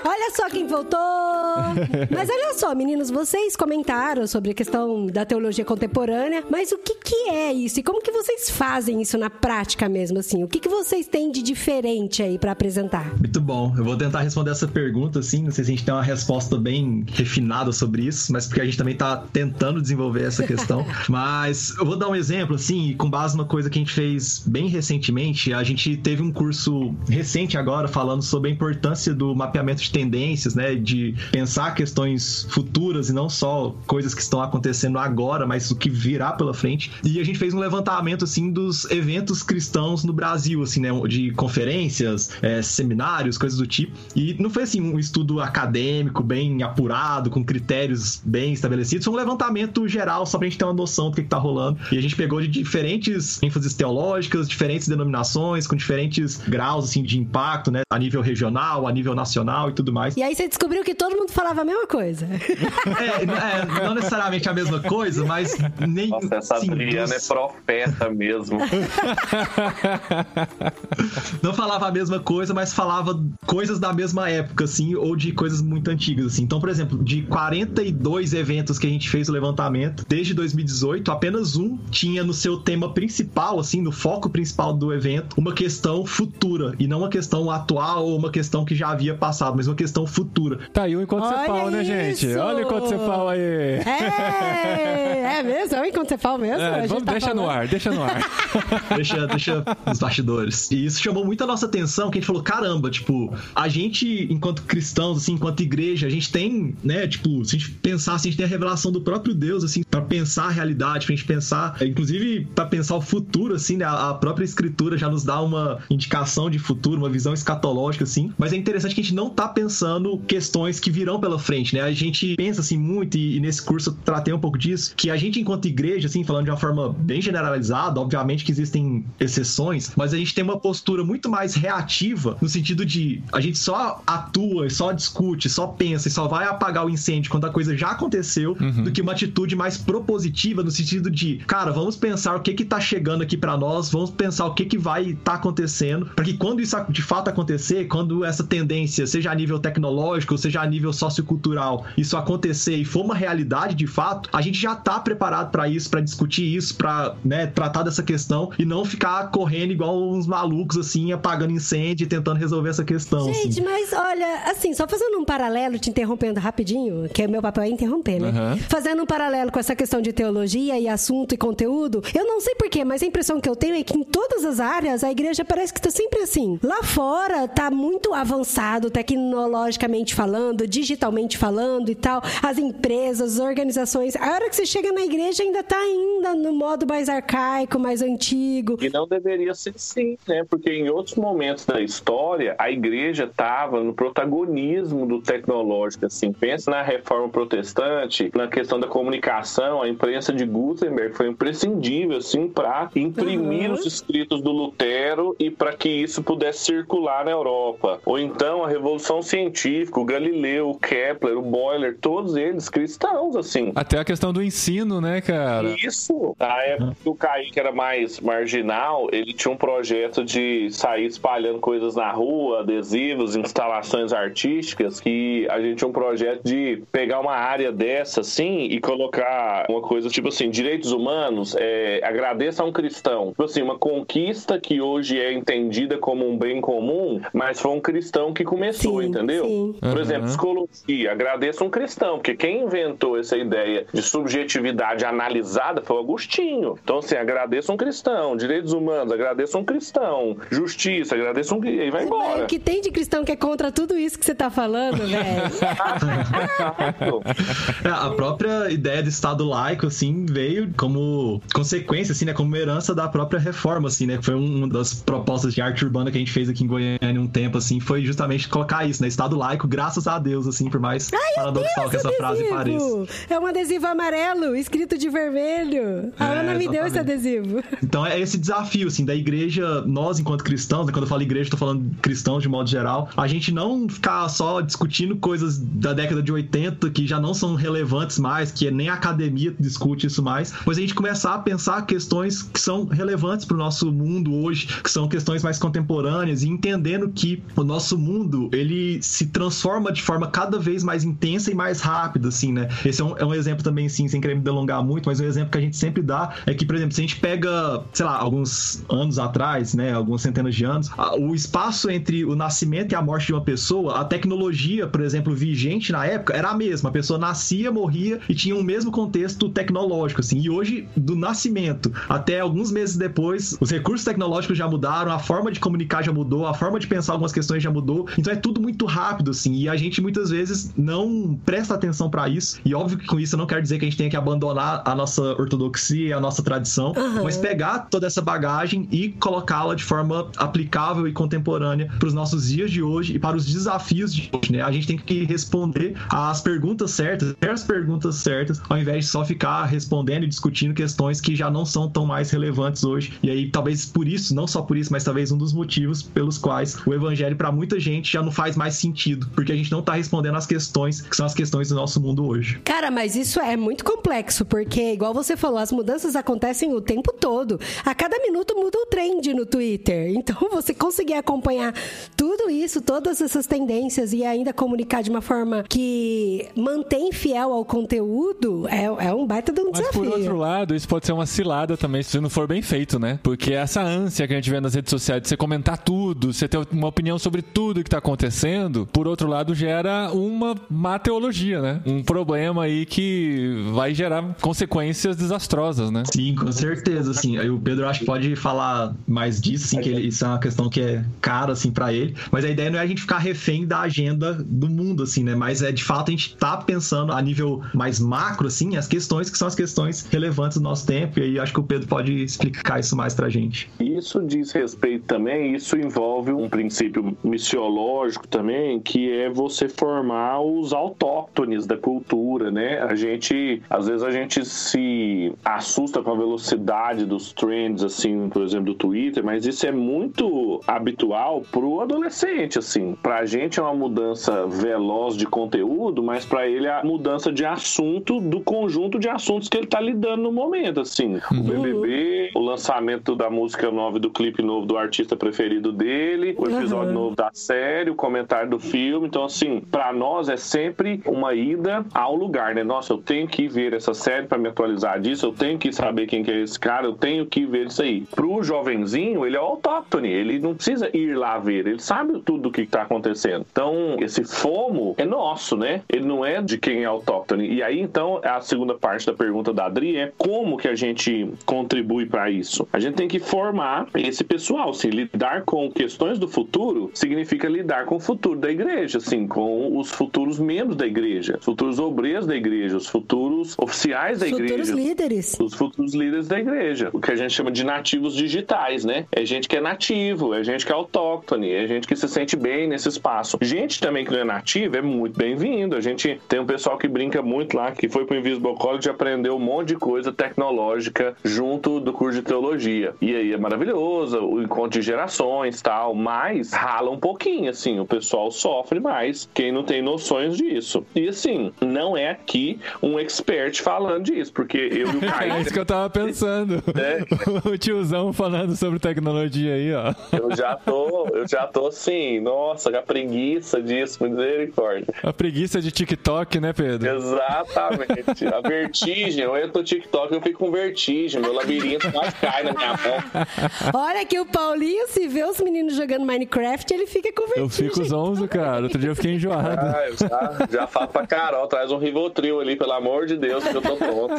Olha 0.06 0.30
só 0.32 0.48
quem 0.48 0.66
voltou! 0.66 1.33
Mas 2.10 2.28
olha 2.28 2.54
só, 2.54 2.74
meninos, 2.74 3.10
vocês 3.10 3.56
comentaram 3.56 4.26
sobre 4.26 4.50
a 4.50 4.54
questão 4.54 5.06
da 5.06 5.24
teologia 5.24 5.64
contemporânea, 5.64 6.44
mas 6.50 6.72
o 6.72 6.78
que, 6.78 6.94
que 6.94 7.28
é 7.30 7.52
isso? 7.52 7.80
E 7.80 7.82
como 7.82 8.02
que 8.02 8.10
vocês 8.10 8.50
fazem 8.50 9.00
isso 9.02 9.18
na 9.18 9.28
prática 9.30 9.88
mesmo, 9.88 10.18
assim? 10.18 10.44
O 10.44 10.48
que, 10.48 10.60
que 10.60 10.68
vocês 10.68 11.06
têm 11.06 11.30
de 11.30 11.42
diferente 11.42 12.22
aí 12.22 12.38
para 12.38 12.52
apresentar? 12.52 13.16
Muito 13.18 13.40
bom. 13.40 13.74
Eu 13.76 13.84
vou 13.84 13.96
tentar 13.96 14.20
responder 14.20 14.50
essa 14.50 14.68
pergunta, 14.68 15.18
assim. 15.18 15.44
Não 15.44 15.50
sei 15.50 15.64
se 15.64 15.70
a 15.70 15.74
gente 15.74 15.84
tem 15.84 15.94
uma 15.94 16.02
resposta 16.02 16.56
bem 16.56 17.04
refinada 17.12 17.72
sobre 17.72 18.02
isso, 18.02 18.32
mas 18.32 18.46
porque 18.46 18.60
a 18.60 18.64
gente 18.64 18.76
também 18.76 18.96
tá 18.96 19.24
tentando 19.32 19.80
desenvolver 19.80 20.24
essa 20.24 20.46
questão. 20.46 20.84
mas 21.08 21.74
eu 21.78 21.84
vou 21.84 21.96
dar 21.96 22.08
um 22.08 22.14
exemplo, 22.14 22.56
assim, 22.56 22.94
com 22.96 23.08
base 23.08 23.36
numa 23.36 23.46
coisa 23.46 23.68
que 23.70 23.78
a 23.78 23.82
gente 23.82 23.92
fez 23.92 24.42
bem 24.46 24.68
recentemente. 24.68 25.52
A 25.52 25.62
gente 25.62 25.96
teve 25.96 26.22
um 26.22 26.32
curso 26.32 26.94
recente 27.08 27.56
agora 27.56 27.88
falando 27.88 28.22
sobre 28.22 28.50
a 28.50 28.52
importância 28.52 29.14
do 29.14 29.34
mapeamento 29.34 29.82
de 29.82 29.90
tendências, 29.90 30.54
né? 30.54 30.74
De 30.74 31.14
pensar 31.30 31.43
questões 31.74 32.46
futuras 32.50 33.08
e 33.08 33.12
não 33.12 33.28
só 33.28 33.74
coisas 33.86 34.14
que 34.14 34.20
estão 34.22 34.40
acontecendo 34.40 34.98
agora, 34.98 35.46
mas 35.46 35.70
o 35.70 35.76
que 35.76 35.90
virá 35.90 36.32
pela 36.32 36.54
frente. 36.54 36.90
E 37.02 37.20
a 37.20 37.24
gente 37.24 37.38
fez 37.38 37.52
um 37.54 37.58
levantamento, 37.58 38.24
assim, 38.24 38.50
dos 38.50 38.90
eventos 38.90 39.42
cristãos 39.42 40.04
no 40.04 40.12
Brasil, 40.12 40.62
assim, 40.62 40.80
né? 40.80 40.88
De 41.08 41.30
conferências, 41.32 42.30
é, 42.42 42.62
seminários, 42.62 43.38
coisas 43.38 43.58
do 43.58 43.66
tipo. 43.66 43.92
E 44.14 44.34
não 44.40 44.50
foi, 44.50 44.62
assim, 44.62 44.80
um 44.80 44.98
estudo 44.98 45.40
acadêmico 45.40 46.22
bem 46.22 46.62
apurado, 46.62 47.30
com 47.30 47.44
critérios 47.44 48.20
bem 48.24 48.52
estabelecidos. 48.52 49.04
Foi 49.04 49.14
um 49.14 49.16
levantamento 49.16 49.86
geral, 49.88 50.26
só 50.26 50.38
pra 50.38 50.48
gente 50.48 50.58
ter 50.58 50.64
uma 50.64 50.72
noção 50.72 51.10
do 51.10 51.16
que, 51.16 51.22
que 51.22 51.28
tá 51.28 51.38
rolando. 51.38 51.78
E 51.90 51.98
a 51.98 52.00
gente 52.00 52.16
pegou 52.16 52.40
de 52.40 52.48
diferentes 52.48 53.42
ênfases 53.42 53.74
teológicas, 53.74 54.48
diferentes 54.48 54.88
denominações, 54.88 55.66
com 55.66 55.76
diferentes 55.76 56.36
graus, 56.48 56.84
assim, 56.84 57.02
de 57.02 57.18
impacto, 57.18 57.70
né? 57.70 57.82
A 57.90 57.98
nível 57.98 58.20
regional, 58.20 58.86
a 58.86 58.92
nível 58.92 59.14
nacional 59.14 59.70
e 59.70 59.72
tudo 59.72 59.92
mais. 59.92 60.16
E 60.16 60.22
aí 60.22 60.34
você 60.34 60.48
descobriu 60.48 60.82
que 60.82 60.94
todo 60.94 61.16
mundo 61.16 61.32
falava 61.34 61.62
a 61.62 61.64
mesma 61.64 61.86
coisa. 61.86 62.26
É, 62.26 63.22
é 63.22 63.84
não 63.84 63.94
necessariamente 63.94 64.48
a 64.48 64.54
mesma 64.54 64.80
coisa, 64.80 65.24
mas 65.24 65.56
nem. 65.86 66.08
Nossa, 66.08 66.34
essa 66.36 66.56
assim, 66.56 66.70
Adriana 66.70 67.14
dos... 67.14 67.30
é 67.30 67.34
profeta 67.34 68.10
mesmo. 68.10 68.58
não 71.42 71.52
falava 71.52 71.88
a 71.88 71.92
mesma 71.92 72.20
coisa, 72.20 72.54
mas 72.54 72.72
falava 72.72 73.22
coisas 73.46 73.78
da 73.78 73.92
mesma 73.92 74.30
época, 74.30 74.64
assim, 74.64 74.94
ou 74.94 75.16
de 75.16 75.32
coisas 75.32 75.60
muito 75.60 75.90
antigas, 75.90 76.26
assim. 76.26 76.44
Então, 76.44 76.60
por 76.60 76.68
exemplo, 76.68 77.02
de 77.02 77.22
42 77.22 78.32
eventos 78.32 78.78
que 78.78 78.86
a 78.86 78.90
gente 78.90 79.10
fez 79.10 79.28
o 79.28 79.32
levantamento, 79.32 80.04
desde 80.08 80.32
2018, 80.34 81.10
apenas 81.10 81.56
um 81.56 81.76
tinha 81.90 82.22
no 82.22 82.32
seu 82.32 82.58
tema 82.58 82.92
principal, 82.92 83.58
assim, 83.58 83.82
no 83.82 83.90
foco 83.90 84.30
principal 84.30 84.72
do 84.72 84.92
evento, 84.92 85.34
uma 85.36 85.52
questão 85.52 86.06
futura, 86.06 86.74
e 86.78 86.86
não 86.86 86.98
uma 86.98 87.08
questão 87.08 87.50
atual 87.50 88.06
ou 88.06 88.16
uma 88.16 88.30
questão 88.30 88.64
que 88.64 88.74
já 88.74 88.88
havia 88.88 89.14
passado, 89.14 89.56
mas 89.56 89.66
uma 89.66 89.74
questão 89.74 90.06
futura. 90.06 90.60
Tá 90.72 90.84
aí 91.30 91.40
o 91.40 91.44
encontro 91.44 91.54
cepal, 91.54 91.70
né, 91.70 91.84
gente? 91.84 92.36
Olha 92.36 92.56
o 92.56 92.60
encontro 92.60 92.88
cepal 92.88 93.28
aí. 93.28 93.40
É, 93.40 95.38
é 95.38 95.42
mesmo? 95.42 95.76
É 95.76 95.80
o 95.80 95.84
encontro 95.84 96.08
cepal 96.08 96.38
mesmo? 96.38 96.62
É, 96.62 96.86
vamos, 96.86 97.04
tá 97.04 97.12
deixa 97.12 97.28
falando. 97.28 97.44
no 97.44 97.50
ar, 97.50 97.68
deixa 97.68 97.90
no 97.90 98.02
ar. 98.02 98.20
deixa, 98.96 99.26
deixa 99.26 99.64
nos 99.86 99.98
bastidores. 99.98 100.70
E 100.70 100.84
isso 100.84 101.02
chamou 101.02 101.24
muito 101.24 101.42
a 101.42 101.46
nossa 101.46 101.66
atenção, 101.66 102.10
que 102.10 102.18
a 102.18 102.20
gente 102.20 102.26
falou, 102.26 102.42
caramba, 102.42 102.90
tipo, 102.90 103.32
a 103.54 103.68
gente, 103.68 104.26
enquanto 104.30 104.62
cristãos, 104.62 105.18
assim, 105.18 105.32
enquanto 105.32 105.62
igreja, 105.62 106.06
a 106.06 106.10
gente 106.10 106.30
tem, 106.30 106.74
né, 106.82 107.06
tipo, 107.06 107.44
se 107.44 107.56
a 107.56 107.58
gente 107.58 107.70
pensar 107.72 108.14
assim, 108.14 108.28
a 108.28 108.30
gente 108.30 108.38
tem 108.38 108.46
a 108.46 108.48
revelação 108.48 108.92
do 108.92 109.00
próprio 109.00 109.34
Deus, 109.34 109.64
assim, 109.64 109.82
para 109.82 110.00
pensar 110.00 110.44
a 110.44 110.50
realidade, 110.50 111.06
pra 111.06 111.14
gente 111.14 111.26
pensar, 111.26 111.76
inclusive 111.82 112.46
para 112.54 112.66
pensar 112.66 112.96
o 112.96 113.00
futuro, 113.00 113.54
assim, 113.54 113.76
né, 113.76 113.84
a 113.84 114.14
própria 114.14 114.44
escritura 114.44 114.96
já 114.96 115.08
nos 115.08 115.24
dá 115.24 115.40
uma 115.40 115.78
indicação 115.90 116.48
de 116.48 116.58
futuro, 116.58 116.98
uma 116.98 117.10
visão 117.10 117.32
escatológica, 117.32 118.04
assim, 118.04 118.32
mas 118.38 118.52
é 118.52 118.56
interessante 118.56 118.94
que 118.94 119.00
a 119.00 119.04
gente 119.04 119.14
não 119.14 119.30
tá 119.30 119.48
pensando 119.48 120.18
questões 120.26 120.78
que 120.80 120.90
virão 120.90 121.13
pela 121.18 121.38
frente, 121.38 121.74
né? 121.74 121.82
A 121.82 121.92
gente 121.92 122.34
pensa 122.36 122.60
assim 122.60 122.78
muito, 122.78 123.16
e, 123.16 123.36
e 123.36 123.40
nesse 123.40 123.62
curso 123.62 123.90
eu 123.90 123.94
tratei 124.04 124.32
um 124.32 124.38
pouco 124.38 124.58
disso, 124.58 124.94
que 124.96 125.10
a 125.10 125.16
gente, 125.16 125.40
enquanto 125.40 125.66
igreja, 125.66 126.06
assim, 126.06 126.24
falando 126.24 126.44
de 126.44 126.50
uma 126.50 126.56
forma 126.56 126.90
bem 126.90 127.20
generalizada, 127.20 128.00
obviamente 128.00 128.44
que 128.44 128.52
existem 128.52 129.04
exceções, 129.18 129.92
mas 129.96 130.12
a 130.12 130.16
gente 130.16 130.34
tem 130.34 130.44
uma 130.44 130.58
postura 130.58 131.04
muito 131.04 131.28
mais 131.28 131.54
reativa, 131.54 132.36
no 132.40 132.48
sentido 132.48 132.84
de 132.84 133.22
a 133.32 133.40
gente 133.40 133.58
só 133.58 134.02
atua, 134.06 134.68
só 134.70 134.92
discute, 134.92 135.48
só 135.48 135.66
pensa 135.66 136.08
e 136.08 136.10
só 136.10 136.28
vai 136.28 136.46
apagar 136.46 136.86
o 136.86 136.90
incêndio 136.90 137.30
quando 137.30 137.46
a 137.46 137.50
coisa 137.50 137.76
já 137.76 137.90
aconteceu, 137.90 138.56
uhum. 138.60 138.84
do 138.84 138.92
que 138.92 139.00
uma 139.00 139.12
atitude 139.12 139.56
mais 139.56 139.76
propositiva, 139.76 140.62
no 140.62 140.70
sentido 140.70 141.10
de, 141.10 141.36
cara, 141.46 141.70
vamos 141.70 141.96
pensar 141.96 142.36
o 142.36 142.40
que 142.40 142.54
que 142.54 142.64
tá 142.64 142.80
chegando 142.80 143.22
aqui 143.22 143.36
para 143.36 143.56
nós, 143.56 143.90
vamos 143.90 144.10
pensar 144.10 144.46
o 144.46 144.54
que 144.54 144.64
que 144.64 144.78
vai 144.78 145.10
estar 145.10 145.32
tá 145.32 145.34
acontecendo, 145.34 146.06
para 146.06 146.24
que 146.24 146.34
quando 146.34 146.60
isso 146.60 146.76
de 146.88 147.02
fato 147.02 147.28
acontecer, 147.28 147.86
quando 147.86 148.24
essa 148.24 148.44
tendência, 148.44 149.06
seja 149.06 149.30
a 149.30 149.34
nível 149.34 149.58
tecnológico, 149.58 150.36
seja 150.36 150.60
a 150.60 150.66
nível 150.66 150.92
sociocultural 151.10 151.84
isso 151.96 152.16
acontecer 152.16 152.76
e 152.76 152.84
for 152.84 153.04
uma 153.04 153.14
realidade 153.14 153.74
de 153.74 153.86
fato, 153.86 154.28
a 154.32 154.40
gente 154.40 154.58
já 154.58 154.74
tá 154.74 154.98
preparado 155.00 155.50
para 155.50 155.68
isso, 155.68 155.88
para 155.90 156.00
discutir 156.00 156.44
isso, 156.44 156.74
para 156.76 157.14
né, 157.24 157.46
tratar 157.46 157.82
dessa 157.82 158.02
questão 158.02 158.50
e 158.58 158.64
não 158.64 158.84
ficar 158.84 159.30
correndo 159.30 159.72
igual 159.72 159.96
uns 159.96 160.26
malucos 160.26 160.76
assim, 160.76 161.12
apagando 161.12 161.52
incêndio 161.52 162.04
e 162.04 162.08
tentando 162.08 162.38
resolver 162.38 162.70
essa 162.70 162.84
questão. 162.84 163.32
Gente, 163.32 163.60
assim. 163.60 163.62
mas 163.62 163.92
olha, 163.92 164.50
assim, 164.50 164.74
só 164.74 164.86
fazendo 164.86 165.18
um 165.18 165.24
paralelo, 165.24 165.78
te 165.78 165.90
interrompendo 165.90 166.40
rapidinho, 166.40 167.08
que 167.08 167.22
é 167.22 167.28
meu 167.28 167.42
papel 167.42 167.64
é 167.64 167.68
interromper, 167.68 168.20
né? 168.20 168.28
Uhum. 168.28 168.58
Fazendo 168.68 169.02
um 169.02 169.06
paralelo 169.06 169.52
com 169.52 169.58
essa 169.58 169.74
questão 169.74 170.00
de 170.00 170.12
teologia 170.12 170.78
e 170.78 170.88
assunto 170.88 171.34
e 171.34 171.38
conteúdo, 171.38 172.02
eu 172.14 172.26
não 172.26 172.40
sei 172.40 172.54
porquê, 172.54 172.84
mas 172.84 173.02
a 173.02 173.06
impressão 173.06 173.40
que 173.40 173.48
eu 173.48 173.56
tenho 173.56 173.74
é 173.74 173.82
que 173.82 173.96
em 173.96 174.02
todas 174.02 174.44
as 174.44 174.60
áreas 174.60 175.04
a 175.04 175.10
igreja 175.10 175.44
parece 175.44 175.72
que 175.72 175.80
tá 175.80 175.90
sempre 175.90 176.20
assim. 176.20 176.58
Lá 176.62 176.82
fora 176.82 177.46
tá 177.48 177.70
muito 177.70 178.12
avançado 178.12 178.90
tecnologicamente 178.90 180.14
falando, 180.14 180.66
digitalmente 180.66 180.93
falando 181.38 181.90
e 181.90 181.94
tal. 181.94 182.22
As 182.42 182.58
empresas, 182.58 183.34
as 183.34 183.40
organizações. 183.40 184.16
A 184.16 184.32
hora 184.32 184.48
que 184.48 184.56
você 184.56 184.66
chega 184.66 184.92
na 184.92 185.02
igreja 185.02 185.42
ainda 185.42 185.62
tá 185.62 185.76
ainda 185.78 186.34
no 186.34 186.52
modo 186.52 186.86
mais 186.86 187.08
arcaico, 187.08 187.78
mais 187.78 188.02
antigo. 188.02 188.76
E 188.80 188.90
não 188.90 189.06
deveria 189.06 189.54
ser 189.54 189.72
assim, 189.76 190.16
né? 190.26 190.44
Porque 190.48 190.70
em 190.70 190.88
outros 190.88 191.16
momentos 191.16 191.64
da 191.66 191.80
história, 191.80 192.54
a 192.58 192.70
igreja 192.70 193.24
estava 193.24 193.82
no 193.82 193.92
protagonismo 193.94 195.06
do 195.06 195.20
tecnológico, 195.20 196.06
assim. 196.06 196.32
Pensa 196.32 196.70
na 196.70 196.82
reforma 196.82 197.28
protestante, 197.28 198.30
na 198.34 198.48
questão 198.48 198.78
da 198.80 198.86
comunicação, 198.86 199.82
a 199.82 199.88
imprensa 199.88 200.32
de 200.32 200.44
Gutenberg 200.44 201.14
foi 201.16 201.28
imprescindível, 201.28 202.18
assim, 202.18 202.48
para 202.48 202.90
imprimir 202.96 203.68
Uhum. 203.68 203.74
os 203.74 203.86
escritos 203.86 204.40
do 204.42 204.50
Lutero 204.50 205.34
e 205.38 205.50
para 205.50 205.72
que 205.74 205.88
isso 205.88 206.22
pudesse 206.22 206.64
circular 206.64 207.24
na 207.24 207.30
Europa. 207.30 208.00
Ou 208.04 208.18
então 208.18 208.64
a 208.64 208.68
Revolução 208.68 209.22
Científica, 209.22 210.00
o 210.00 210.04
Galileu, 210.04 210.73
o 210.74 210.78
Kepler, 210.78 211.38
o 211.38 211.42
Boiler, 211.42 211.96
todos 212.00 212.36
eles 212.36 212.68
cristãos, 212.68 213.36
assim. 213.36 213.72
Até 213.74 213.98
a 213.98 214.04
questão 214.04 214.32
do 214.32 214.42
ensino, 214.42 215.00
né, 215.00 215.20
cara? 215.20 215.74
Isso. 215.84 216.34
Na 216.38 216.62
época 216.62 216.96
que 217.02 217.08
o 217.08 217.14
Kaique 217.14 217.58
era 217.58 217.72
mais 217.72 218.20
marginal, 218.20 219.08
ele 219.12 219.32
tinha 219.32 219.52
um 219.52 219.56
projeto 219.56 220.24
de 220.24 220.70
sair 220.70 221.06
espalhando 221.06 221.58
coisas 221.60 221.94
na 221.96 222.10
rua, 222.12 222.60
adesivos, 222.60 223.36
instalações 223.36 224.12
artísticas, 224.12 225.00
que 225.00 225.46
a 225.50 225.60
gente 225.60 225.76
tinha 225.76 225.88
um 225.88 225.92
projeto 225.92 226.42
de 226.44 226.82
pegar 226.92 227.20
uma 227.20 227.34
área 227.34 227.72
dessa, 227.72 228.20
assim, 228.20 228.64
e 228.64 228.80
colocar 228.80 229.66
uma 229.68 229.80
coisa 229.80 230.08
tipo 230.08 230.28
assim, 230.28 230.50
direitos 230.50 230.92
humanos, 230.92 231.56
é, 231.58 232.00
agradeça 232.04 232.62
a 232.62 232.66
um 232.66 232.72
cristão. 232.72 233.28
Tipo 233.30 233.44
assim, 233.44 233.62
uma 233.62 233.78
conquista 233.78 234.58
que 234.58 234.80
hoje 234.80 235.18
é 235.18 235.32
entendida 235.32 235.98
como 235.98 236.28
um 236.28 236.36
bem 236.36 236.60
comum, 236.60 237.20
mas 237.32 237.60
foi 237.60 237.70
um 237.72 237.80
cristão 237.80 238.32
que 238.32 238.44
começou, 238.44 239.00
Sim, 239.02 239.08
entendeu? 239.08 239.44
sim. 239.44 239.74
Por 239.80 239.94
Uhum. 239.94 240.00
exemplo, 240.00 240.28
psicologia, 240.66 241.12
agradeço 241.12 241.64
um 241.64 241.70
cristão, 241.70 242.16
porque 242.16 242.34
quem 242.34 242.62
inventou 242.62 243.18
essa 243.18 243.36
ideia 243.36 243.86
de 243.92 244.02
subjetividade 244.02 245.04
analisada 245.04 245.82
foi 245.82 245.96
o 245.96 246.00
Agostinho. 246.00 246.76
Então, 246.82 246.98
assim, 246.98 247.16
agradeço 247.16 247.72
um 247.72 247.76
cristão. 247.76 248.36
Direitos 248.36 248.72
humanos, 248.72 249.12
agradeço 249.12 249.58
um 249.58 249.64
cristão. 249.64 250.36
Justiça, 250.50 251.14
agradeço 251.14 251.54
um. 251.54 251.64
E 251.64 251.80
aí 251.80 251.90
vai 251.90 252.04
Mas 252.04 252.06
embora. 252.06 252.44
o 252.44 252.46
que 252.46 252.58
tem 252.58 252.80
de 252.80 252.90
cristão 252.90 253.24
que 253.24 253.32
é 253.32 253.36
contra 253.36 253.72
tudo 253.72 253.96
isso 253.96 254.18
que 254.18 254.24
você 254.24 254.34
tá 254.34 254.50
falando, 254.50 254.98
velho? 254.98 255.14
É, 257.84 257.88
a 257.88 258.10
própria 258.10 258.70
ideia 258.70 259.02
de 259.02 259.08
Estado 259.08 259.44
laico, 259.44 259.86
assim, 259.86 260.26
veio 260.26 260.70
como 260.76 261.40
consequência, 261.54 262.12
assim, 262.12 262.24
né? 262.24 262.32
Como 262.32 262.54
herança 262.56 262.94
da 262.94 263.08
própria 263.08 263.38
reforma, 263.38 263.88
assim, 263.88 264.06
né? 264.06 264.18
Foi 264.22 264.34
uma 264.34 264.68
das 264.68 264.94
propostas 264.94 265.54
de 265.54 265.60
arte 265.60 265.84
urbana 265.84 266.10
que 266.10 266.16
a 266.16 266.20
gente 266.20 266.32
fez 266.32 266.48
aqui 266.48 266.64
em 266.64 266.66
Goiânia 266.66 267.20
um 267.20 267.26
tempo, 267.26 267.58
assim, 267.58 267.80
foi 267.80 268.02
justamente 268.02 268.48
colocar 268.48 268.84
isso, 268.84 269.02
né? 269.02 269.08
Estado 269.08 269.36
laico, 269.36 269.66
graças 269.66 270.06
a 270.06 270.18
Deus, 270.18 270.46
assim, 270.54 270.68
por 270.70 270.80
mais 270.80 271.10
paradoxal 271.36 271.90
que 271.90 271.96
essa 271.96 272.12
frase 272.12 272.44
pareça. 272.44 272.76
adesivo. 272.76 273.08
É 273.28 273.38
um 273.38 273.46
adesivo 273.46 273.86
amarelo, 273.86 274.56
escrito 274.56 274.96
de 274.96 275.08
vermelho. 275.08 276.12
A 276.18 276.26
É, 276.34 276.38
Ana 276.40 276.54
me 276.54 276.68
deu 276.68 276.86
esse 276.86 276.98
exatamente. 276.98 277.00
adesivo. 277.38 277.62
Então 277.82 278.06
é 278.06 278.18
esse 278.18 278.38
desafio, 278.38 278.88
assim, 278.88 279.04
da 279.04 279.14
igreja, 279.14 279.82
nós 279.86 280.18
enquanto 280.18 280.42
cristãos, 280.44 280.86
né, 280.86 280.92
quando 280.92 281.04
eu 281.04 281.08
falo 281.08 281.22
igreja, 281.22 281.50
tô 281.50 281.56
falando 281.56 281.94
cristãos 282.00 282.42
de 282.42 282.48
modo 282.48 282.68
geral, 282.68 283.08
a 283.16 283.26
gente 283.26 283.52
não 283.52 283.88
ficar 283.88 284.28
só 284.28 284.60
discutindo 284.60 285.16
coisas 285.16 285.58
da 285.58 285.92
década 285.92 286.22
de 286.22 286.32
80 286.32 286.90
que 286.90 287.06
já 287.06 287.20
não 287.20 287.34
são 287.34 287.54
relevantes 287.54 288.18
mais, 288.18 288.50
que 288.50 288.70
nem 288.70 288.88
a 288.88 288.94
academia 288.94 289.54
discute 289.58 290.06
isso 290.06 290.22
mais, 290.22 290.52
mas 290.66 290.78
a 290.78 290.80
gente 290.80 290.94
começar 290.94 291.34
a 291.34 291.38
pensar 291.38 291.82
questões 291.86 292.42
que 292.42 292.60
são 292.60 292.84
relevantes 292.86 293.44
para 293.44 293.54
o 293.54 293.58
nosso 293.58 293.90
mundo 293.92 294.34
hoje, 294.34 294.66
que 294.82 294.90
são 294.90 295.08
questões 295.08 295.42
mais 295.42 295.58
contemporâneas 295.58 296.42
e 296.42 296.48
entendendo 296.48 297.08
que 297.14 297.42
o 297.56 297.64
nosso 297.64 297.98
mundo, 297.98 298.48
ele 298.52 299.02
se 299.02 299.26
transforma 299.26 299.92
de 299.92 300.02
forma 300.02 300.26
cada 300.28 300.43
vez 300.52 300.82
mais 300.82 301.04
intensa 301.04 301.50
e 301.50 301.54
mais 301.54 301.80
rápida, 301.80 302.28
assim, 302.28 302.52
né? 302.52 302.68
Esse 302.84 303.00
é 303.00 303.04
um, 303.04 303.16
é 303.16 303.24
um 303.24 303.34
exemplo 303.34 303.62
também, 303.62 303.88
sim, 303.88 304.08
sem 304.08 304.20
querer 304.20 304.34
me 304.34 304.40
delongar 304.42 304.82
muito, 304.84 305.06
mas 305.06 305.20
um 305.20 305.24
exemplo 305.24 305.50
que 305.50 305.58
a 305.58 305.60
gente 305.60 305.76
sempre 305.76 306.02
dá 306.02 306.34
é 306.46 306.54
que, 306.54 306.64
por 306.64 306.74
exemplo, 306.76 306.94
se 306.94 307.00
a 307.00 307.04
gente 307.04 307.16
pega, 307.16 307.82
sei 307.92 308.04
lá, 308.06 308.16
alguns 308.18 308.82
anos 308.88 309.18
atrás, 309.18 309.74
né, 309.74 309.92
algumas 309.92 310.22
centenas 310.22 310.54
de 310.54 310.64
anos, 310.64 310.90
a- 310.96 311.16
o 311.16 311.34
espaço 311.34 311.90
entre 311.90 312.24
o 312.24 312.34
nascimento 312.34 312.92
e 312.92 312.94
a 312.94 313.02
morte 313.02 313.26
de 313.26 313.32
uma 313.32 313.40
pessoa, 313.42 314.00
a 314.00 314.04
tecnologia, 314.04 314.86
por 314.86 315.00
exemplo, 315.00 315.34
vigente 315.34 315.92
na 315.92 316.04
época 316.06 316.34
era 316.34 316.50
a 316.50 316.54
mesma. 316.54 316.88
A 316.88 316.92
pessoa 316.92 317.18
nascia, 317.18 317.70
morria 317.70 318.20
e 318.28 318.34
tinha 318.34 318.54
o 318.56 318.62
mesmo 318.62 318.90
contexto 318.90 319.48
tecnológico, 319.48 320.20
assim. 320.20 320.38
E 320.38 320.50
hoje, 320.50 320.88
do 320.96 321.14
nascimento 321.16 321.92
até 322.08 322.40
alguns 322.40 322.70
meses 322.70 322.96
depois, 322.96 323.56
os 323.60 323.70
recursos 323.70 324.04
tecnológicos 324.04 324.56
já 324.58 324.68
mudaram, 324.68 325.12
a 325.12 325.18
forma 325.18 325.50
de 325.50 325.60
comunicar 325.60 326.02
já 326.02 326.12
mudou, 326.12 326.46
a 326.46 326.54
forma 326.54 326.78
de 326.78 326.86
pensar 326.86 327.12
algumas 327.12 327.32
questões 327.32 327.62
já 327.62 327.70
mudou. 327.70 328.06
Então 328.18 328.32
é 328.32 328.36
tudo 328.36 328.60
muito 328.60 328.84
rápido, 328.86 329.30
assim. 329.30 329.54
E 329.54 329.68
a 329.68 329.76
gente 329.76 330.00
muitas 330.00 330.30
vezes 330.30 330.33
não 330.76 331.38
presta 331.44 331.74
atenção 331.74 332.10
pra 332.10 332.28
isso. 332.28 332.60
E 332.64 332.74
óbvio 332.74 332.98
que 332.98 333.06
com 333.06 333.18
isso 333.18 333.34
eu 333.34 333.38
não 333.38 333.46
quero 333.46 333.62
dizer 333.62 333.78
que 333.78 333.84
a 333.84 333.88
gente 333.88 333.96
tenha 333.96 334.10
que 334.10 334.16
abandonar 334.16 334.82
a 334.84 334.94
nossa 334.94 335.22
ortodoxia, 335.22 336.16
a 336.16 336.20
nossa 336.20 336.42
tradição, 336.42 336.92
Aham. 336.96 337.24
mas 337.24 337.36
pegar 337.36 337.80
toda 337.90 338.06
essa 338.06 338.20
bagagem 338.22 338.88
e 338.90 339.10
colocá-la 339.10 339.74
de 339.74 339.84
forma 339.84 340.30
aplicável 340.36 341.06
e 341.06 341.12
contemporânea 341.12 341.90
para 341.98 342.08
os 342.08 342.14
nossos 342.14 342.48
dias 342.48 342.70
de 342.70 342.82
hoje 342.82 343.14
e 343.14 343.18
para 343.18 343.36
os 343.36 343.46
desafios 343.46 344.14
de 344.14 344.30
hoje, 344.32 344.52
né? 344.52 344.62
A 344.62 344.72
gente 344.72 344.86
tem 344.86 344.96
que 344.96 345.24
responder 345.24 345.94
às 346.08 346.40
perguntas 346.40 346.90
certas, 346.90 347.34
ter 347.38 347.50
as 347.50 347.64
perguntas 347.64 348.16
certas, 348.16 348.60
ao 348.68 348.78
invés 348.78 349.04
de 349.04 349.10
só 349.10 349.24
ficar 349.24 349.64
respondendo 349.64 350.24
e 350.24 350.26
discutindo 350.26 350.74
questões 350.74 351.20
que 351.20 351.36
já 351.36 351.50
não 351.50 351.64
são 351.64 351.88
tão 351.88 352.06
mais 352.06 352.30
relevantes 352.30 352.84
hoje. 352.84 353.12
E 353.22 353.30
aí, 353.30 353.50
talvez 353.50 353.86
por 353.86 354.08
isso, 354.08 354.34
não 354.34 354.46
só 354.46 354.62
por 354.62 354.76
isso, 354.76 354.92
mas 354.92 355.04
talvez 355.04 355.30
um 355.30 355.38
dos 355.38 355.52
motivos 355.52 356.02
pelos 356.02 356.38
quais 356.38 356.76
o 356.86 356.92
evangelho 356.92 357.36
para 357.36 357.52
muita 357.52 357.78
gente 357.78 358.12
já 358.12 358.22
não 358.22 358.32
faz 358.32 358.56
mais 358.56 358.74
sentido, 358.74 359.28
porque 359.34 359.52
a 359.52 359.56
gente 359.56 359.70
não 359.70 359.82
tá 359.82 359.94
respondendo 359.94 360.23
às 360.32 360.46
questões 360.46 361.00
que 361.00 361.16
são 361.16 361.26
as 361.26 361.34
questões 361.34 361.68
do 361.68 361.74
nosso 361.74 362.00
mundo 362.00 362.26
hoje. 362.26 362.60
Cara, 362.64 362.90
mas 362.90 363.16
isso 363.16 363.40
é 363.40 363.56
muito 363.56 363.84
complexo, 363.84 364.44
porque, 364.44 364.92
igual 364.92 365.12
você 365.12 365.36
falou, 365.36 365.58
as 365.58 365.72
mudanças 365.72 366.16
acontecem 366.16 366.72
o 366.72 366.80
tempo 366.80 367.12
todo. 367.12 367.58
A 367.84 367.94
cada 367.94 368.18
minuto 368.18 368.54
muda 368.56 368.78
o 368.78 368.86
trend 368.86 369.34
no 369.34 369.46
Twitter. 369.46 370.14
Então, 370.24 370.48
você 370.50 370.72
conseguir 370.72 371.14
acompanhar 371.14 371.74
tudo 372.16 372.48
isso, 372.48 372.80
todas 372.80 373.20
essas 373.20 373.46
tendências 373.46 374.12
e 374.12 374.24
ainda 374.24 374.54
comunicar 374.54 375.02
de 375.02 375.10
uma 375.10 375.20
forma 375.20 375.64
que 375.68 376.48
mantém 376.56 377.12
fiel 377.12 377.52
ao 377.52 377.64
conteúdo, 377.64 378.66
é, 378.68 378.84
é 378.84 379.14
um 379.14 379.26
baita 379.26 379.52
de 379.52 379.60
um 379.60 379.70
Mas 379.70 379.80
desafio. 379.80 380.02
por 380.02 380.12
outro 380.12 380.36
lado, 380.36 380.74
isso 380.74 380.88
pode 380.88 381.04
ser 381.04 381.12
uma 381.12 381.26
cilada 381.26 381.76
também, 381.76 382.02
se 382.02 382.18
não 382.20 382.30
for 382.30 382.46
bem 382.46 382.62
feito, 382.62 382.98
né? 382.98 383.18
Porque 383.22 383.52
essa 383.52 383.82
ânsia 383.82 384.26
que 384.26 384.32
a 384.32 384.36
gente 384.36 384.50
vê 384.50 384.60
nas 384.60 384.74
redes 384.74 384.90
sociais 384.90 385.20
de 385.20 385.28
você 385.28 385.36
comentar 385.36 385.76
tudo, 385.78 386.32
você 386.32 386.48
ter 386.48 386.58
uma 386.72 386.88
opinião 386.88 387.18
sobre 387.18 387.42
tudo 387.42 387.84
que 387.84 387.90
tá 387.90 387.98
acontecendo, 387.98 388.88
por 388.92 389.06
outro 389.06 389.28
lado, 389.28 389.54
gera 389.54 390.10
uma 390.14 390.54
má 390.70 390.98
teologia, 390.98 391.60
né? 391.60 391.80
Um 391.84 392.02
problema 392.02 392.64
aí 392.64 392.86
que 392.86 393.64
vai 393.72 393.94
gerar 393.94 394.34
consequências 394.40 395.16
desastrosas, 395.16 395.90
né? 395.90 396.02
Sim, 396.12 396.34
com 396.34 396.50
certeza, 396.52 397.10
assim. 397.10 397.36
Aí 397.38 397.50
o 397.50 397.58
Pedro 397.58 397.86
acho 397.88 398.00
que 398.00 398.06
pode 398.06 398.34
falar 398.36 398.94
mais 399.06 399.40
disso, 399.40 399.64
assim, 399.66 399.80
que 399.80 399.88
ele- 399.88 400.06
isso 400.08 400.24
é 400.24 400.28
uma 400.28 400.38
questão 400.38 400.68
que 400.68 400.80
é 400.80 401.04
cara, 401.20 401.52
assim, 401.52 401.70
pra 401.70 401.92
ele. 401.92 402.14
Mas 402.30 402.44
a 402.44 402.48
ideia 402.48 402.70
não 402.70 402.78
é 402.78 402.82
a 402.82 402.86
gente 402.86 403.00
ficar 403.00 403.18
refém 403.18 403.66
da 403.66 403.80
agenda 403.80 404.32
do 404.34 404.68
mundo, 404.68 405.02
assim, 405.02 405.24
né? 405.24 405.34
Mas 405.34 405.62
é, 405.62 405.72
de 405.72 405.82
fato, 405.82 406.08
a 406.08 406.10
gente 406.12 406.36
tá 406.36 406.56
pensando 406.56 407.12
a 407.12 407.20
nível 407.20 407.60
mais 407.74 407.98
macro, 408.00 408.46
assim, 408.46 408.76
as 408.76 408.86
questões 408.86 409.28
que 409.30 409.36
são 409.38 409.48
as 409.48 409.54
questões 409.54 410.06
relevantes 410.10 410.58
do 410.58 410.62
nosso 410.64 410.86
tempo. 410.86 411.18
E 411.18 411.22
aí 411.22 411.38
acho 411.38 411.52
que 411.52 411.60
o 411.60 411.64
Pedro 411.64 411.86
pode 411.88 412.12
explicar 412.22 412.80
isso 412.80 412.96
mais 412.96 413.14
pra 413.14 413.28
gente. 413.28 413.68
Isso 413.80 414.22
diz 414.24 414.52
respeito 414.52 415.04
também, 415.06 415.54
isso 415.54 415.76
envolve 415.76 416.32
um 416.32 416.48
princípio 416.48 417.16
missiológico 417.24 418.26
também, 418.28 418.80
que 418.80 419.10
é 419.10 419.30
você 419.30 419.68
formar 419.68 420.03
os 420.12 420.72
autóctones 420.72 421.66
da 421.66 421.76
cultura, 421.76 422.50
né? 422.50 422.78
A 422.80 422.94
gente, 422.94 423.62
às 423.68 423.86
vezes 423.88 424.02
a 424.02 424.10
gente 424.10 424.44
se 424.44 425.32
assusta 425.44 426.02
com 426.02 426.10
a 426.12 426.16
velocidade 426.16 427.04
dos 427.04 427.32
trends, 427.32 427.82
assim, 427.82 428.28
por 428.28 428.42
exemplo, 428.42 428.66
do 428.66 428.74
Twitter, 428.74 429.24
mas 429.24 429.46
isso 429.46 429.66
é 429.66 429.72
muito 429.72 430.60
habitual 430.66 431.42
pro 431.50 431.80
adolescente, 431.80 432.58
assim. 432.58 432.96
Pra 433.02 433.24
gente 433.24 433.58
é 433.60 433.62
uma 433.62 433.74
mudança 433.74 434.46
veloz 434.46 435.16
de 435.16 435.26
conteúdo, 435.26 436.02
mas 436.02 436.24
pra 436.24 436.46
ele 436.48 436.66
é 436.66 436.80
a 436.80 436.84
mudança 436.84 437.32
de 437.32 437.44
assunto 437.44 438.20
do 438.20 438.40
conjunto 438.40 438.98
de 438.98 439.08
assuntos 439.08 439.48
que 439.48 439.56
ele 439.56 439.66
tá 439.66 439.80
lidando 439.80 440.22
no 440.22 440.32
momento, 440.32 440.80
assim. 440.80 441.20
O 441.30 441.42
BBB, 441.42 442.30
o 442.34 442.40
lançamento 442.40 443.14
da 443.14 443.30
música 443.30 443.70
nova 443.70 443.96
e 443.98 444.00
do 444.00 444.10
clipe 444.10 444.42
novo 444.42 444.66
do 444.66 444.76
artista 444.76 445.16
preferido 445.16 445.72
dele, 445.72 446.34
o 446.38 446.46
episódio 446.48 446.88
Uhum. 446.88 446.92
novo 446.92 447.16
da 447.16 447.30
série, 447.32 447.90
o 447.90 447.94
comentário 447.94 448.50
do 448.50 448.58
filme. 448.58 449.06
Então, 449.06 449.24
assim, 449.24 449.60
pra 449.70 449.92
nós 449.94 450.28
é 450.28 450.36
sempre 450.36 451.00
uma 451.06 451.34
ida 451.34 451.84
ao 451.94 452.14
lugar, 452.14 452.54
né? 452.54 452.62
Nossa, 452.62 452.92
eu 452.92 452.98
tenho 452.98 453.26
que 453.26 453.48
ver 453.48 453.72
essa 453.72 453.94
série 453.94 454.26
para 454.26 454.38
me 454.38 454.48
atualizar 454.48 455.00
disso, 455.00 455.26
eu 455.26 455.32
tenho 455.32 455.58
que 455.58 455.72
saber 455.72 456.06
quem 456.06 456.22
que 456.22 456.30
é 456.30 456.40
esse 456.42 456.58
cara, 456.58 456.86
eu 456.86 456.94
tenho 456.94 457.26
que 457.26 457.46
ver 457.46 457.66
isso 457.66 457.82
aí. 457.82 458.02
Pro 458.14 458.42
jovenzinho, 458.42 459.26
ele 459.26 459.36
é 459.36 459.38
autóctone, 459.38 460.08
ele 460.08 460.38
não 460.38 460.54
precisa 460.54 460.90
ir 460.96 461.16
lá 461.16 461.38
ver, 461.38 461.66
ele 461.66 461.80
sabe 461.80 462.20
tudo 462.20 462.48
o 462.48 462.52
que 462.52 462.62
está 462.62 462.82
acontecendo. 462.82 463.46
Então, 463.50 463.96
esse 464.00 464.24
fomo 464.24 464.94
é 464.98 465.04
nosso, 465.04 465.56
né? 465.56 465.82
Ele 465.88 466.04
não 466.04 466.24
é 466.24 466.40
de 466.42 466.58
quem 466.58 466.82
é 466.82 466.86
autóctone. 466.86 467.48
E 467.48 467.62
aí, 467.62 467.80
então, 467.80 468.20
a 468.22 468.40
segunda 468.40 468.74
parte 468.74 469.06
da 469.06 469.12
pergunta 469.12 469.52
da 469.52 469.66
Adri 469.66 469.96
é 469.96 470.12
como 470.16 470.56
que 470.56 470.68
a 470.68 470.74
gente 470.74 471.30
contribui 471.44 472.06
para 472.06 472.30
isso? 472.30 472.66
A 472.72 472.78
gente 472.78 472.94
tem 472.94 473.08
que 473.08 473.18
formar 473.18 473.88
esse 473.94 474.24
pessoal, 474.24 474.70
assim, 474.70 474.88
lidar 474.88 475.42
com 475.42 475.70
questões 475.70 476.18
do 476.18 476.28
futuro 476.28 476.90
significa 476.94 477.48
lidar 477.48 477.86
com 477.86 477.96
o 477.96 478.00
futuro 478.00 478.38
da 478.38 478.50
igreja, 478.50 478.98
assim, 478.98 479.26
com 479.26 479.73
os 479.78 479.90
futuros 479.90 480.38
membros 480.38 480.76
da 480.76 480.86
igreja, 480.86 481.36
os 481.38 481.44
futuros 481.44 481.78
obreiros 481.78 482.26
da 482.26 482.36
igreja, 482.36 482.76
os 482.76 482.86
futuros 482.86 483.54
oficiais 483.58 484.20
da 484.20 484.26
Futuros 484.26 484.68
igreja. 484.68 484.74
líderes. 484.74 485.36
Os 485.40 485.54
futuros 485.54 485.94
líderes 485.94 486.28
da 486.28 486.38
igreja. 486.38 486.90
O 486.92 487.00
que 487.00 487.10
a 487.10 487.16
gente 487.16 487.32
chama 487.32 487.50
de 487.50 487.64
nativos 487.64 488.14
digitais, 488.14 488.84
né? 488.84 489.06
É 489.10 489.24
gente 489.24 489.48
que 489.48 489.56
é 489.56 489.60
nativo, 489.60 490.34
é 490.34 490.44
gente 490.44 490.64
que 490.64 490.72
é 490.72 490.74
autóctone, 490.74 491.50
é 491.52 491.66
gente 491.66 491.86
que 491.86 491.96
se 491.96 492.08
sente 492.08 492.36
bem 492.36 492.68
nesse 492.68 492.88
espaço. 492.88 493.38
Gente 493.40 493.80
também 493.80 494.04
que 494.04 494.12
não 494.12 494.20
é 494.20 494.24
nativa 494.24 494.76
é 494.78 494.82
muito 494.82 495.18
bem-vindo. 495.18 495.76
A 495.76 495.80
gente 495.80 496.20
tem 496.28 496.40
um 496.40 496.46
pessoal 496.46 496.78
que 496.78 496.88
brinca 496.88 497.22
muito 497.22 497.56
lá, 497.56 497.72
que 497.72 497.88
foi 497.88 498.04
pro 498.04 498.16
Invisible 498.16 498.54
College 498.54 498.88
e 498.88 498.90
aprendeu 498.90 499.36
um 499.36 499.40
monte 499.40 499.68
de 499.68 499.76
coisa 499.76 500.12
tecnológica 500.12 501.16
junto 501.24 501.80
do 501.80 501.92
curso 501.92 502.18
de 502.20 502.24
teologia. 502.24 502.94
E 503.00 503.14
aí 503.14 503.32
é 503.32 503.36
maravilhoso, 503.36 504.20
o 504.20 504.42
encontro 504.42 504.78
de 504.78 504.82
gerações 504.82 505.60
tal, 505.60 505.94
mas 505.94 506.52
rala 506.52 506.90
um 506.90 506.98
pouquinho, 506.98 507.50
assim, 507.50 507.80
o 507.80 507.84
pessoal 507.86 508.30
sofre 508.30 508.80
mais, 508.80 509.28
quem 509.34 509.50
não 509.52 509.63
tem 509.64 509.82
noções 509.82 510.36
disso. 510.36 510.84
E 510.94 511.08
assim, 511.08 511.52
não 511.60 511.96
é 511.96 512.10
aqui 512.10 512.58
um 512.82 512.98
expert 512.98 513.60
falando 513.62 514.04
disso, 514.04 514.32
porque 514.32 514.58
eu 514.58 514.92
e 514.92 514.96
o 514.96 515.04
É 515.04 515.10
Caio 515.10 515.40
isso 515.40 515.52
que 515.52 515.58
eu 515.58 515.66
tava 515.66 515.88
pensando. 515.90 516.62
É. 516.78 517.04
O 517.48 517.58
tiozão 517.58 518.12
falando 518.12 518.56
sobre 518.56 518.78
tecnologia 518.78 519.54
aí, 519.54 519.72
ó. 519.74 519.94
Eu 520.16 520.34
já 520.36 520.54
tô, 520.56 521.06
eu 521.12 521.26
já 521.28 521.46
tô 521.46 521.68
assim, 521.68 522.20
nossa, 522.20 522.70
a 522.76 522.82
preguiça 522.82 523.60
disso, 523.62 524.02
misericórdia. 524.02 524.86
A 525.02 525.12
preguiça 525.12 525.60
de 525.60 525.70
TikTok, 525.70 526.40
né, 526.40 526.52
Pedro? 526.52 526.88
Exatamente. 526.96 528.26
A 528.26 528.40
vertigem, 528.40 529.24
eu 529.24 529.36
entro 529.36 529.58
no 529.58 529.64
TikTok, 529.64 530.12
eu 530.14 530.20
fico 530.20 530.38
com 530.44 530.50
vertigem, 530.50 531.20
meu 531.20 531.32
labirinto 531.32 531.90
quase 531.92 532.14
cai 532.16 532.42
na 532.44 532.52
minha 532.52 532.68
mão. 532.70 533.80
Olha 533.82 534.04
que 534.04 534.18
o 534.18 534.26
Paulinho, 534.26 534.86
se 534.88 535.06
vê 535.08 535.24
os 535.24 535.40
meninos 535.40 535.74
jogando 535.76 536.04
Minecraft, 536.04 536.72
ele 536.72 536.86
fica 536.86 537.12
com 537.12 537.22
Eu 537.22 537.46
vertigem. 537.48 537.70
fico 537.70 537.84
zonzo, 537.84 538.26
cara. 538.28 538.62
Outro 538.64 538.78
dia 538.78 538.90
eu 538.90 538.96
fiquei 538.96 539.14
enjoado. 539.14 539.53
Ah, 539.56 539.84
já, 539.98 540.46
já 540.50 540.66
falo 540.66 540.88
pra 540.88 541.06
Carol, 541.06 541.46
traz 541.46 541.70
um 541.70 541.78
Rivotril 541.78 542.40
ali, 542.40 542.56
pelo 542.56 542.72
amor 542.72 543.06
de 543.06 543.16
Deus, 543.16 543.44
que 543.46 543.56
eu 543.56 543.62
tô 543.62 543.76
pronto. 543.76 544.14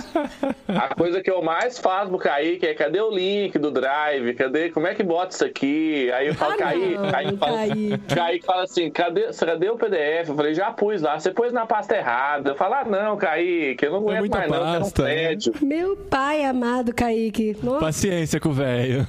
A 0.67 0.93
coisa 0.95 1.21
que 1.21 1.29
eu 1.29 1.41
mais 1.41 1.77
faço 1.77 2.09
pro 2.09 2.17
Kaique 2.19 2.65
é 2.65 2.73
cadê 2.73 2.99
o 3.01 3.09
link 3.09 3.57
do 3.57 3.71
Drive? 3.71 4.33
Cadê? 4.35 4.69
Como 4.69 4.87
é 4.87 4.95
que 4.95 5.03
bota 5.03 5.33
isso 5.35 5.45
aqui? 5.45 6.11
Aí 6.11 6.27
eu 6.27 6.35
falo, 6.35 6.53
Ah, 6.53 6.57
Kaique, 6.57 6.95
não, 6.95 7.11
Kaique, 7.11 7.37
fala, 7.37 7.57
Kaique. 7.57 7.97
Kaique 8.15 8.45
fala 8.45 8.63
assim, 8.63 8.89
cadê, 8.91 9.27
cadê 9.33 9.69
o 9.69 9.77
PDF? 9.77 10.29
Eu 10.29 10.35
falei, 10.35 10.53
já 10.53 10.71
pus 10.71 11.01
lá, 11.01 11.19
você 11.19 11.31
pôs 11.31 11.51
na 11.53 11.65
pasta 11.65 11.95
errada. 11.95 12.51
Eu 12.51 12.55
falo, 12.55 12.73
ah, 12.75 12.83
não, 12.85 13.17
Kaique, 13.17 13.85
eu 13.85 13.91
não 13.91 13.99
É 14.11 14.17
aguento 14.17 14.19
muita 14.19 14.37
mais 14.37 14.51
não, 14.51 14.57
eu 14.57 14.63
quero 14.65 14.77
um 14.77 14.81
pasta, 14.83 15.03
né? 15.03 15.13
prédio. 15.13 15.53
Meu 15.61 15.95
pai 15.97 16.43
amado, 16.43 16.93
Kaique. 16.93 17.57
Nossa. 17.61 17.79
Paciência 17.79 18.39
com 18.39 18.49
o 18.49 18.53
velho. 18.53 19.05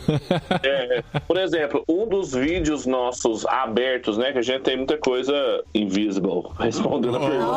É, 0.63 1.03
por 1.27 1.37
exemplo, 1.37 1.85
um 1.89 2.07
dos 2.07 2.33
vídeos 2.35 2.87
nossos 2.87 3.45
abertos, 3.47 4.17
né? 4.19 4.33
Que 4.33 4.39
a 4.39 4.43
gente 4.43 4.63
tem 4.63 4.77
muita 4.77 4.97
coisa 4.99 5.63
invisible, 6.17 6.51
respondendo 6.59 7.17
a 7.17 7.21
pergunta. 7.21 7.57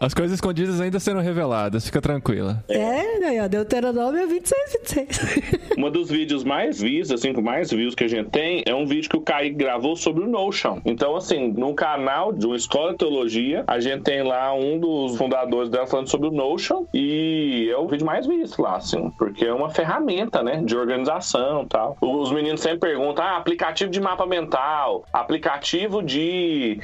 As 0.00 0.14
coisas 0.14 0.34
escondidas 0.34 0.80
ainda 0.80 0.98
serão 0.98 1.20
reveladas, 1.20 1.84
fica 1.86 2.00
tranquila. 2.00 2.64
É, 2.68 3.42
ó, 3.42 3.48
Deuteronômio 3.48 4.26
26, 4.28 4.78
26. 4.80 5.64
Um 5.78 5.90
dos 5.90 6.08
vídeos 6.08 6.44
mais 6.44 6.80
vistos, 6.80 7.20
assim, 7.20 7.32
com 7.32 7.42
mais 7.42 7.70
views 7.70 7.94
que 7.94 8.04
a 8.04 8.08
gente 8.08 8.30
tem, 8.30 8.62
é 8.66 8.74
um 8.74 8.86
vídeo 8.86 9.10
que 9.10 9.16
o 9.16 9.20
Kaique 9.20 9.56
gravou 9.56 9.96
sobre 9.96 10.24
o 10.24 10.28
Notion. 10.28 10.80
Então, 10.84 11.16
assim, 11.16 11.52
no 11.52 11.74
canal 11.74 12.32
de 12.32 12.46
uma 12.46 12.56
escola 12.56 12.92
de 12.92 12.98
teologia, 12.98 13.64
a 13.66 13.80
gente 13.80 14.02
tem 14.02 14.22
lá 14.22 14.54
um 14.54 14.78
dos 14.78 15.16
fundadores 15.16 15.68
dela 15.68 15.86
falando 15.86 16.08
sobre 16.08 16.28
o 16.28 16.30
Notion 16.30 16.86
e 16.94 17.68
é 17.70 17.76
o 17.76 17.86
vídeo 17.86 18.06
mais 18.06 18.26
visto 18.26 18.62
lá, 18.62 18.76
assim, 18.76 19.10
porque 19.18 19.44
é 19.44 19.52
uma 19.52 19.70
ferramenta, 19.70 20.42
né, 20.42 20.62
de 20.64 20.76
organização 20.76 21.64
e 21.64 21.66
tal. 21.66 21.96
Os 22.00 22.30
meninos 22.32 22.60
sempre 22.60 22.78
perguntam, 22.78 23.24
ah, 23.24 23.36
aplicativo 23.36 23.90
de 23.90 24.00
mapa 24.00 24.26
mental, 24.26 25.04
aplicativo 25.12 26.02
de 26.02 26.13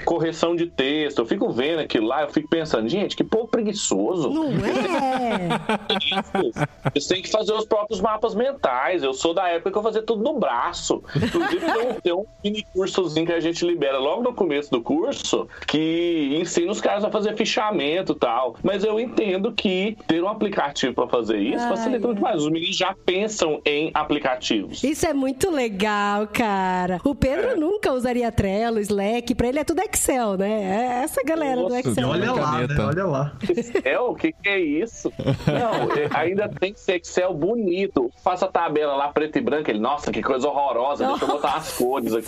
correção 0.05 0.55
de 0.55 0.66
texto. 0.66 1.18
Eu 1.18 1.26
fico 1.26 1.51
vendo 1.51 1.81
aquilo 1.81 2.07
lá, 2.07 2.22
eu 2.22 2.28
fico 2.31 2.49
pensando, 2.49 2.89
gente, 2.89 3.16
que 3.16 3.24
povo 3.24 3.49
preguiçoso. 3.49 4.31
Não 4.31 4.51
é? 4.64 5.49
Eles 6.95 7.07
têm 7.07 7.22
que 7.22 7.31
fazer 7.31 7.53
os 7.53 7.64
próprios 7.64 8.01
mapas 8.01 8.35
mentais. 8.35 9.03
Eu 9.03 9.12
sou 9.12 9.35
da 9.35 9.49
época 9.49 9.70
que 9.70 9.78
eu 9.78 9.83
fazia 9.83 10.03
tudo 10.03 10.22
no 10.22 10.39
braço. 10.39 11.03
Inclusive, 11.16 11.66
tem 12.03 12.12
um, 12.12 12.24
mini 12.43 12.64
cursozinho 12.72 13.26
que 13.26 13.33
a 13.33 13.41
gente 13.41 13.64
libera 13.64 13.99
logo 13.99 14.22
no 14.22 14.35
começo 14.35 14.70
do 14.70 14.81
curso 14.81 15.49
que 15.66 16.37
ensina 16.41 16.70
os 16.70 16.81
caras 16.81 17.05
a 17.05 17.11
fazer 17.11 17.37
fichamento 17.37 18.12
e 18.12 18.16
tal. 18.16 18.57
Mas 18.62 18.85
eu 18.85 18.99
entendo 18.99 19.53
que 19.53 19.97
ter 20.07 20.22
um 20.22 20.28
aplicativo 20.28 20.95
para 20.95 21.09
fazer 21.09 21.39
isso 21.39 21.62
Ai, 21.64 21.68
facilita 21.70 22.07
muito 22.07 22.24
ai. 22.24 22.33
mais. 22.33 22.43
Os 22.43 22.51
meninos 22.51 22.76
já 22.76 22.95
pensam 23.05 23.61
em 23.64 23.91
aplicativos. 23.95 24.83
Isso 24.83 25.07
é 25.07 25.12
muito 25.12 25.51
legal, 25.51 26.26
cara. 26.28 27.01
O 27.05 27.14
Pedro 27.14 27.59
nunca 27.59 27.93
usaria 27.93 28.31
Trello, 28.33 28.78
Slack, 28.81 29.20
pra 29.35 29.49
ele 29.49 29.59
é 29.59 29.64
tudo 29.64 29.81
Excel, 29.81 30.37
né? 30.37 31.01
É 31.01 31.05
essa 31.05 31.23
galera 31.23 31.57
do 31.57 31.68
Nossa, 31.68 31.89
Excel. 31.89 32.09
Olha 32.09 32.33
lá, 32.33 32.59
né? 32.66 32.77
Olha 32.79 33.07
lá. 33.07 33.33
Excel? 33.49 34.11
O 34.11 34.14
que, 34.14 34.33
que 34.33 34.49
é 34.49 34.59
isso? 34.59 35.12
Não, 35.47 35.93
é- 35.97 36.09
ainda 36.12 36.49
tem 36.49 36.73
que 36.73 36.81
ser 36.81 36.97
Excel 36.97 37.33
bonito. 37.35 38.11
Faça 38.23 38.47
a 38.47 38.49
tabela 38.49 38.95
lá 38.97 39.09
preto 39.09 39.39
e 39.39 39.41
branco. 39.41 39.71
Ele, 39.71 39.79
nossa, 39.79 40.11
que 40.11 40.23
coisa 40.23 40.49
horrorosa. 40.49 41.07
Deixa 41.07 41.25
eu 41.25 41.29
botar 41.29 41.57
as 41.57 41.77
cores 41.77 42.12
aqui. 42.14 42.27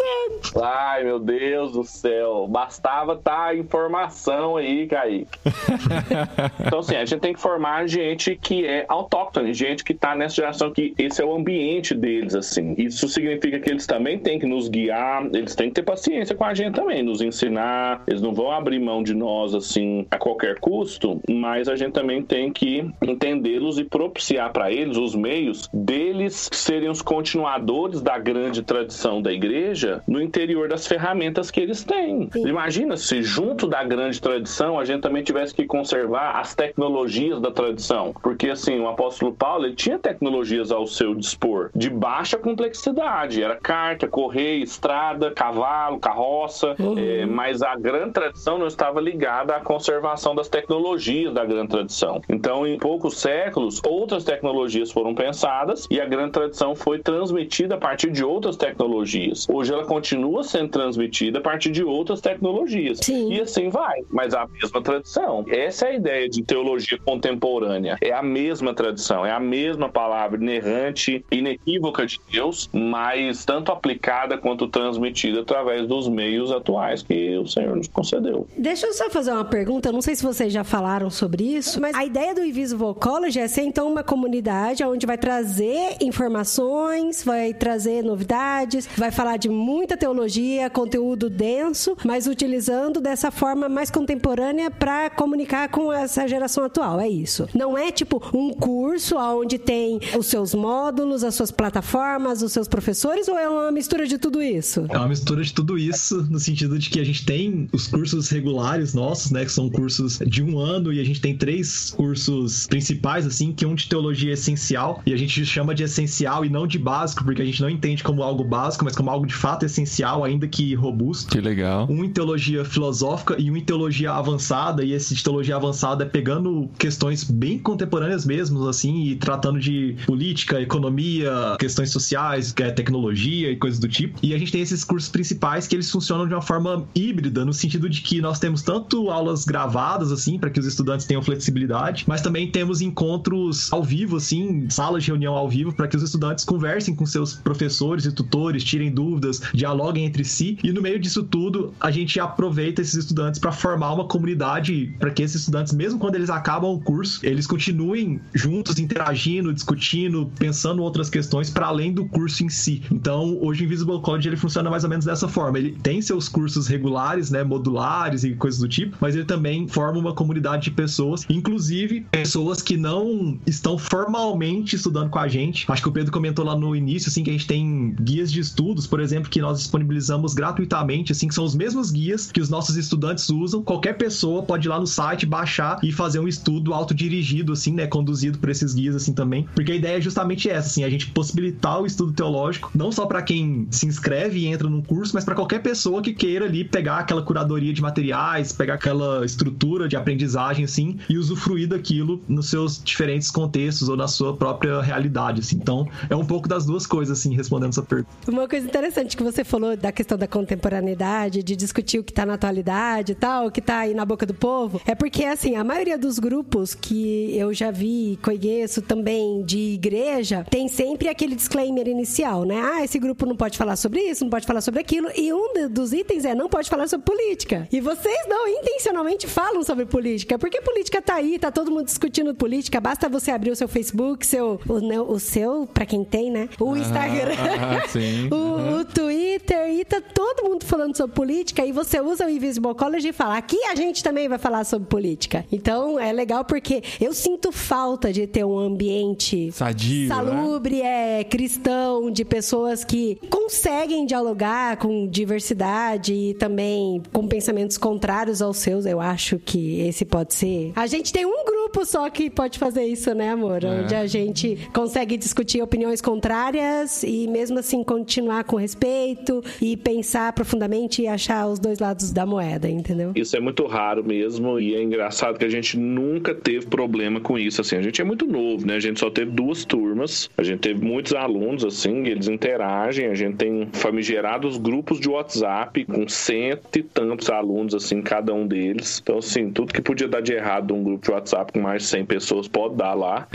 Ai, 0.62 1.04
meu 1.04 1.18
Deus 1.18 1.72
do 1.72 1.84
céu. 1.84 2.46
Bastava 2.48 3.16
tá 3.16 3.46
a 3.46 3.54
informação 3.56 4.56
aí, 4.56 4.86
Kaique. 4.86 5.38
Então, 6.64 6.78
assim, 6.80 6.96
a 6.96 7.04
gente 7.04 7.20
tem 7.20 7.32
que 7.32 7.40
formar 7.40 7.86
gente 7.86 8.36
que 8.36 8.66
é 8.66 8.84
autóctone, 8.88 9.52
gente 9.52 9.84
que 9.84 9.94
tá 9.94 10.14
nessa 10.14 10.36
geração 10.36 10.70
que 10.70 10.94
esse 10.98 11.20
é 11.20 11.24
o 11.24 11.34
ambiente 11.34 11.94
deles, 11.94 12.34
assim. 12.34 12.74
Isso 12.78 13.08
significa 13.08 13.58
que 13.58 13.70
eles 13.70 13.86
também 13.86 14.18
têm 14.18 14.38
que 14.38 14.46
nos 14.46 14.68
guiar, 14.68 15.24
eles 15.32 15.54
têm 15.54 15.68
que 15.68 15.74
ter 15.74 15.82
paciência 15.82 16.34
com 16.34 16.44
a 16.44 16.54
gente 16.54 16.80
também, 16.82 17.02
nos 17.02 17.20
ensinar. 17.22 18.02
Eles 18.06 18.20
não 18.20 18.34
vão 18.34 18.50
abrir 18.50 18.78
mão 18.80 19.02
de 19.02 19.14
nós, 19.14 19.54
assim, 19.54 20.06
a 20.10 20.18
qualquer 20.18 20.58
custo, 20.58 21.20
mas 21.28 21.68
a 21.68 21.76
gente 21.76 21.92
também 21.92 22.22
tem 22.22 22.52
que 22.52 22.84
entendê-los 23.00 23.78
e 23.78 23.84
propiciar 23.84 24.52
para 24.52 24.70
eles 24.70 24.96
os 24.96 25.14
meios 25.14 25.68
deles 25.72 26.50
serem 26.52 26.90
os 26.90 27.00
continuadores 27.00 28.02
da 28.02 28.18
grande 28.18 28.62
tradição 28.62 29.22
da 29.22 29.32
igreja 29.32 30.02
no 30.06 30.20
interior 30.20 30.68
das 30.68 30.86
ferramentas 30.86 31.50
que 31.50 31.60
eles 31.60 31.84
têm. 31.84 32.28
Sim. 32.32 32.48
Imagina 32.48 32.96
se 32.96 33.22
junto 33.22 33.66
da 33.66 33.84
grande 33.84 34.20
tradição 34.20 34.78
a 34.78 34.84
gente 34.84 35.02
também 35.02 35.22
tivesse 35.22 35.54
que 35.54 35.64
conservar 35.64 36.40
as 36.40 36.54
tecnologias 36.54 37.40
da 37.40 37.50
tradição, 37.50 38.12
porque 38.22 38.50
assim, 38.50 38.78
o 38.80 38.88
apóstolo 38.88 39.32
Paulo 39.32 39.66
ele 39.66 39.74
tinha 39.74 39.98
tecnologias 39.98 40.72
ao 40.72 40.86
seu 40.86 41.14
dispor 41.14 41.70
de 41.74 41.88
baixa 41.88 42.36
complexidade, 42.36 43.42
era 43.42 43.56
carta, 43.56 44.08
correio, 44.08 44.64
estrada, 44.64 45.30
cavalo, 45.30 45.98
carroça, 45.98 46.71
eh, 46.78 47.26
mas 47.26 47.62
a 47.62 47.76
grande 47.76 48.12
tradição 48.12 48.58
não 48.58 48.66
estava 48.66 49.00
ligada 49.00 49.56
à 49.56 49.60
conservação 49.60 50.34
das 50.34 50.48
tecnologias 50.48 51.32
da 51.32 51.44
grande 51.44 51.68
tradição. 51.68 52.20
Então, 52.28 52.66
em 52.66 52.78
poucos 52.78 53.18
séculos, 53.18 53.80
outras 53.86 54.24
tecnologias 54.24 54.90
foram 54.90 55.14
pensadas 55.14 55.86
e 55.90 56.00
a 56.00 56.06
grande 56.06 56.32
tradição 56.32 56.74
foi 56.74 56.98
transmitida 56.98 57.74
a 57.74 57.78
partir 57.78 58.10
de 58.10 58.24
outras 58.24 58.56
tecnologias. 58.56 59.48
Hoje 59.48 59.72
ela 59.72 59.84
continua 59.84 60.42
sendo 60.42 60.68
transmitida 60.68 61.38
a 61.38 61.42
partir 61.42 61.70
de 61.70 61.82
outras 61.82 62.20
tecnologias. 62.20 62.98
Sim. 63.02 63.32
E 63.32 63.40
assim 63.40 63.68
vai, 63.68 64.00
mas 64.10 64.34
a 64.34 64.46
mesma 64.46 64.82
tradição. 64.82 65.44
Essa 65.48 65.86
é 65.86 65.90
a 65.90 65.94
ideia 65.94 66.28
de 66.28 66.42
teologia 66.42 66.98
contemporânea. 67.04 67.96
É 68.00 68.12
a 68.12 68.22
mesma 68.22 68.74
tradição, 68.74 69.24
é 69.24 69.30
a 69.30 69.40
mesma 69.40 69.88
palavra 69.88 70.38
inerrante, 70.38 71.24
inequívoca 71.30 72.06
de 72.06 72.18
Deus, 72.30 72.68
mas 72.72 73.44
tanto 73.44 73.72
aplicada 73.72 74.38
quanto 74.38 74.68
transmitida 74.68 75.40
através 75.40 75.86
dos 75.86 76.08
meios 76.08 76.51
atuais 76.52 77.02
que 77.02 77.36
o 77.38 77.46
Senhor 77.46 77.76
nos 77.76 77.88
concedeu. 77.88 78.46
Deixa 78.56 78.86
eu 78.86 78.92
só 78.92 79.10
fazer 79.10 79.32
uma 79.32 79.44
pergunta, 79.44 79.88
eu 79.88 79.92
não 79.92 80.02
sei 80.02 80.14
se 80.14 80.22
vocês 80.22 80.52
já 80.52 80.64
falaram 80.64 81.10
sobre 81.10 81.44
isso, 81.44 81.80
mas 81.80 81.96
a 81.96 82.04
ideia 82.04 82.34
do 82.34 82.44
Invisible 82.44 82.94
College 82.94 83.38
é 83.38 83.48
ser 83.48 83.62
então 83.62 83.90
uma 83.90 84.02
comunidade 84.02 84.84
onde 84.84 85.06
vai 85.06 85.18
trazer 85.18 85.96
informações, 86.00 87.22
vai 87.24 87.54
trazer 87.54 88.02
novidades, 88.02 88.88
vai 88.96 89.10
falar 89.10 89.36
de 89.36 89.48
muita 89.48 89.96
teologia, 89.96 90.68
conteúdo 90.70 91.28
denso, 91.30 91.96
mas 92.04 92.26
utilizando 92.26 93.00
dessa 93.00 93.30
forma 93.30 93.68
mais 93.68 93.90
contemporânea 93.90 94.70
para 94.70 95.10
comunicar 95.10 95.68
com 95.68 95.92
essa 95.92 96.26
geração 96.26 96.64
atual, 96.64 97.00
é 97.00 97.08
isso. 97.08 97.48
Não 97.54 97.76
é 97.76 97.90
tipo 97.90 98.22
um 98.34 98.52
curso 98.52 99.16
onde 99.16 99.58
tem 99.58 100.00
os 100.18 100.26
seus 100.26 100.54
módulos, 100.54 101.24
as 101.24 101.34
suas 101.34 101.50
plataformas, 101.50 102.42
os 102.42 102.52
seus 102.52 102.68
professores, 102.68 103.28
ou 103.28 103.38
é 103.38 103.48
uma 103.48 103.70
mistura 103.70 104.06
de 104.06 104.18
tudo 104.18 104.42
isso? 104.42 104.86
É 104.88 104.98
uma 104.98 105.08
mistura 105.08 105.42
de 105.42 105.52
tudo 105.52 105.78
isso, 105.78 106.26
no 106.30 106.38
sentido 106.42 106.78
de 106.78 106.90
que 106.90 107.00
a 107.00 107.04
gente 107.04 107.24
tem 107.24 107.68
os 107.72 107.86
cursos 107.86 108.28
regulares 108.28 108.94
nossos, 108.94 109.30
né? 109.30 109.44
Que 109.44 109.52
são 109.52 109.68
cursos 109.70 110.18
de 110.26 110.42
um 110.42 110.58
ano 110.58 110.92
e 110.92 111.00
a 111.00 111.04
gente 111.04 111.20
tem 111.20 111.36
três 111.36 111.90
cursos 111.90 112.66
principais, 112.66 113.26
assim, 113.26 113.52
que 113.52 113.64
um 113.66 113.74
de 113.74 113.88
teologia 113.88 114.30
é 114.30 114.34
essencial 114.34 115.02
e 115.06 115.12
a 115.12 115.16
gente 115.16 115.44
chama 115.44 115.74
de 115.74 115.82
essencial 115.82 116.44
e 116.44 116.48
não 116.48 116.66
de 116.66 116.78
básico, 116.78 117.24
porque 117.24 117.42
a 117.42 117.44
gente 117.44 117.60
não 117.60 117.70
entende 117.70 118.02
como 118.02 118.22
algo 118.22 118.44
básico, 118.44 118.84
mas 118.84 118.94
como 118.94 119.10
algo 119.10 119.26
de 119.26 119.34
fato 119.34 119.64
essencial, 119.64 120.24
ainda 120.24 120.46
que 120.46 120.74
robusto. 120.74 121.30
Que 121.30 121.40
legal. 121.40 121.86
Um 121.90 122.04
em 122.04 122.10
teologia 122.10 122.64
filosófica 122.64 123.36
e 123.38 123.50
um 123.50 123.56
em 123.56 123.60
teologia 123.60 124.12
avançada, 124.12 124.84
e 124.84 124.92
esse 124.92 125.14
de 125.14 125.22
teologia 125.22 125.56
avançada 125.56 126.04
é 126.04 126.06
pegando 126.06 126.68
questões 126.78 127.24
bem 127.24 127.58
contemporâneas 127.58 128.26
mesmo, 128.26 128.66
assim, 128.68 129.04
e 129.04 129.16
tratando 129.16 129.58
de 129.58 129.96
política, 130.06 130.60
economia, 130.60 131.56
questões 131.58 131.90
sociais, 131.90 132.54
é, 132.58 132.70
tecnologia 132.70 133.50
e 133.50 133.56
coisas 133.56 133.78
do 133.78 133.88
tipo. 133.88 134.18
E 134.22 134.34
a 134.34 134.38
gente 134.38 134.52
tem 134.52 134.60
esses 134.60 134.84
cursos 134.84 135.10
principais 135.10 135.66
que 135.66 135.76
eles 135.76 135.90
funcionam 135.90 136.26
de 136.32 136.36
uma 136.36 136.42
forma 136.42 136.86
híbrida, 136.94 137.44
no 137.44 137.52
sentido 137.52 137.88
de 137.88 138.00
que 138.00 138.20
nós 138.20 138.38
temos 138.38 138.62
tanto 138.62 139.10
aulas 139.10 139.44
gravadas, 139.44 140.10
assim, 140.10 140.38
para 140.38 140.50
que 140.50 140.58
os 140.58 140.66
estudantes 140.66 141.06
tenham 141.06 141.22
flexibilidade, 141.22 142.04
mas 142.08 142.22
também 142.22 142.50
temos 142.50 142.80
encontros 142.80 143.70
ao 143.72 143.82
vivo, 143.82 144.16
assim, 144.16 144.68
salas 144.70 145.04
de 145.04 145.10
reunião 145.10 145.34
ao 145.34 145.48
vivo, 145.48 145.72
para 145.72 145.86
que 145.86 145.96
os 145.96 146.02
estudantes 146.02 146.44
conversem 146.44 146.94
com 146.94 147.04
seus 147.04 147.34
professores 147.34 148.06
e 148.06 148.12
tutores, 148.12 148.64
tirem 148.64 148.90
dúvidas, 148.90 149.42
dialoguem 149.52 150.04
entre 150.06 150.24
si. 150.24 150.58
E 150.64 150.72
no 150.72 150.80
meio 150.80 150.98
disso 150.98 151.22
tudo, 151.22 151.74
a 151.78 151.90
gente 151.90 152.18
aproveita 152.18 152.80
esses 152.80 152.94
estudantes 152.94 153.38
para 153.38 153.52
formar 153.52 153.92
uma 153.92 154.06
comunidade, 154.06 154.94
para 154.98 155.10
que 155.10 155.22
esses 155.22 155.40
estudantes, 155.42 155.72
mesmo 155.72 155.98
quando 155.98 156.14
eles 156.14 156.30
acabam 156.30 156.70
o 156.70 156.80
curso, 156.80 157.20
eles 157.22 157.46
continuem 157.46 158.20
juntos, 158.32 158.78
interagindo, 158.78 159.52
discutindo, 159.52 160.30
pensando 160.38 160.82
outras 160.82 161.10
questões 161.10 161.50
para 161.50 161.66
além 161.66 161.92
do 161.92 162.06
curso 162.06 162.44
em 162.44 162.48
si. 162.48 162.82
Então, 162.90 163.38
hoje 163.42 163.62
o 163.62 163.66
Invisible 163.66 164.00
College 164.00 164.28
ele 164.28 164.36
funciona 164.36 164.70
mais 164.70 164.84
ou 164.84 164.90
menos 164.90 165.04
dessa 165.04 165.28
forma. 165.28 165.58
Ele 165.58 165.72
tem 165.82 166.00
seus 166.00 166.21
cursos 166.28 166.66
regulares, 166.66 167.30
né, 167.30 167.42
modulares 167.42 168.24
e 168.24 168.34
coisas 168.34 168.60
do 168.60 168.68
tipo, 168.68 168.96
mas 169.00 169.14
ele 169.14 169.24
também 169.24 169.66
forma 169.68 169.98
uma 169.98 170.14
comunidade 170.14 170.64
de 170.64 170.70
pessoas, 170.70 171.24
inclusive 171.28 172.06
pessoas 172.10 172.62
que 172.62 172.76
não 172.76 173.38
estão 173.46 173.78
formalmente 173.78 174.76
estudando 174.76 175.10
com 175.10 175.18
a 175.18 175.28
gente. 175.28 175.64
Acho 175.68 175.82
que 175.82 175.88
o 175.88 175.92
Pedro 175.92 176.12
comentou 176.12 176.44
lá 176.44 176.56
no 176.56 176.74
início, 176.74 177.08
assim, 177.08 177.22
que 177.22 177.30
a 177.30 177.32
gente 177.32 177.46
tem 177.46 177.94
guias 178.00 178.30
de 178.30 178.40
estudos, 178.40 178.86
por 178.86 179.00
exemplo, 179.00 179.30
que 179.30 179.40
nós 179.40 179.58
disponibilizamos 179.58 180.34
gratuitamente, 180.34 181.12
assim, 181.12 181.28
que 181.28 181.34
são 181.34 181.44
os 181.44 181.54
mesmos 181.54 181.90
guias 181.90 182.30
que 182.30 182.40
os 182.40 182.48
nossos 182.48 182.76
estudantes 182.76 183.28
usam. 183.30 183.62
Qualquer 183.62 183.96
pessoa 183.96 184.42
pode 184.42 184.66
ir 184.66 184.70
lá 184.70 184.78
no 184.78 184.86
site, 184.86 185.26
baixar 185.26 185.78
e 185.82 185.92
fazer 185.92 186.18
um 186.18 186.28
estudo 186.28 186.74
autodirigido, 186.74 187.52
assim, 187.52 187.72
né, 187.72 187.86
conduzido 187.86 188.38
por 188.38 188.48
esses 188.48 188.74
guias, 188.74 188.94
assim, 188.94 189.12
também. 189.12 189.46
Porque 189.54 189.72
a 189.72 189.76
ideia 189.76 189.98
é 189.98 190.00
justamente 190.00 190.48
essa, 190.48 190.68
assim, 190.68 190.84
a 190.84 190.90
gente 190.90 191.10
possibilitar 191.10 191.80
o 191.80 191.86
estudo 191.86 192.12
teológico, 192.12 192.70
não 192.74 192.92
só 192.92 193.06
para 193.06 193.22
quem 193.22 193.66
se 193.70 193.86
inscreve 193.86 194.40
e 194.40 194.46
entra 194.46 194.68
no 194.68 194.82
curso, 194.82 195.14
mas 195.14 195.24
para 195.24 195.34
qualquer 195.34 195.60
pessoa 195.60 196.02
que 196.02 196.11
queira 196.12 196.46
ali 196.46 196.64
pegar 196.64 196.98
aquela 196.98 197.22
curadoria 197.22 197.72
de 197.72 197.82
materiais, 197.82 198.52
pegar 198.52 198.74
aquela 198.74 199.24
estrutura 199.24 199.88
de 199.88 199.96
aprendizagem, 199.96 200.64
assim, 200.64 200.98
e 201.08 201.16
usufruir 201.16 201.68
daquilo 201.68 202.20
nos 202.28 202.50
seus 202.50 202.82
diferentes 202.82 203.30
contextos 203.30 203.88
ou 203.88 203.96
na 203.96 204.08
sua 204.08 204.36
própria 204.36 204.80
realidade, 204.80 205.40
assim. 205.40 205.56
Então, 205.56 205.88
é 206.08 206.16
um 206.16 206.24
pouco 206.24 206.48
das 206.48 206.64
duas 206.64 206.86
coisas, 206.86 207.18
assim, 207.18 207.34
respondendo 207.34 207.70
essa 207.70 207.82
pergunta. 207.82 208.10
Uma 208.28 208.48
coisa 208.48 208.66
interessante 208.66 209.16
que 209.16 209.22
você 209.22 209.44
falou 209.44 209.76
da 209.76 209.92
questão 209.92 210.18
da 210.18 210.26
contemporaneidade, 210.26 211.42
de 211.42 211.56
discutir 211.56 211.98
o 211.98 212.04
que 212.04 212.12
está 212.12 212.26
na 212.26 212.34
atualidade 212.34 213.12
e 213.12 213.14
tal, 213.14 213.46
o 213.46 213.50
que 213.50 213.60
está 213.60 213.80
aí 213.80 213.94
na 213.94 214.04
boca 214.04 214.26
do 214.26 214.34
povo, 214.34 214.80
é 214.86 214.94
porque, 214.94 215.24
assim, 215.24 215.56
a 215.56 215.64
maioria 215.64 215.98
dos 215.98 216.18
grupos 216.18 216.74
que 216.74 217.36
eu 217.36 217.52
já 217.52 217.70
vi, 217.70 218.18
conheço 218.22 218.82
também 218.82 219.42
de 219.44 219.58
igreja, 219.74 220.44
tem 220.50 220.68
sempre 220.68 221.08
aquele 221.08 221.34
disclaimer 221.34 221.86
inicial, 221.88 222.44
né? 222.44 222.60
Ah, 222.60 222.84
esse 222.84 222.98
grupo 222.98 223.26
não 223.26 223.36
pode 223.36 223.56
falar 223.58 223.76
sobre 223.76 224.00
isso, 224.00 224.24
não 224.24 224.30
pode 224.30 224.46
falar 224.46 224.60
sobre 224.60 224.80
aquilo, 224.80 225.08
e 225.16 225.32
um 225.32 225.68
dos 225.70 225.92
itens 226.02 226.24
é 226.24 226.34
não 226.34 226.48
pode 226.48 226.68
falar 226.68 226.88
sobre 226.88 227.06
política. 227.06 227.68
E 227.72 227.80
vocês 227.80 228.28
não 228.28 228.46
intencionalmente 228.46 229.26
falam 229.26 229.62
sobre 229.62 229.86
política, 229.86 230.38
porque 230.38 230.60
política 230.60 231.00
tá 231.00 231.14
aí, 231.14 231.38
tá 231.38 231.50
todo 231.50 231.70
mundo 231.70 231.86
discutindo 231.86 232.34
política, 232.34 232.80
basta 232.80 233.08
você 233.08 233.30
abrir 233.30 233.50
o 233.50 233.56
seu 233.56 233.68
Facebook, 233.68 234.26
seu, 234.26 234.60
o, 234.68 234.80
né, 234.80 235.00
o 235.00 235.18
seu, 235.18 235.66
para 235.66 235.86
quem 235.86 236.04
tem, 236.04 236.30
né? 236.30 236.48
O 236.60 236.76
Instagram, 236.76 237.34
Ah, 237.38 237.82
o, 238.34 238.80
o 238.80 238.84
Twitter, 238.84 239.70
e 239.70 239.84
tá 239.84 240.00
todo 240.00 240.48
mundo 240.48 240.64
falando 240.64 240.96
sobre 240.96 241.14
política, 241.14 241.64
e 241.64 241.72
você 241.72 242.00
usa 242.00 242.26
o 242.26 242.30
Invisible 242.30 242.74
College 242.74 243.08
e 243.08 243.12
fala, 243.12 243.36
aqui 243.36 243.62
a 243.64 243.74
gente 243.74 244.02
também 244.02 244.28
vai 244.28 244.38
falar 244.38 244.64
sobre 244.64 244.88
política. 244.88 245.44
Então, 245.50 245.98
é 245.98 246.12
legal 246.12 246.44
porque 246.44 246.82
eu 247.00 247.12
sinto 247.12 247.52
falta 247.52 248.12
de 248.12 248.26
ter 248.26 248.44
um 248.44 248.58
ambiente 248.58 249.52
Sadio, 249.52 250.08
né? 250.08 250.14
salubre, 250.14 250.82
é 250.82 251.24
cristão, 251.24 252.10
de 252.10 252.24
pessoas 252.24 252.84
que 252.84 253.18
conseguem 253.30 254.04
dialogar 254.04 254.76
com 254.76 255.06
diversidade 255.06 255.91
e 255.96 256.34
também 256.34 257.02
com 257.12 257.26
pensamentos 257.26 257.78
contrários 257.78 258.42
aos 258.42 258.58
seus. 258.58 258.86
Eu 258.86 259.00
acho 259.00 259.38
que 259.38 259.80
esse 259.80 260.04
pode 260.04 260.34
ser. 260.34 260.72
A 260.76 260.86
gente 260.86 261.12
tem 261.12 261.24
um 261.24 261.44
grupo 261.44 261.84
só 261.84 262.08
que 262.10 262.28
pode 262.30 262.58
fazer 262.58 262.84
isso, 262.84 263.14
né, 263.14 263.30
amor? 263.30 263.64
É. 263.64 263.82
Onde 263.82 263.94
a 263.94 264.06
gente 264.06 264.58
consegue 264.72 265.16
discutir 265.16 265.62
opiniões 265.62 266.00
contrárias 266.00 267.02
e 267.02 267.26
mesmo 267.28 267.58
assim 267.58 267.82
continuar 267.82 268.44
com 268.44 268.56
respeito 268.56 269.42
e 269.60 269.76
pensar 269.76 270.32
profundamente 270.32 271.02
e 271.02 271.08
achar 271.08 271.46
os 271.46 271.58
dois 271.58 271.78
lados 271.78 272.12
da 272.12 272.26
moeda, 272.26 272.68
entendeu? 272.68 273.12
Isso 273.14 273.36
é 273.36 273.40
muito 273.40 273.66
raro 273.66 274.04
mesmo 274.04 274.58
e 274.58 274.74
é 274.74 274.82
engraçado 274.82 275.38
que 275.38 275.44
a 275.44 275.48
gente 275.48 275.78
nunca 275.78 276.34
teve 276.34 276.66
problema 276.66 277.20
com 277.20 277.38
isso, 277.38 277.60
assim. 277.60 277.76
A 277.76 277.82
gente 277.82 278.00
é 278.00 278.04
muito 278.04 278.26
novo, 278.26 278.66
né? 278.66 278.76
A 278.76 278.80
gente 278.80 279.00
só 279.00 279.10
teve 279.10 279.30
duas 279.30 279.64
turmas, 279.64 280.30
a 280.36 280.42
gente 280.42 280.60
teve 280.60 280.84
muitos 280.84 281.14
alunos, 281.14 281.64
assim, 281.64 282.06
eles 282.06 282.28
interagem, 282.28 283.06
a 283.06 283.14
gente 283.14 283.36
tem 283.36 283.68
famigerados 283.72 284.56
grupos 284.56 284.98
de 285.00 285.08
WhatsApp 285.08 285.81
com 285.84 286.08
cento 286.08 286.78
e 286.78 286.82
tantos 286.82 287.30
alunos, 287.30 287.74
assim, 287.74 288.02
cada 288.02 288.32
um 288.32 288.46
deles. 288.46 289.00
Então, 289.02 289.18
assim, 289.18 289.50
tudo 289.50 289.72
que 289.72 289.80
podia 289.82 290.08
dar 290.08 290.20
de 290.20 290.32
errado 290.32 290.74
num 290.74 290.82
grupo 290.82 291.04
de 291.06 291.10
WhatsApp 291.12 291.52
com 291.52 291.60
mais 291.60 291.82
de 291.82 291.88
100 291.88 292.06
pessoas 292.06 292.48
pode 292.48 292.74
dar 292.76 292.94
lá. 292.94 293.28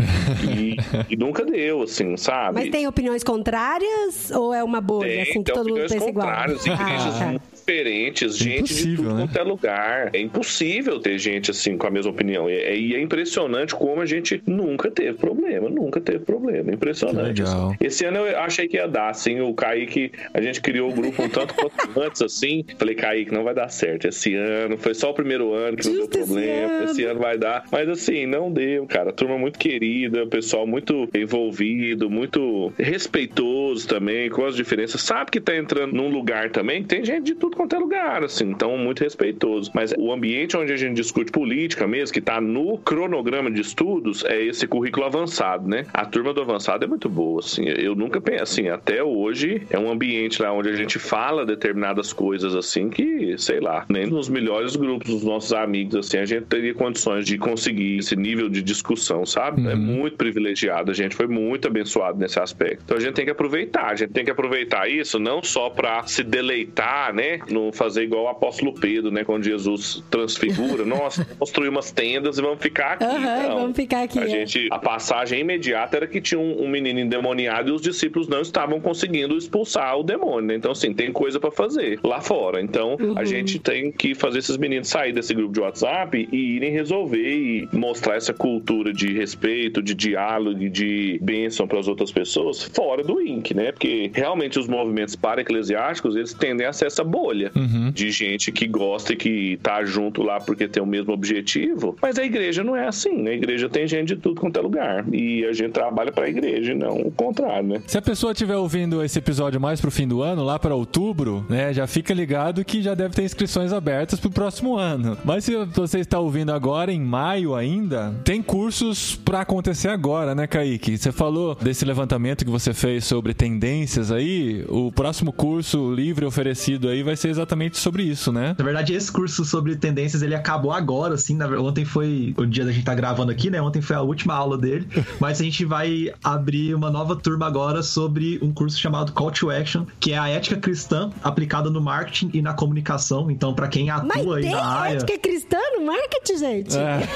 E, 0.44 0.78
e 1.10 1.16
nunca 1.16 1.46
deu, 1.46 1.84
assim, 1.84 2.16
sabe? 2.18 2.56
Mas 2.56 2.70
tem 2.70 2.88
opiniões 2.88 3.24
contrárias 3.24 4.32
ou 4.32 4.54
é 4.54 4.64
uma 4.64 4.82
bolha, 4.82 5.08
Tem, 5.10 5.22
assim, 5.22 5.44
que 5.44 5.44
tem 5.44 5.56
todo 5.56 5.70
mundo 5.70 5.72
opiniões 5.72 5.92
pensa 5.92 6.10
igual? 6.10 6.28
contrárias, 6.28 6.66
igrejas 6.66 7.22
Ah, 7.22 7.40
tá. 7.40 7.57
Diferentes, 7.68 8.38
gente 8.38 8.74
de 8.74 8.96
tudo 8.96 9.14
né? 9.14 9.22
quanto 9.22 9.38
é 9.38 9.44
lugar. 9.44 10.10
É 10.14 10.20
impossível 10.20 11.00
ter 11.00 11.20
gente 11.20 11.52
assim 11.52 11.78
com 11.78 11.86
a 11.86 11.92
mesma 11.92 12.12
opinião. 12.12 12.50
E 12.50 12.54
é, 12.54 12.78
e 12.78 12.96
é 12.96 13.02
impressionante 13.02 13.76
como 13.76 14.02
a 14.02 14.06
gente 14.06 14.42
nunca 14.48 14.90
teve 14.90 15.18
problema, 15.18 15.70
nunca 15.70 16.00
teve 16.00 16.20
problema. 16.20 16.74
Impressionante. 16.74 17.42
Assim. 17.42 17.76
Esse 17.82 18.06
ano 18.06 18.20
eu 18.20 18.40
achei 18.40 18.68
que 18.68 18.78
ia 18.78 18.88
dar, 18.88 19.10
assim, 19.10 19.42
o 19.42 19.54
Kaique, 19.54 20.12
a 20.34 20.42
gente 20.42 20.62
criou 20.62 20.90
o 20.90 20.94
grupo 20.94 21.22
um 21.22 21.30
tanto 21.30 21.54
quanto 21.56 21.76
antes, 22.00 22.22
assim. 22.22 22.64
Falei, 22.78 22.96
Kaique, 22.96 23.34
não 23.34 23.44
vai 23.44 23.54
dar 23.54 23.68
certo 23.70 24.08
esse 24.08 24.34
ano. 24.34 24.78
Foi 24.78 24.94
só 24.94 25.12
o 25.12 25.14
primeiro 25.14 25.54
ano 25.54 25.76
que 25.76 25.88
não 25.88 25.96
Justo 25.96 26.12
deu 26.12 26.24
esse 26.24 26.34
problema. 26.34 26.72
ano. 26.72 26.86
Esse 26.86 27.04
ano 27.04 27.20
vai 27.20 27.38
dar. 27.38 27.66
Mas 27.70 27.90
assim, 27.90 28.26
não 28.26 28.52
deu, 28.52 28.86
cara. 28.86 29.12
Turma 29.12 29.38
muito 29.38 29.60
querida, 29.60 30.26
pessoal 30.28 30.66
muito 30.66 31.10
envolvido, 31.14 32.10
muito 32.10 32.72
respeitoso 32.78 33.88
também, 33.88 34.30
com 34.30 34.46
as 34.46 34.56
diferenças. 34.56 35.02
Sabe 35.02 35.32
que 35.32 35.42
tá 35.42 35.56
entrando 35.56 35.94
num 35.94 36.10
lugar 36.10 36.50
também 36.52 36.82
que 36.82 36.88
tem 36.88 37.04
gente 37.04 37.24
de 37.24 37.36
tudo 37.36 37.57
quanto 37.58 37.76
é 37.76 37.80
lugar, 37.80 38.24
assim. 38.24 38.46
Então, 38.50 38.78
muito 38.78 39.04
respeitoso. 39.04 39.72
Mas 39.74 39.94
o 39.98 40.12
ambiente 40.12 40.56
onde 40.56 40.72
a 40.72 40.78
gente 40.78 40.96
discute 40.96 41.32
política 41.32 41.88
mesmo, 41.88 42.14
que 42.14 42.22
tá 42.22 42.40
no 42.40 42.78
cronograma 42.78 43.52
de 43.52 43.62
estudos, 43.62 44.24
é 44.26 44.42
esse 44.42 44.68
currículo 44.68 45.06
avançado, 45.06 45.68
né? 45.68 45.86
A 45.94 46.06
turma 46.06 46.34
do 46.34 46.42
avançado 46.42 46.86
é 46.86 46.88
muito 46.88 47.10
boa, 47.10 47.40
assim. 47.40 47.66
Eu 47.68 47.96
nunca 47.96 48.22
pensei, 48.22 48.38
assim, 48.38 48.70
até 48.70 49.04
hoje 49.04 49.64
é 49.70 49.80
um 49.80 49.92
ambiente 49.92 50.42
lá 50.42 50.52
onde 50.54 50.70
a 50.70 50.76
gente 50.76 51.00
fala 51.00 51.46
determinadas 51.46 52.14
coisas, 52.14 52.56
assim, 52.56 52.90
que, 52.90 53.36
sei 53.38 53.60
lá, 53.60 53.86
nem 53.90 54.06
nos 54.06 54.30
melhores 54.30 54.76
grupos 54.76 55.10
dos 55.10 55.24
nossos 55.24 55.54
amigos, 55.54 55.96
assim, 55.96 56.18
a 56.18 56.26
gente 56.26 56.46
teria 56.46 56.74
condições 56.74 57.26
de 57.26 57.38
conseguir 57.38 57.98
esse 57.98 58.16
nível 58.16 58.48
de 58.48 58.62
discussão, 58.62 59.26
sabe? 59.26 59.68
É 59.68 59.76
muito 59.76 60.18
privilegiado, 60.18 60.92
a 60.92 60.94
gente 60.94 61.16
foi 61.16 61.28
muito 61.28 61.68
abençoado 61.68 62.20
nesse 62.20 62.40
aspecto. 62.40 62.84
Então 62.86 62.98
a 62.98 63.00
gente 63.00 63.14
tem 63.14 63.26
que 63.26 63.32
aproveitar, 63.32 63.92
a 63.92 63.96
gente 63.96 64.12
tem 64.12 64.24
que 64.24 64.32
aproveitar 64.32 64.90
isso 64.90 65.20
não 65.20 65.42
só 65.42 65.70
pra 65.70 66.06
se 66.06 66.24
deleitar, 66.24 67.14
né? 67.14 67.40
Não 67.50 67.72
fazer 67.72 68.04
igual 68.04 68.26
o 68.26 68.28
apóstolo 68.28 68.74
Pedro, 68.74 69.12
né? 69.12 69.24
Quando 69.24 69.44
Jesus 69.44 70.04
transfigura, 70.10 70.84
nossa, 70.86 71.26
construir 71.38 71.70
umas 71.70 71.92
tendas 71.92 72.38
e 72.38 72.42
vamos 72.42 72.62
ficar 72.62 72.94
aqui. 72.94 73.06
Não. 73.06 73.60
vamos 73.60 73.76
ficar 73.76 74.04
aqui. 74.04 74.20
A 74.20 74.26
é. 74.26 74.30
gente, 74.30 74.68
a 74.72 74.80
passagem 74.80 75.40
imediata 75.40 75.98
era 75.98 76.08
que 76.08 76.22
tinha 76.22 76.40
um, 76.40 76.64
um 76.64 76.68
menino 76.70 77.00
endemoniado 77.00 77.70
e 77.70 77.72
os 77.74 77.82
discípulos 77.82 78.28
não 78.28 78.42
estavam 78.42 78.80
conseguindo 78.80 79.38
expulsar 79.38 79.98
o 79.98 80.04
demônio. 80.04 80.48
né? 80.48 80.56
Então, 80.56 80.72
assim, 80.72 80.94
tem 80.94 81.12
coisa 81.12 81.40
pra 81.40 81.52
fazer 81.52 82.00
lá 82.04 82.22
fora. 82.22 82.62
Então, 82.62 82.98
Uhum. 83.00 83.18
a 83.18 83.26
gente 83.26 83.60
tem 83.60 83.92
que 83.92 84.16
fazer 84.16 84.40
esses 84.40 84.58
meninos 84.58 84.88
sair 84.88 85.14
desse 85.14 85.34
grupo 85.34 85.54
de 85.54 85.60
WhatsApp 85.60 86.28
e 86.32 86.56
irem 86.56 86.72
resolver 86.72 87.18
e 87.22 87.68
mostrar 87.72 88.16
essa 88.16 88.34
cultura 88.34 88.94
de 88.94 89.14
respeito, 89.14 89.82
de 89.82 89.94
diálogo, 89.94 90.62
e 90.62 90.70
de 90.70 91.20
bênção 91.22 91.68
para 91.68 91.80
as 91.80 91.88
outras 91.88 92.12
pessoas 92.12 92.64
fora 92.64 93.04
do 93.04 93.22
INC, 93.22 93.54
né? 93.54 93.72
Porque 93.72 94.10
realmente 94.14 94.58
os 94.58 94.68
movimentos 94.68 95.16
para-eclesiásticos 95.16 96.16
eles 96.16 96.34
tendem 96.34 96.66
a 96.66 96.74
ser 96.74 96.88
essa 96.88 97.04
bolha. 97.04 97.37
Bolha 97.38 97.52
Uhum. 97.56 97.92
de 97.92 98.10
gente 98.12 98.52
que 98.52 98.68
gosta 98.68 99.14
e 99.14 99.16
que 99.16 99.60
tá 99.62 99.84
junto 99.84 100.22
lá 100.24 100.40
porque 100.40 100.68
tem 100.68 100.82
o 100.82 100.86
mesmo 100.86 101.14
objetivo. 101.14 101.96
Mas 102.02 102.18
a 102.18 102.24
igreja 102.24 102.64
não 102.64 102.76
é 102.76 102.88
assim. 102.88 103.28
A 103.28 103.34
igreja 103.34 103.70
tem 103.70 103.88
gente 103.88 104.10
de 104.10 104.16
tudo 104.18 104.40
quanto 104.42 104.58
é 104.58 104.62
lugar. 104.62 105.06
E 105.14 105.46
a 105.46 105.54
gente 105.54 105.72
trabalha 105.72 106.12
pra 106.12 106.28
igreja, 106.30 106.72
e 106.72 106.76
não 106.76 106.98
o 107.02 107.12
contrário, 107.12 107.68
né? 107.68 107.82
Se 107.88 107.98
a 107.98 108.02
pessoa 108.02 108.32
estiver 108.32 108.56
ouvindo 108.56 109.04
esse 109.04 109.20
episódio 109.20 109.60
mais 109.60 109.80
pro 109.82 109.92
fim 109.92 110.08
do 110.08 110.22
ano, 110.22 110.44
lá 110.44 110.58
para 110.60 110.74
outubro, 110.76 111.46
né, 111.50 111.74
já 111.74 111.86
fica 111.88 112.14
ligado 112.14 112.64
que 112.66 112.82
já 112.82 112.94
deve 112.94 113.14
ter 113.16 113.24
inscrições 113.24 113.72
abertas 113.74 114.20
pro 114.20 114.30
próximo 114.30 114.76
ano. 114.78 115.18
Mas 115.24 115.44
se 115.46 115.56
você 115.74 116.00
está 116.00 116.20
ouvindo 116.20 116.52
agora, 116.52 116.92
em 116.92 117.02
maio 117.02 117.56
ainda, 117.56 118.14
tem 118.24 118.42
cursos 118.42 119.16
pra 119.16 119.42
acontecer 119.42 119.90
agora, 119.90 120.34
né, 120.34 120.48
Kaique? 120.48 120.98
Você 120.98 121.12
falou 121.12 121.56
desse 121.56 121.86
levantamento 121.86 122.46
que 122.46 122.52
você 122.52 122.74
fez 122.74 123.06
sobre 123.06 123.34
tendências 123.34 124.12
aí. 124.12 124.64
O 124.70 124.92
próximo 124.92 125.32
curso 125.32 125.92
livre 125.94 126.26
oferecido 126.26 126.88
aí 126.90 127.04
vai 127.04 127.16
ser 127.18 127.30
exatamente 127.30 127.78
sobre 127.78 128.04
isso, 128.04 128.32
né? 128.32 128.56
Na 128.58 128.64
verdade, 128.64 128.94
esse 128.94 129.12
curso 129.12 129.44
sobre 129.44 129.76
tendências, 129.76 130.22
ele 130.22 130.36
acabou 130.36 130.72
agora, 130.72 131.16
assim. 131.16 131.36
na 131.36 131.48
Ontem 131.60 131.84
foi 131.86 132.34
o 132.38 132.46
dia 132.46 132.64
da 132.66 132.72
gente 132.72 132.86
tá 132.86 132.96
gravando 132.96 133.32
aqui, 133.32 133.50
né? 133.50 133.62
Ontem 133.62 133.82
foi 133.82 133.96
a 133.96 134.02
última 134.02 134.34
aula 134.34 134.58
dele. 134.58 134.88
Mas 135.20 135.42
a 135.42 135.44
gente 135.44 135.66
vai 135.66 136.14
abrir 136.24 136.74
uma 136.74 136.90
nova 136.90 137.16
turma 137.16 137.46
agora 137.48 137.84
sobre 137.84 138.40
um 138.42 138.54
curso 138.54 138.80
chamado 138.80 139.12
Call 139.12 139.32
to 139.32 139.50
Action, 139.50 139.86
que 140.00 140.14
é 140.14 140.18
a 140.18 140.30
ética 140.30 140.56
cristã 140.58 141.12
aplicada 141.24 141.70
no 141.70 141.82
marketing 141.82 142.32
e 142.34 142.42
na 142.42 142.54
comunicação. 142.54 143.30
Então, 143.32 143.54
pra 143.54 143.68
quem 143.68 143.88
Mas 143.88 144.00
atua 144.00 144.38
aí 144.38 144.44
tem 144.44 144.52
na 144.52 144.66
área... 144.66 144.96
ética 144.98 145.18
cristã 145.20 145.58
no 145.78 145.86
marketing, 145.86 146.38
gente? 146.38 146.78
É. 146.78 146.98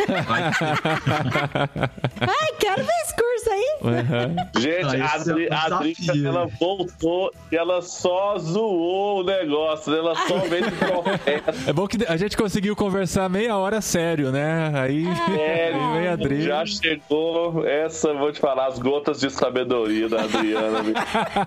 Ai, 2.21 2.53
quero 2.59 2.83
ver 2.83 2.91
esse 3.03 3.15
curso 3.15 3.49
aí. 3.49 3.77
Uhum. 3.81 4.35
Gente, 4.61 4.95
Ah, 5.01 5.11
a 5.11 5.69
é 5.69 5.75
um 5.75 5.81
a 6.27 6.27
ela 6.27 6.47
voltou 6.59 7.33
e 7.51 7.55
ela 7.55 7.81
só 7.81 8.37
zoou 8.37 9.21
o 9.21 9.23
negócio, 9.23 9.90
ela 9.91 10.15
só 10.15 10.39
profeta. 10.39 11.53
É 11.67 11.73
bom 11.73 11.87
que 11.87 11.97
a 12.07 12.17
gente 12.17 12.35
conseguiu 12.37 12.75
conversar 12.75 13.29
meia 13.29 13.55
hora 13.57 13.81
sério, 13.81 14.31
né? 14.31 14.71
Aí, 14.75 15.05
aí 15.27 15.99
vem 15.99 16.07
a 16.07 16.13
Adri. 16.13 16.41
Já 16.43 16.65
chegou 16.65 17.65
essa, 17.65 18.13
vou 18.13 18.31
te 18.31 18.39
falar, 18.39 18.67
as 18.67 18.79
gotas 18.79 19.19
de 19.19 19.29
sabedoria 19.29 20.07
da 20.09 20.23
Adriana. 20.23 20.79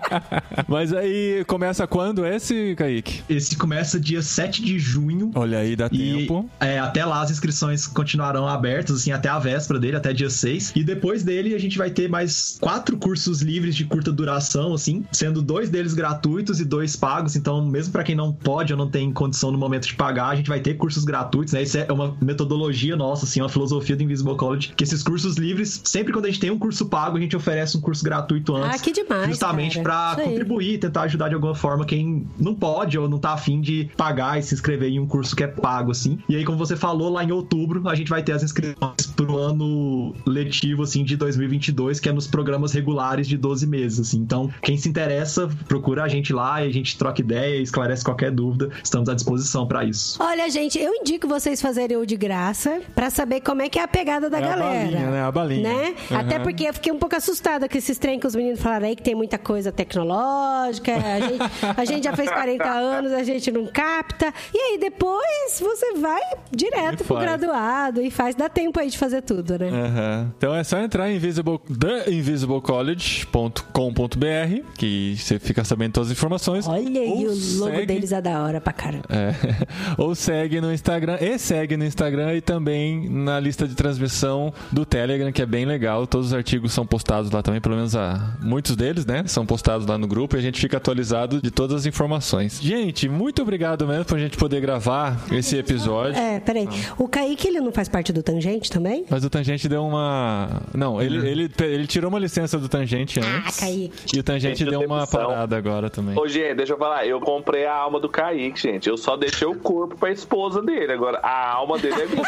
Mas 0.67 0.93
aí 0.93 1.43
começa 1.45 1.85
quando 1.87 2.25
esse, 2.25 2.75
Kaique? 2.75 3.23
Esse 3.29 3.57
começa 3.57 3.99
dia 3.99 4.21
7 4.21 4.61
de 4.63 4.79
junho. 4.79 5.31
Olha 5.35 5.59
aí, 5.59 5.75
dá 5.75 5.87
E 5.91 6.27
tempo. 6.27 6.49
é, 6.59 6.79
até 6.79 7.05
lá 7.05 7.21
as 7.21 7.31
inscrições 7.31 7.87
continuarão 7.87 8.47
abertas, 8.47 8.97
assim, 8.97 9.11
até 9.11 9.29
a 9.29 9.39
véspera 9.39 9.79
dele, 9.79 9.97
até 9.97 10.13
dia 10.13 10.29
6. 10.29 10.73
E 10.75 10.83
depois 10.83 11.23
dele 11.23 11.53
a 11.55 11.59
gente 11.59 11.77
vai 11.77 11.89
ter 11.89 12.09
mais 12.09 12.57
quatro 12.59 12.97
cursos 12.97 13.41
livres 13.41 13.75
de 13.75 13.85
curta 13.85 14.11
duração, 14.11 14.73
assim, 14.73 15.05
sendo 15.11 15.41
dois 15.41 15.69
deles 15.69 15.93
gratuitos 15.93 16.59
e 16.59 16.65
dois 16.65 16.95
pagos. 16.95 17.35
Então, 17.35 17.65
mesmo 17.65 17.91
pra 17.91 18.03
quem 18.03 18.15
não 18.15 18.34
pode 18.35 18.73
ou 18.73 18.77
não 18.77 18.89
tem 18.89 19.11
condição 19.11 19.51
no 19.51 19.57
momento 19.57 19.87
de 19.87 19.95
pagar, 19.95 20.27
a 20.27 20.35
gente 20.35 20.49
vai 20.49 20.59
ter 20.59 20.75
cursos 20.75 21.03
gratuitos, 21.03 21.53
né? 21.53 21.63
Isso 21.63 21.77
é 21.77 21.91
uma 21.91 22.15
metodologia 22.21 22.95
nossa, 22.95 23.25
assim, 23.25 23.41
uma 23.41 23.49
filosofia 23.49 23.95
do 23.95 24.03
Invisible 24.03 24.35
College, 24.35 24.73
que 24.75 24.83
esses 24.83 25.03
cursos 25.03 25.37
livres, 25.37 25.81
sempre 25.83 26.13
quando 26.13 26.25
a 26.25 26.29
gente 26.29 26.39
tem 26.39 26.51
um 26.51 26.59
curso 26.59 26.85
pago, 26.87 27.17
a 27.17 27.19
gente 27.19 27.35
oferece 27.35 27.77
um 27.77 27.81
curso 27.81 28.03
gratuito 28.03 28.55
antes. 28.55 28.79
Ah, 28.79 28.83
que 28.83 28.91
demais, 28.91 29.29
Justamente 29.29 29.79
aí. 29.79 30.15
contribuir, 30.25 30.77
tentar 30.79 31.03
ajudar 31.03 31.29
de 31.29 31.35
alguma 31.35 31.55
forma 31.55 31.85
quem 31.85 32.27
não 32.39 32.53
pode 32.53 32.97
ou 32.97 33.07
não 33.09 33.17
tá 33.17 33.33
afim 33.33 33.61
de 33.61 33.89
pagar 33.97 34.39
e 34.39 34.43
se 34.43 34.53
inscrever 34.53 34.89
em 34.89 34.99
um 34.99 35.07
curso 35.07 35.35
que 35.35 35.43
é 35.43 35.47
pago, 35.47 35.91
assim. 35.91 36.19
E 36.27 36.35
aí, 36.35 36.43
como 36.43 36.57
você 36.57 36.75
falou, 36.75 37.09
lá 37.09 37.23
em 37.23 37.31
outubro 37.31 37.87
a 37.87 37.95
gente 37.95 38.09
vai 38.09 38.23
ter 38.23 38.31
as 38.31 38.43
inscrições 38.43 39.05
pro 39.15 39.37
ano 39.37 40.13
letivo, 40.25 40.83
assim, 40.83 41.03
de 41.03 41.15
2022, 41.15 41.99
que 41.99 42.09
é 42.09 42.11
nos 42.11 42.27
programas 42.27 42.73
regulares 42.73 43.27
de 43.27 43.37
12 43.37 43.67
meses, 43.67 43.99
assim. 43.99 44.19
Então, 44.19 44.49
quem 44.61 44.77
se 44.77 44.89
interessa, 44.89 45.49
procura 45.67 46.03
a 46.03 46.07
gente 46.07 46.33
lá 46.33 46.63
e 46.63 46.69
a 46.69 46.73
gente 46.73 46.97
troca 46.97 47.21
ideia, 47.21 47.61
esclarece 47.61 48.03
qualquer 48.03 48.24
dúvida. 48.31 48.69
Estamos 48.83 49.09
à 49.09 49.15
disposição 49.15 49.67
pra 49.67 49.83
isso. 49.83 50.21
Olha, 50.21 50.49
gente, 50.49 50.79
eu 50.79 50.93
indico 50.93 51.27
vocês 51.27 51.61
fazerem 51.61 51.97
o 51.97 52.05
de 52.05 52.15
graça 52.15 52.81
pra 52.93 53.09
saber 53.09 53.41
como 53.41 53.61
é 53.61 53.69
que 53.69 53.79
é 53.79 53.83
a 53.83 53.87
pegada 53.87 54.29
da 54.29 54.39
É 54.39 54.43
a 54.43 54.47
galera. 54.47 54.85
balinha, 54.85 55.09
né? 55.11 55.21
A 55.21 55.31
balinha. 55.31 55.63
Né? 55.73 55.95
Uhum. 56.11 56.17
Até 56.17 56.39
porque 56.39 56.65
eu 56.67 56.73
fiquei 56.73 56.91
um 56.91 56.99
pouco 56.99 57.15
assustada 57.15 57.67
com 57.69 57.77
esses 57.77 57.97
trem 57.97 58.19
que 58.19 58.27
os 58.27 58.35
meninos 58.35 58.61
falaram 58.61 58.87
aí, 58.87 58.95
que 58.95 59.03
tem 59.03 59.15
muita 59.15 59.37
coisa 59.37 59.71
tecnológica. 59.71 60.93
A 60.95 61.19
gente, 61.19 61.39
a 61.77 61.85
gente 61.85 62.03
já 62.03 62.15
fez 62.15 62.29
40 62.29 62.63
anos, 62.69 63.11
a 63.13 63.23
gente 63.23 63.51
não 63.51 63.65
capta. 63.67 64.33
E 64.53 64.57
aí 64.57 64.77
depois 64.77 65.59
você 65.59 65.93
vai 65.93 66.21
direto 66.51 67.01
E 67.01 67.05
pro 67.05 67.15
faz. 67.15 67.21
graduado 67.25 68.01
e 68.01 68.09
faz. 68.11 68.35
Dá 68.35 68.49
tempo 68.49 68.79
aí 68.79 68.89
de 68.89 68.97
fazer 68.97 69.21
tudo, 69.21 69.57
né? 69.59 69.69
Aham. 69.69 70.33
Então 70.37 70.53
é 70.55 70.63
só 70.63 70.77
entrar 70.79 71.09
em 71.09 71.15
invisible, 71.15 71.59
theinvisiblecollege.com.br 71.79 74.63
que 74.77 75.15
você 75.17 75.39
fica 75.39 75.63
sabendo 75.63 75.93
todas 75.93 76.09
as 76.09 76.17
informações. 76.17 76.67
Olha 76.67 77.01
aí, 77.01 77.25
o 77.27 77.59
logo 77.59 77.85
deles 77.85 78.11
é 78.17 78.21
da 78.21 78.43
hora 78.43 78.61
pra 78.61 78.73
caramba. 78.73 79.05
É. 79.09 79.33
Ou 79.97 80.15
segue 80.15 80.59
no 80.61 80.71
Instagram, 80.71 81.17
e 81.19 81.37
segue 81.37 81.77
no 81.77 81.85
Instagram 81.85 82.35
e 82.35 82.41
também 82.41 83.09
na 83.09 83.39
lista 83.39 83.67
de 83.67 83.75
transmissão 83.75 84.53
do 84.71 84.85
Telegram, 84.85 85.31
que 85.31 85.41
é 85.41 85.45
bem 85.45 85.65
legal. 85.65 86.05
Todos 86.07 86.27
os 86.27 86.33
artigos 86.33 86.71
são 86.73 86.85
postados 86.85 87.31
lá 87.31 87.41
também, 87.41 87.61
pelo 87.61 87.75
menos 87.75 87.95
a, 87.95 88.35
muitos 88.41 88.75
deles, 88.75 89.05
né? 89.05 89.23
São 89.27 89.45
postados 89.45 89.85
lá 89.87 89.97
no 89.97 90.07
grupo 90.07 90.35
e 90.35 90.39
a 90.39 90.41
gente 90.41 90.59
fica 90.59 90.77
atualizado 90.77 91.41
de 91.41 91.51
todas 91.51 91.75
as 91.81 91.85
informações. 91.85 92.59
Gente, 92.61 93.07
muito 93.09 93.41
obrigado 93.41 93.87
mesmo 93.87 94.05
por 94.05 94.17
a 94.17 94.21
gente 94.21 94.37
poder 94.37 94.61
gravar 94.61 95.17
esse 95.31 95.57
episódio. 95.57 96.17
É, 96.19 96.39
peraí. 96.39 96.67
O 96.97 97.07
Kaique, 97.07 97.47
ele 97.47 97.59
não 97.59 97.71
faz 97.71 97.87
parte 97.89 98.11
do 98.13 98.21
Tangente 98.23 98.71
também? 98.71 99.05
Mas 99.09 99.23
o 99.23 99.29
Tangente 99.29 99.67
deu 99.67 99.85
uma. 99.85 100.61
Não, 100.73 101.01
ele, 101.01 101.27
ele, 101.27 101.51
ele 101.61 101.87
tirou 101.87 102.09
uma 102.09 102.19
licença 102.19 102.57
do 102.57 102.67
Tangente 102.69 103.19
Ah, 103.19 103.37
antes. 103.37 103.59
Kaique. 103.59 104.15
E 104.15 104.19
o 104.19 104.23
Tangente 104.23 104.59
Gente, 104.59 104.69
deu 104.69 104.81
uma 104.81 105.05
parada 105.07 105.57
agora 105.57 105.89
também. 105.89 106.17
Ô, 106.17 106.27
gente, 106.27 106.55
deixa 106.55 106.73
eu 106.73 106.77
falar, 106.77 107.05
eu 107.05 107.19
comprei 107.19 107.65
a 107.65 107.73
alma 107.75 107.99
do 107.99 108.04
Kaique, 108.09 108.59
gente. 108.61 108.89
Eu 108.89 108.97
só 108.97 109.15
deixei 109.15 109.47
o 109.47 109.55
corpo 109.55 109.95
pra 109.97 110.11
esposa 110.11 110.61
dele. 110.61 110.91
Agora, 110.93 111.19
a 111.21 111.51
alma 111.53 111.77
dele 111.77 112.01
é 112.01 112.05
minha. 112.05 112.23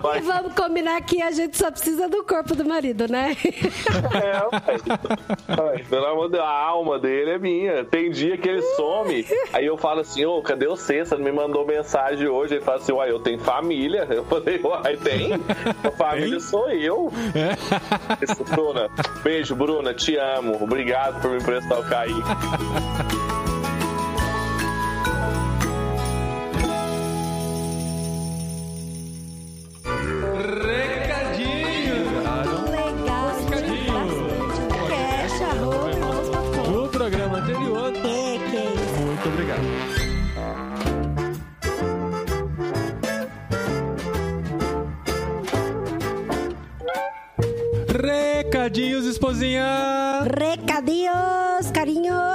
Vai- 0.00 0.18
E 0.18 0.22
vamos 0.22 0.52
combinar 0.54 1.00
que 1.02 1.20
a 1.22 1.30
gente 1.30 1.56
só 1.56 1.70
precisa 1.70 2.08
do 2.08 2.22
corpo 2.24 2.54
do 2.54 2.64
marido, 2.64 3.06
né? 3.08 3.36
É. 4.14 4.32
Ai, 5.48 5.84
pelo 5.88 6.06
amor 6.06 6.26
de 6.26 6.32
Deus, 6.32 6.44
a 6.44 6.50
alma 6.50 6.98
dele 6.98 7.30
é 7.32 7.38
minha. 7.38 7.84
Tem 7.84 8.10
dia 8.10 8.36
que 8.36 8.48
ele 8.48 8.62
some, 8.76 9.26
aí 9.52 9.66
eu 9.66 9.76
falo 9.76 10.00
assim, 10.00 10.24
ô, 10.24 10.40
cadê 10.42 10.66
você? 10.66 11.04
Você 11.04 11.14
não 11.16 11.24
me 11.24 11.32
mandou 11.32 11.66
mensagem 11.66 12.26
hoje? 12.28 12.54
Ele 12.54 12.64
fala 12.64 12.78
assim, 12.78 12.92
uai, 12.92 13.10
eu 13.10 13.20
tenho 13.20 13.38
família. 13.40 14.06
Eu 14.10 14.24
falei, 14.24 14.60
uai, 14.62 14.96
tem? 14.96 15.30
A 15.84 15.90
família 15.90 16.40
sou 16.40 16.70
eu. 16.70 17.10
Isso, 18.22 18.44
Bruna, 18.44 18.90
beijo, 19.22 19.54
Bruna, 19.54 19.94
te 19.94 20.16
amo. 20.16 20.58
Obrigado 20.62 21.20
por 21.20 21.30
me 21.30 21.38
emprestar 21.38 21.78
o 21.80 21.84
Kaique. 21.88 22.12
Recadinho! 30.42 31.11
Recadinhos, 48.02 49.06
esposinha! 49.06 50.22
Recadinhos, 50.24 51.70
carinho. 51.72 52.12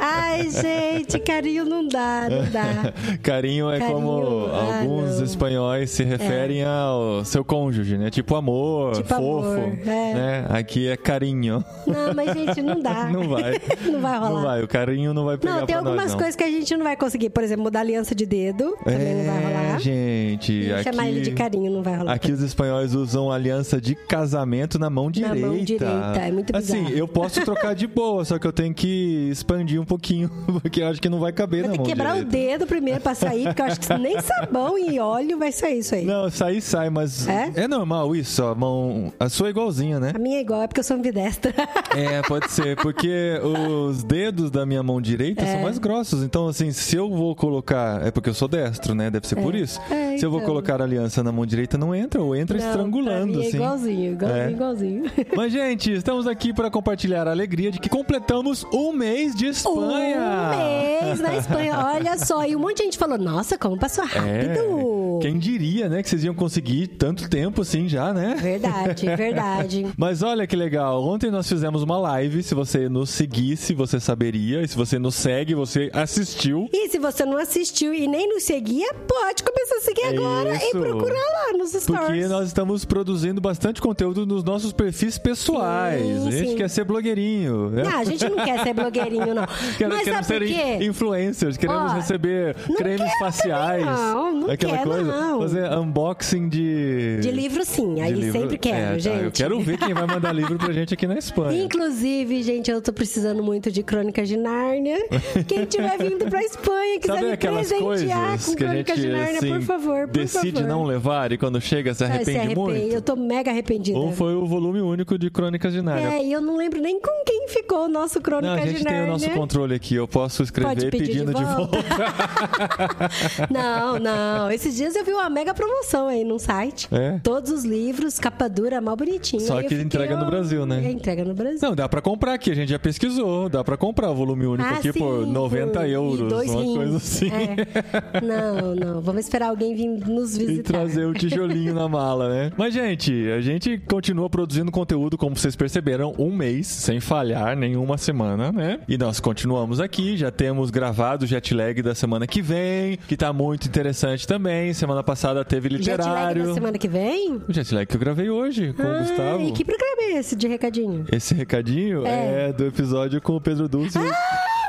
Ai, 0.00 0.48
gente, 0.50 1.18
carinho 1.18 1.64
não 1.66 1.86
dá, 1.86 2.26
não 2.30 2.50
dá. 2.50 2.92
Carinho 3.22 3.70
é 3.70 3.78
Carinho, 3.78 4.00
como 4.00 4.46
ah, 4.50 4.78
alguns 4.78 5.18
não. 5.18 5.24
espanhóis 5.24 5.90
se 5.90 6.02
referem 6.04 6.64
ao 6.64 7.22
seu 7.24 7.44
cônjuge, 7.44 7.98
né? 7.98 8.10
Tipo 8.10 8.34
amor, 8.34 8.94
Tipo 8.94 9.08
fofo. 9.08 9.46
amor, 9.46 9.72
é. 9.86 10.14
Né? 10.14 10.46
Aqui 10.48 10.88
é 10.88 10.96
carinho. 10.96 11.62
Não, 11.86 12.14
mas, 12.14 12.32
gente, 12.32 12.62
não 12.62 12.80
dá. 12.80 13.04
Não 13.12 13.28
vai. 13.28 13.60
não 13.84 14.00
vai 14.00 14.18
rolar. 14.18 14.30
Não 14.30 14.42
vai, 14.42 14.62
o 14.62 14.68
carinho 14.68 15.12
não 15.14 15.24
vai 15.24 15.36
pegar 15.36 15.52
Não, 15.52 15.66
tem 15.66 15.74
pra 15.74 15.82
nós, 15.82 15.86
algumas 15.92 16.10
não. 16.12 16.18
coisas 16.18 16.36
que 16.36 16.44
a 16.44 16.50
gente 16.50 16.76
não 16.76 16.84
vai 16.84 16.96
conseguir. 16.96 17.30
Por 17.30 17.42
exemplo, 17.42 17.64
mudar 17.64 17.80
aliança 17.80 18.14
de 18.14 18.24
dedo. 18.26 18.76
Também 18.84 19.14
não 19.14 19.24
vai 19.24 19.44
rolar. 19.44 19.76
É, 19.76 19.78
gente. 19.78 20.52
E 20.52 20.72
aqui... 20.72 20.84
chamar 20.84 21.08
ele 21.08 21.20
de 21.20 21.30
carinho 21.32 21.70
não 21.70 21.82
vai 21.82 21.96
rolar. 21.96 22.12
Aqui 22.12 22.32
os 22.32 22.42
espanhóis 22.42 22.94
usam 22.94 23.17
aliança 23.32 23.80
de 23.80 23.94
casamento 23.94 24.78
na 24.78 24.88
mão 24.88 25.06
Na 25.06 25.10
direita. 25.10 25.46
mão 25.46 25.56
direita, 25.58 26.18
é 26.20 26.30
muito 26.32 26.56
Assim, 26.56 26.78
bizarro. 26.84 26.96
eu 26.96 27.08
posso 27.08 27.40
trocar 27.44 27.74
de 27.74 27.86
boa, 27.86 28.24
só 28.24 28.38
que 28.38 28.46
eu 28.46 28.52
tenho 28.52 28.72
que 28.74 29.28
expandir 29.30 29.80
um 29.80 29.84
pouquinho, 29.84 30.30
porque 30.62 30.80
eu 30.82 30.86
acho 30.88 31.00
que 31.00 31.08
não 31.08 31.18
vai 31.20 31.32
caber 31.32 31.62
Vai 31.62 31.70
na 31.72 31.76
mão 31.76 31.84
que 31.84 31.90
quebrar 31.92 32.14
direita. 32.14 32.28
o 32.28 32.30
dedo 32.30 32.66
primeiro 32.66 33.00
pra 33.00 33.14
sair, 33.14 33.44
porque 33.44 33.62
eu 33.62 33.66
acho 33.66 33.80
que 33.80 33.94
nem 33.98 34.20
sabão 34.20 34.78
e 34.78 34.98
óleo 35.00 35.38
vai 35.38 35.50
sair 35.52 35.80
isso 35.80 35.94
aí. 35.94 36.04
Não, 36.04 36.30
sair 36.30 36.60
sai, 36.60 36.88
mas 36.90 37.26
É? 37.28 37.50
é? 37.56 37.68
normal 37.68 38.14
isso, 38.14 38.42
a 38.44 38.54
mão. 38.54 39.12
A 39.18 39.28
sua 39.28 39.48
é 39.48 39.50
igualzinha, 39.50 39.98
né? 39.98 40.12
A 40.14 40.18
minha 40.18 40.38
é 40.38 40.40
igual, 40.40 40.62
é 40.62 40.66
porque 40.66 40.80
eu 40.80 40.84
sou 40.84 40.96
ambidestra. 40.96 41.52
É, 41.96 42.22
pode 42.22 42.50
ser, 42.52 42.76
porque 42.76 43.40
os 43.42 44.04
dedos 44.04 44.50
da 44.50 44.64
minha 44.66 44.82
mão 44.82 45.00
direita 45.00 45.42
É. 45.42 45.52
são 45.52 45.62
mais 45.62 45.78
grossos. 45.78 46.22
Então, 46.22 46.46
assim, 46.46 46.70
se 46.70 46.94
eu 46.96 47.08
vou 47.10 47.34
colocar. 47.34 48.06
É 48.06 48.10
porque 48.10 48.28
eu 48.28 48.34
sou 48.34 48.46
destro, 48.46 48.94
né? 48.94 49.10
Deve 49.10 49.26
ser 49.26 49.36
por 49.36 49.54
isso. 49.54 49.80
É, 49.90 50.16
se 50.18 50.24
eu 50.24 50.30
vou 50.30 50.38
então. 50.40 50.50
colocar 50.50 50.80
a 50.80 50.84
aliança 50.84 51.22
na 51.22 51.32
mão 51.32 51.46
direita, 51.46 51.78
não 51.78 51.94
entra, 51.94 52.20
ou 52.22 52.36
entra 52.36 52.58
Não, 52.58 52.66
estrangulando, 52.66 53.07
é 53.10 53.22
assim. 53.22 53.56
igualzinho, 53.56 54.12
igualzinho, 54.12 54.42
É. 54.42 54.50
igualzinho. 54.50 55.02
Mas, 55.36 55.52
gente, 55.52 55.92
estamos 55.92 56.26
aqui 56.28 56.52
para 56.52 56.70
compartilhar 56.70 57.26
a 57.26 57.30
alegria 57.32 57.72
de 57.72 57.78
que 57.80 57.88
que 57.88 57.96
completamos 57.96 58.66
um 58.70 58.92
mês 58.92 59.34
de 59.34 59.46
Espanha. 59.46 60.18
Um 60.20 61.04
mês 61.06 61.20
na 61.20 61.36
Espanha, 61.36 61.78
olha 61.86 62.18
só. 62.18 62.44
E 62.44 62.54
um 62.54 62.58
monte 62.60 62.76
de 62.78 62.82
gente 62.84 62.98
falou, 62.98 63.16
nossa, 63.16 63.56
como 63.56 63.78
passou 63.78 64.04
rápido. 64.04 64.28
É, 64.28 65.22
quem 65.22 65.38
diria, 65.38 65.88
né, 65.88 66.02
que 66.02 66.08
vocês 66.10 66.22
iam 66.22 66.34
conseguir 66.34 66.86
tanto 66.88 67.28
tempo 67.28 67.62
assim 67.62 67.88
já, 67.88 68.12
né? 68.12 68.36
Verdade, 68.40 69.06
verdade. 69.16 69.86
Mas 69.96 70.22
olha 70.22 70.46
que 70.46 70.54
legal, 70.54 71.02
ontem 71.02 71.30
nós 71.30 71.48
fizemos 71.48 71.82
uma 71.82 71.98
live, 71.98 72.42
se 72.42 72.54
você 72.54 72.88
nos 72.88 73.10
seguisse, 73.10 73.72
você 73.74 73.98
saberia, 73.98 74.62
e 74.62 74.68
se 74.68 74.76
você 74.76 74.98
nos 74.98 75.14
segue, 75.14 75.54
você 75.54 75.90
assistiu. 75.94 76.68
E 76.72 76.88
se 76.90 76.98
você 76.98 77.24
não 77.24 77.38
assistiu 77.38 77.94
e 77.94 78.06
nem 78.06 78.28
nos 78.28 78.42
seguia, 78.42 78.92
pode 78.94 79.42
começar 79.42 79.76
a 79.76 79.80
seguir 79.80 80.02
É 80.02 80.08
agora 80.08 80.54
isso. 80.56 80.66
e 80.76 80.80
procurar 80.80 81.14
lá 81.14 81.58
nos 81.58 81.70
stories. 81.72 82.06
Porque 82.06 82.26
nós 82.28 82.46
estamos 82.48 82.84
produzindo 82.98 83.40
bastante 83.40 83.80
conteúdo 83.80 84.26
nos 84.26 84.42
nossos 84.42 84.72
perfis 84.72 85.16
pessoais. 85.18 86.02
Sim, 86.02 86.26
a 86.26 86.30
gente 86.32 86.50
sim. 86.50 86.56
quer 86.56 86.68
ser 86.68 86.82
blogueirinho, 86.84 87.70
né? 87.70 87.84
Não, 87.84 87.98
a 88.00 88.02
gente 88.04 88.28
não 88.28 88.44
quer 88.44 88.60
ser 88.64 88.74
blogueirinho, 88.74 89.34
não. 89.34 89.46
Quer- 89.78 89.88
Mas 89.88 90.02
queremos 90.02 90.26
ser 90.26 90.82
influencers, 90.82 91.56
queremos 91.56 91.92
Ó, 91.92 91.94
receber 91.94 92.56
cremes 92.76 93.02
quero 93.06 93.18
faciais. 93.20 93.84
não, 93.84 94.34
não 94.34 94.50
aquela 94.50 94.78
quero, 94.78 94.90
coisa. 94.90 95.04
não. 95.12 95.40
Fazer 95.40 95.72
unboxing 95.78 96.48
de. 96.48 97.18
De 97.20 97.30
livro, 97.30 97.64
sim. 97.64 98.00
Aí 98.00 98.12
livro. 98.12 98.32
sempre 98.40 98.58
quero, 98.58 98.76
É, 98.76 98.90
tá, 98.94 98.98
gente. 98.98 99.24
Eu 99.24 99.30
quero 99.30 99.60
ver 99.60 99.78
quem 99.78 99.94
vai 99.94 100.06
mandar 100.06 100.32
livro 100.32 100.58
pra 100.58 100.72
gente 100.72 100.92
aqui 100.94 101.06
na 101.06 101.16
Espanha. 101.16 101.62
Inclusive, 101.62 102.42
gente, 102.42 102.68
eu 102.70 102.82
tô 102.82 102.92
precisando 102.92 103.42
muito 103.44 103.70
de 103.70 103.84
Crônicas 103.84 104.28
de 104.28 104.36
Nárnia. 104.36 104.98
Quem 105.46 105.64
tiver 105.66 105.96
vindo 105.98 106.26
pra 106.28 106.42
Espanha, 106.42 106.98
quiser 106.98 107.14
Sabe 107.14 107.26
me 107.26 107.32
aquelas 107.32 107.68
presentear 107.68 108.26
coisas 108.28 108.44
com 108.46 108.54
Crônicas 108.56 108.96
gente 108.96 109.06
de 109.06 109.12
Nárnia, 109.12 109.38
assim, 109.38 109.48
por 109.50 109.62
favor, 109.62 110.08
por 110.08 110.16
decide 110.18 110.52
favor. 110.52 110.68
não 110.68 110.84
levar 110.84 111.30
e 111.30 111.38
quando 111.38 111.60
chega 111.60 111.94
se 111.94 112.02
arrepende, 112.04 112.32
se 112.32 112.36
arrepende. 112.38 112.58
muito? 112.60 112.87
Eu 112.94 113.02
tô 113.02 113.16
mega 113.16 113.50
arrependida. 113.50 113.98
Ou 113.98 114.12
foi 114.12 114.34
o 114.34 114.46
volume 114.46 114.80
único 114.80 115.18
de 115.18 115.30
Crônicas 115.30 115.72
de 115.72 115.82
Nárnia? 115.82 116.08
É, 116.18 116.24
e 116.24 116.32
eu 116.32 116.40
não 116.40 116.56
lembro 116.56 116.80
nem 116.80 117.00
com 117.00 117.24
quem 117.24 117.48
ficou 117.48 117.84
o 117.84 117.88
nosso 117.88 118.16
Não, 118.18 118.22
Crônicas 118.22 118.62
a 118.62 118.66
gente 118.66 118.78
de 118.78 118.84
tem 118.84 119.02
o 119.04 119.06
nosso 119.06 119.30
controle 119.30 119.74
aqui. 119.74 119.94
Eu 119.94 120.06
posso 120.08 120.42
escrever 120.42 120.68
Pode 120.74 120.90
pedir 120.90 121.06
pedindo 121.06 121.32
de 121.34 121.38
de 121.38 121.44
volta. 121.44 121.78
volta. 121.78 123.48
Não, 123.50 123.98
não. 123.98 124.50
Esses 124.50 124.74
dias 124.76 124.94
eu 124.96 125.04
vi 125.04 125.12
uma 125.12 125.28
mega 125.30 125.54
promoção 125.54 126.08
aí 126.08 126.24
num 126.24 126.38
site. 126.38 126.88
É? 126.92 127.18
Todos 127.22 127.50
os 127.50 127.64
livros, 127.64 128.18
capa 128.18 128.48
dura, 128.48 128.80
mal 128.80 128.96
bonitinho. 128.96 129.40
Só 129.42 129.54
Aí 129.58 129.62
que 129.64 129.68
fiquei, 129.70 129.84
entrega 129.84 130.16
no 130.16 130.26
Brasil, 130.26 130.66
né? 130.66 130.82
É, 130.84 130.90
entrega 130.90 131.24
no 131.24 131.34
Brasil. 131.34 131.58
Não, 131.62 131.74
dá 131.74 131.88
pra 131.88 132.00
comprar 132.00 132.34
aqui. 132.34 132.50
A 132.50 132.54
gente 132.54 132.70
já 132.70 132.78
pesquisou. 132.78 133.48
Dá 133.48 133.62
pra 133.64 133.76
comprar 133.76 134.10
o 134.10 134.14
volume 134.14 134.46
único 134.46 134.68
Ah, 134.68 134.72
aqui 134.76 134.92
sim, 134.92 134.98
por 134.98 135.26
90 135.26 135.80
por- 135.80 135.88
e 135.88 135.92
euros. 135.92 136.28
dois 136.28 136.50
uma 136.50 136.60
rins. 136.62 136.76
coisa 136.76 136.96
assim. 136.96 137.30
É. 137.30 138.20
Não, 138.20 138.74
não. 138.74 139.00
Vamos 139.00 139.20
esperar 139.24 139.48
alguém 139.50 139.74
vir 139.74 139.88
nos 139.88 140.36
E 140.36 140.46
visitar. 140.46 140.72
trazer 140.72 141.06
o 141.06 141.14
tijolinho 141.14 141.74
na 141.74 141.88
mala, 141.88 142.28
né? 142.28 142.52
Mas, 142.56 142.67
gente, 142.70 143.30
a 143.30 143.40
gente 143.40 143.78
continua 143.78 144.28
produzindo 144.28 144.70
conteúdo, 144.70 145.16
como 145.18 145.36
vocês 145.36 145.54
perceberam, 145.56 146.14
um 146.18 146.30
mês, 146.34 146.66
sem 146.66 147.00
falhar 147.00 147.56
nenhuma 147.56 147.96
semana, 147.98 148.50
né? 148.52 148.80
E 148.88 148.96
nós 148.98 149.20
continuamos 149.20 149.80
aqui, 149.80 150.16
já 150.16 150.30
temos 150.30 150.70
gravado 150.70 151.24
o 151.24 151.28
jet 151.28 151.54
lag 151.54 151.80
da 151.82 151.94
semana 151.94 152.26
que 152.26 152.40
vem, 152.42 152.96
que 153.08 153.16
tá 153.16 153.32
muito 153.32 153.66
interessante 153.68 154.26
também. 154.26 154.72
Semana 154.72 155.02
passada 155.02 155.44
teve 155.44 155.68
Jet 155.68 155.88
lag 155.88 155.98
literário. 155.98 156.46
da 156.46 156.54
semana 156.54 156.78
que 156.78 156.88
vem? 156.88 157.40
O 157.48 157.52
jet 157.52 157.74
lag 157.74 157.86
que 157.86 157.96
eu 157.96 158.00
gravei 158.00 158.30
hoje 158.30 158.72
com 158.72 158.82
o 158.82 158.86
Ah, 158.86 158.98
Gustavo. 159.00 159.42
E 159.42 159.52
que 159.52 159.64
programa 159.64 160.02
é 160.02 160.18
esse 160.18 160.34
de 160.36 160.46
recadinho? 160.48 161.04
Esse 161.12 161.34
recadinho 161.34 162.06
é. 162.06 162.48
É. 162.48 162.52
do 162.52 162.66
episódio 162.66 163.20
com 163.20 163.36
o 163.36 163.40
Pedro 163.40 163.68
Dulce 163.68 163.98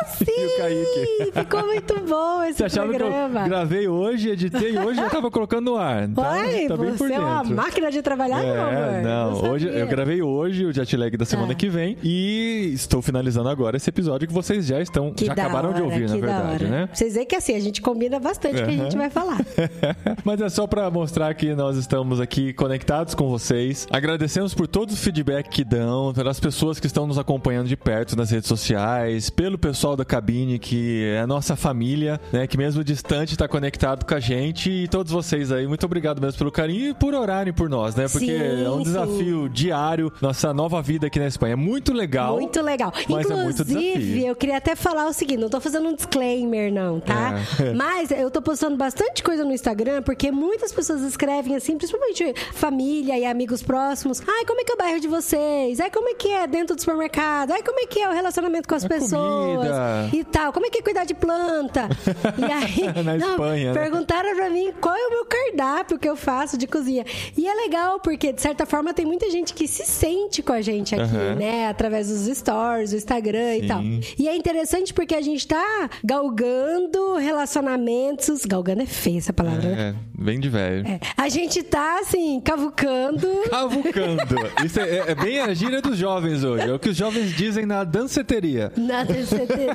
Sim! 0.18 1.32
Ficou 1.34 1.66
muito 1.66 2.00
bom 2.02 2.44
esse 2.44 2.58
Você 2.60 2.64
achava 2.66 2.88
programa. 2.94 3.40
que 3.40 3.46
eu 3.46 3.50
gravei 3.50 3.88
hoje, 3.88 4.30
editei 4.30 4.78
hoje 4.78 5.00
e 5.00 5.04
já 5.04 5.10
tava 5.10 5.30
colocando 5.32 5.72
no 5.72 5.78
ar. 5.78 6.08
Tá, 6.10 6.22
Uai, 6.22 6.68
tá 6.68 6.78
bem 6.78 6.92
por 6.92 6.98
você 6.98 7.14
é 7.14 7.20
uma 7.20 7.42
dentro. 7.42 7.56
máquina 7.56 7.92
de 7.92 8.02
trabalhar, 8.02 8.44
É, 8.44 8.52
meu 8.54 8.62
amor. 8.62 9.02
não, 9.44 9.52
hoje 9.52 9.68
eu 9.68 9.88
gravei 9.88 10.22
hoje 10.22 10.66
o 10.66 10.74
jet 10.74 10.96
lag 10.98 11.16
da 11.18 11.26
semana 11.26 11.54
Ah. 11.54 11.56
que 11.56 11.70
vem 11.70 11.98
e 12.04 12.72
estou 12.74 13.02
finalizando 13.02 13.50
agora 13.50 13.78
esse 13.78 13.90
episódio 13.90 14.28
que 14.28 14.34
vocês 14.34 14.66
já 14.66 14.82
estão, 14.82 15.12
Que 15.14 15.26
já 15.26 15.34
acabaram 15.34 15.74
de 15.74 15.82
hora, 15.82 15.86
ouvir, 15.94 16.10
na 16.10 16.18
verdade, 16.18 16.66
né? 16.66 16.90
Vocês 16.94 17.14
veem 17.14 17.26
que 17.26 17.36
assim, 17.36 17.56
a 17.56 17.60
gente 17.60 17.82
combina 17.82 18.20
bastante 18.20 18.62
o 18.62 18.66
que 18.66 18.72
a 18.72 18.78
gente 18.84 18.98
vai 18.98 19.10
falar. 19.10 19.38
Mas 20.24 20.42
é 20.42 20.50
só 20.50 20.68
pra 20.68 20.90
mostrar 20.90 21.34
que 21.34 21.54
nós 21.56 21.78
estamos 21.78 22.20
aqui 22.20 22.54
conectados 22.54 23.14
com 23.16 23.28
vocês. 23.30 23.88
Agradecemos 23.92 24.54
por 24.54 24.68
todo 24.68 24.92
o 24.92 24.96
feedback 24.96 25.50
que 25.50 25.64
dão, 25.64 26.14
pelas 26.14 26.40
pessoas 26.40 26.80
que 26.80 26.88
estão 26.88 27.06
nos 27.08 27.18
acompanhando 27.18 27.68
de 27.68 27.78
perto 27.78 28.16
nas 28.16 28.32
redes 28.32 28.48
sociais, 28.48 29.30
pelo 29.30 29.58
pessoal 29.58 29.89
da 29.96 30.06
cabine 30.06 30.58
que 30.60 31.04
é 31.16 31.20
a 31.20 31.28
nossa 31.28 31.56
família, 31.56 32.20
né, 32.32 32.48
que 32.48 32.58
mesmo 32.58 32.84
distante 32.84 33.34
está 33.34 33.48
conectado 33.48 34.06
com 34.06 34.14
a 34.14 34.20
gente 34.20 34.70
e 34.70 34.88
todos 34.88 35.12
vocês 35.12 35.52
aí. 35.52 35.68
Muito 35.68 35.86
obrigado 35.86 36.22
mesmo 36.22 36.38
pelo 36.38 36.52
carinho 36.52 36.90
e 36.90 36.94
por 36.94 37.14
orarem 37.14 37.54
por 37.54 37.70
nós, 37.70 37.96
né? 37.96 38.08
Porque 38.10 38.26
Sim, 38.26 38.64
é 38.66 38.70
um 38.70 38.78
sim. 38.78 38.84
desafio 38.84 39.50
diário 39.50 40.12
nossa 40.22 40.54
nova 40.54 40.82
vida 40.82 41.08
aqui 41.08 41.20
na 41.20 41.28
Espanha. 41.28 41.54
É 41.54 41.56
muito 41.56 41.94
legal. 41.94 42.36
Muito 42.36 42.62
legal. 42.62 42.92
É 42.96 43.02
Inclusive, 43.02 43.64
desafio. 43.64 44.28
eu 44.28 44.36
queria 44.36 44.58
até 44.58 44.76
falar 44.76 45.08
o 45.08 45.14
seguinte: 45.14 45.40
não 45.40 45.50
tô 45.50 45.60
fazendo 45.60 45.88
um 45.90 45.96
disclaimer, 45.96 46.72
não, 46.72 47.00
tá? 47.00 47.36
É. 47.60 47.74
Mas 47.74 48.12
eu 48.12 48.30
tô 48.32 48.42
postando 48.42 48.76
bastante 48.76 49.24
coisa 49.24 49.44
no 49.44 49.52
Instagram, 49.54 50.02
porque 50.02 50.32
muitas 50.32 50.72
pessoas 50.72 51.02
escrevem 51.02 51.56
assim, 51.56 51.78
principalmente 51.78 52.34
família 52.54 53.18
e 53.18 53.26
amigos 53.26 53.62
próximos. 53.64 54.22
Ai, 54.28 54.46
como 54.46 54.62
é 54.62 54.64
que 54.64 54.72
é 54.72 54.76
o 54.76 54.78
bairro 54.78 55.00
de 55.00 55.08
vocês? 55.08 55.80
Ai, 55.80 55.90
como 55.90 56.10
é 56.10 56.14
que 56.14 56.30
é 56.30 56.48
dentro 56.48 56.76
do 56.76 56.80
supermercado? 56.80 57.52
Ai, 57.52 57.64
como 57.64 57.80
é 57.80 57.86
que 57.86 58.00
é 58.00 58.10
o 58.10 58.14
relacionamento 58.14 58.68
com 58.68 58.76
as 58.76 58.86
A 58.86 58.90
pessoas? 58.90 59.58
comida. 59.58 59.79
E 60.14 60.24
tal. 60.24 60.52
Como 60.54 60.66
é 60.66 60.70
que 60.70 60.80
é 60.80 60.82
cuidar 60.82 61.06
de 61.06 61.14
planta? 61.14 61.90
E 62.38 62.44
aí. 62.52 63.04
Na 63.04 63.18
Espanha, 63.18 63.74
né? 63.74 63.80
Perguntaram 63.80 64.36
pra 64.36 64.50
mim 64.50 64.72
qual 64.80 64.96
é 64.96 65.08
o 65.08 65.10
meu 65.10 65.26
cardápio 65.26 65.98
que 66.00 66.08
eu 66.08 66.16
faço 66.16 66.58
de 66.58 66.68
cozinha. 66.68 67.06
E 67.38 67.48
é 67.48 67.54
legal, 67.54 68.00
porque, 68.00 68.32
de 68.32 68.42
certa 68.42 68.66
forma, 68.66 68.94
tem 68.94 69.06
muita 69.06 69.30
gente 69.30 69.54
que 69.54 69.68
se 69.68 69.86
sente 69.86 70.42
com 70.42 70.54
a 70.54 70.62
gente 70.62 70.96
aqui, 70.96 71.04
Aham. 71.04 71.36
né? 71.36 71.68
Através 71.68 72.08
dos 72.08 72.38
stories, 72.38 72.92
do 72.92 72.98
Instagram 72.98 73.54
Sim. 73.56 73.64
e 73.64 73.68
tal. 73.68 73.82
E 74.18 74.28
é 74.28 74.36
interessante 74.36 74.94
porque 74.94 75.16
a 75.16 75.22
gente 75.22 75.48
tá 75.48 75.90
galgando 76.04 77.16
relacionamentos. 77.16 78.46
Galgando 78.46 78.82
é 78.84 78.86
feia 78.86 79.18
essa 79.18 79.34
palavra, 79.34 79.70
né? 79.70 79.96
É, 80.20 80.24
bem 80.24 80.40
de 80.40 80.50
velho. 80.50 80.88
É. 80.88 81.00
A 81.16 81.30
gente 81.30 81.64
tá, 81.64 82.00
assim, 82.02 82.40
cavucando. 82.42 83.28
Cavucando. 83.50 84.22
Isso 84.66 84.80
é, 84.80 85.12
é 85.12 85.16
bem 85.16 85.40
a 85.40 85.54
gíria 85.54 85.82
dos 85.82 85.98
jovens 85.98 86.44
hoje. 86.44 86.70
É 86.70 86.74
o 86.74 86.80
que 86.80 86.90
os 86.90 86.96
jovens 86.96 87.36
dizem 87.36 87.66
na 87.66 87.84
danceteria. 87.84 88.72
Na, 88.76 89.04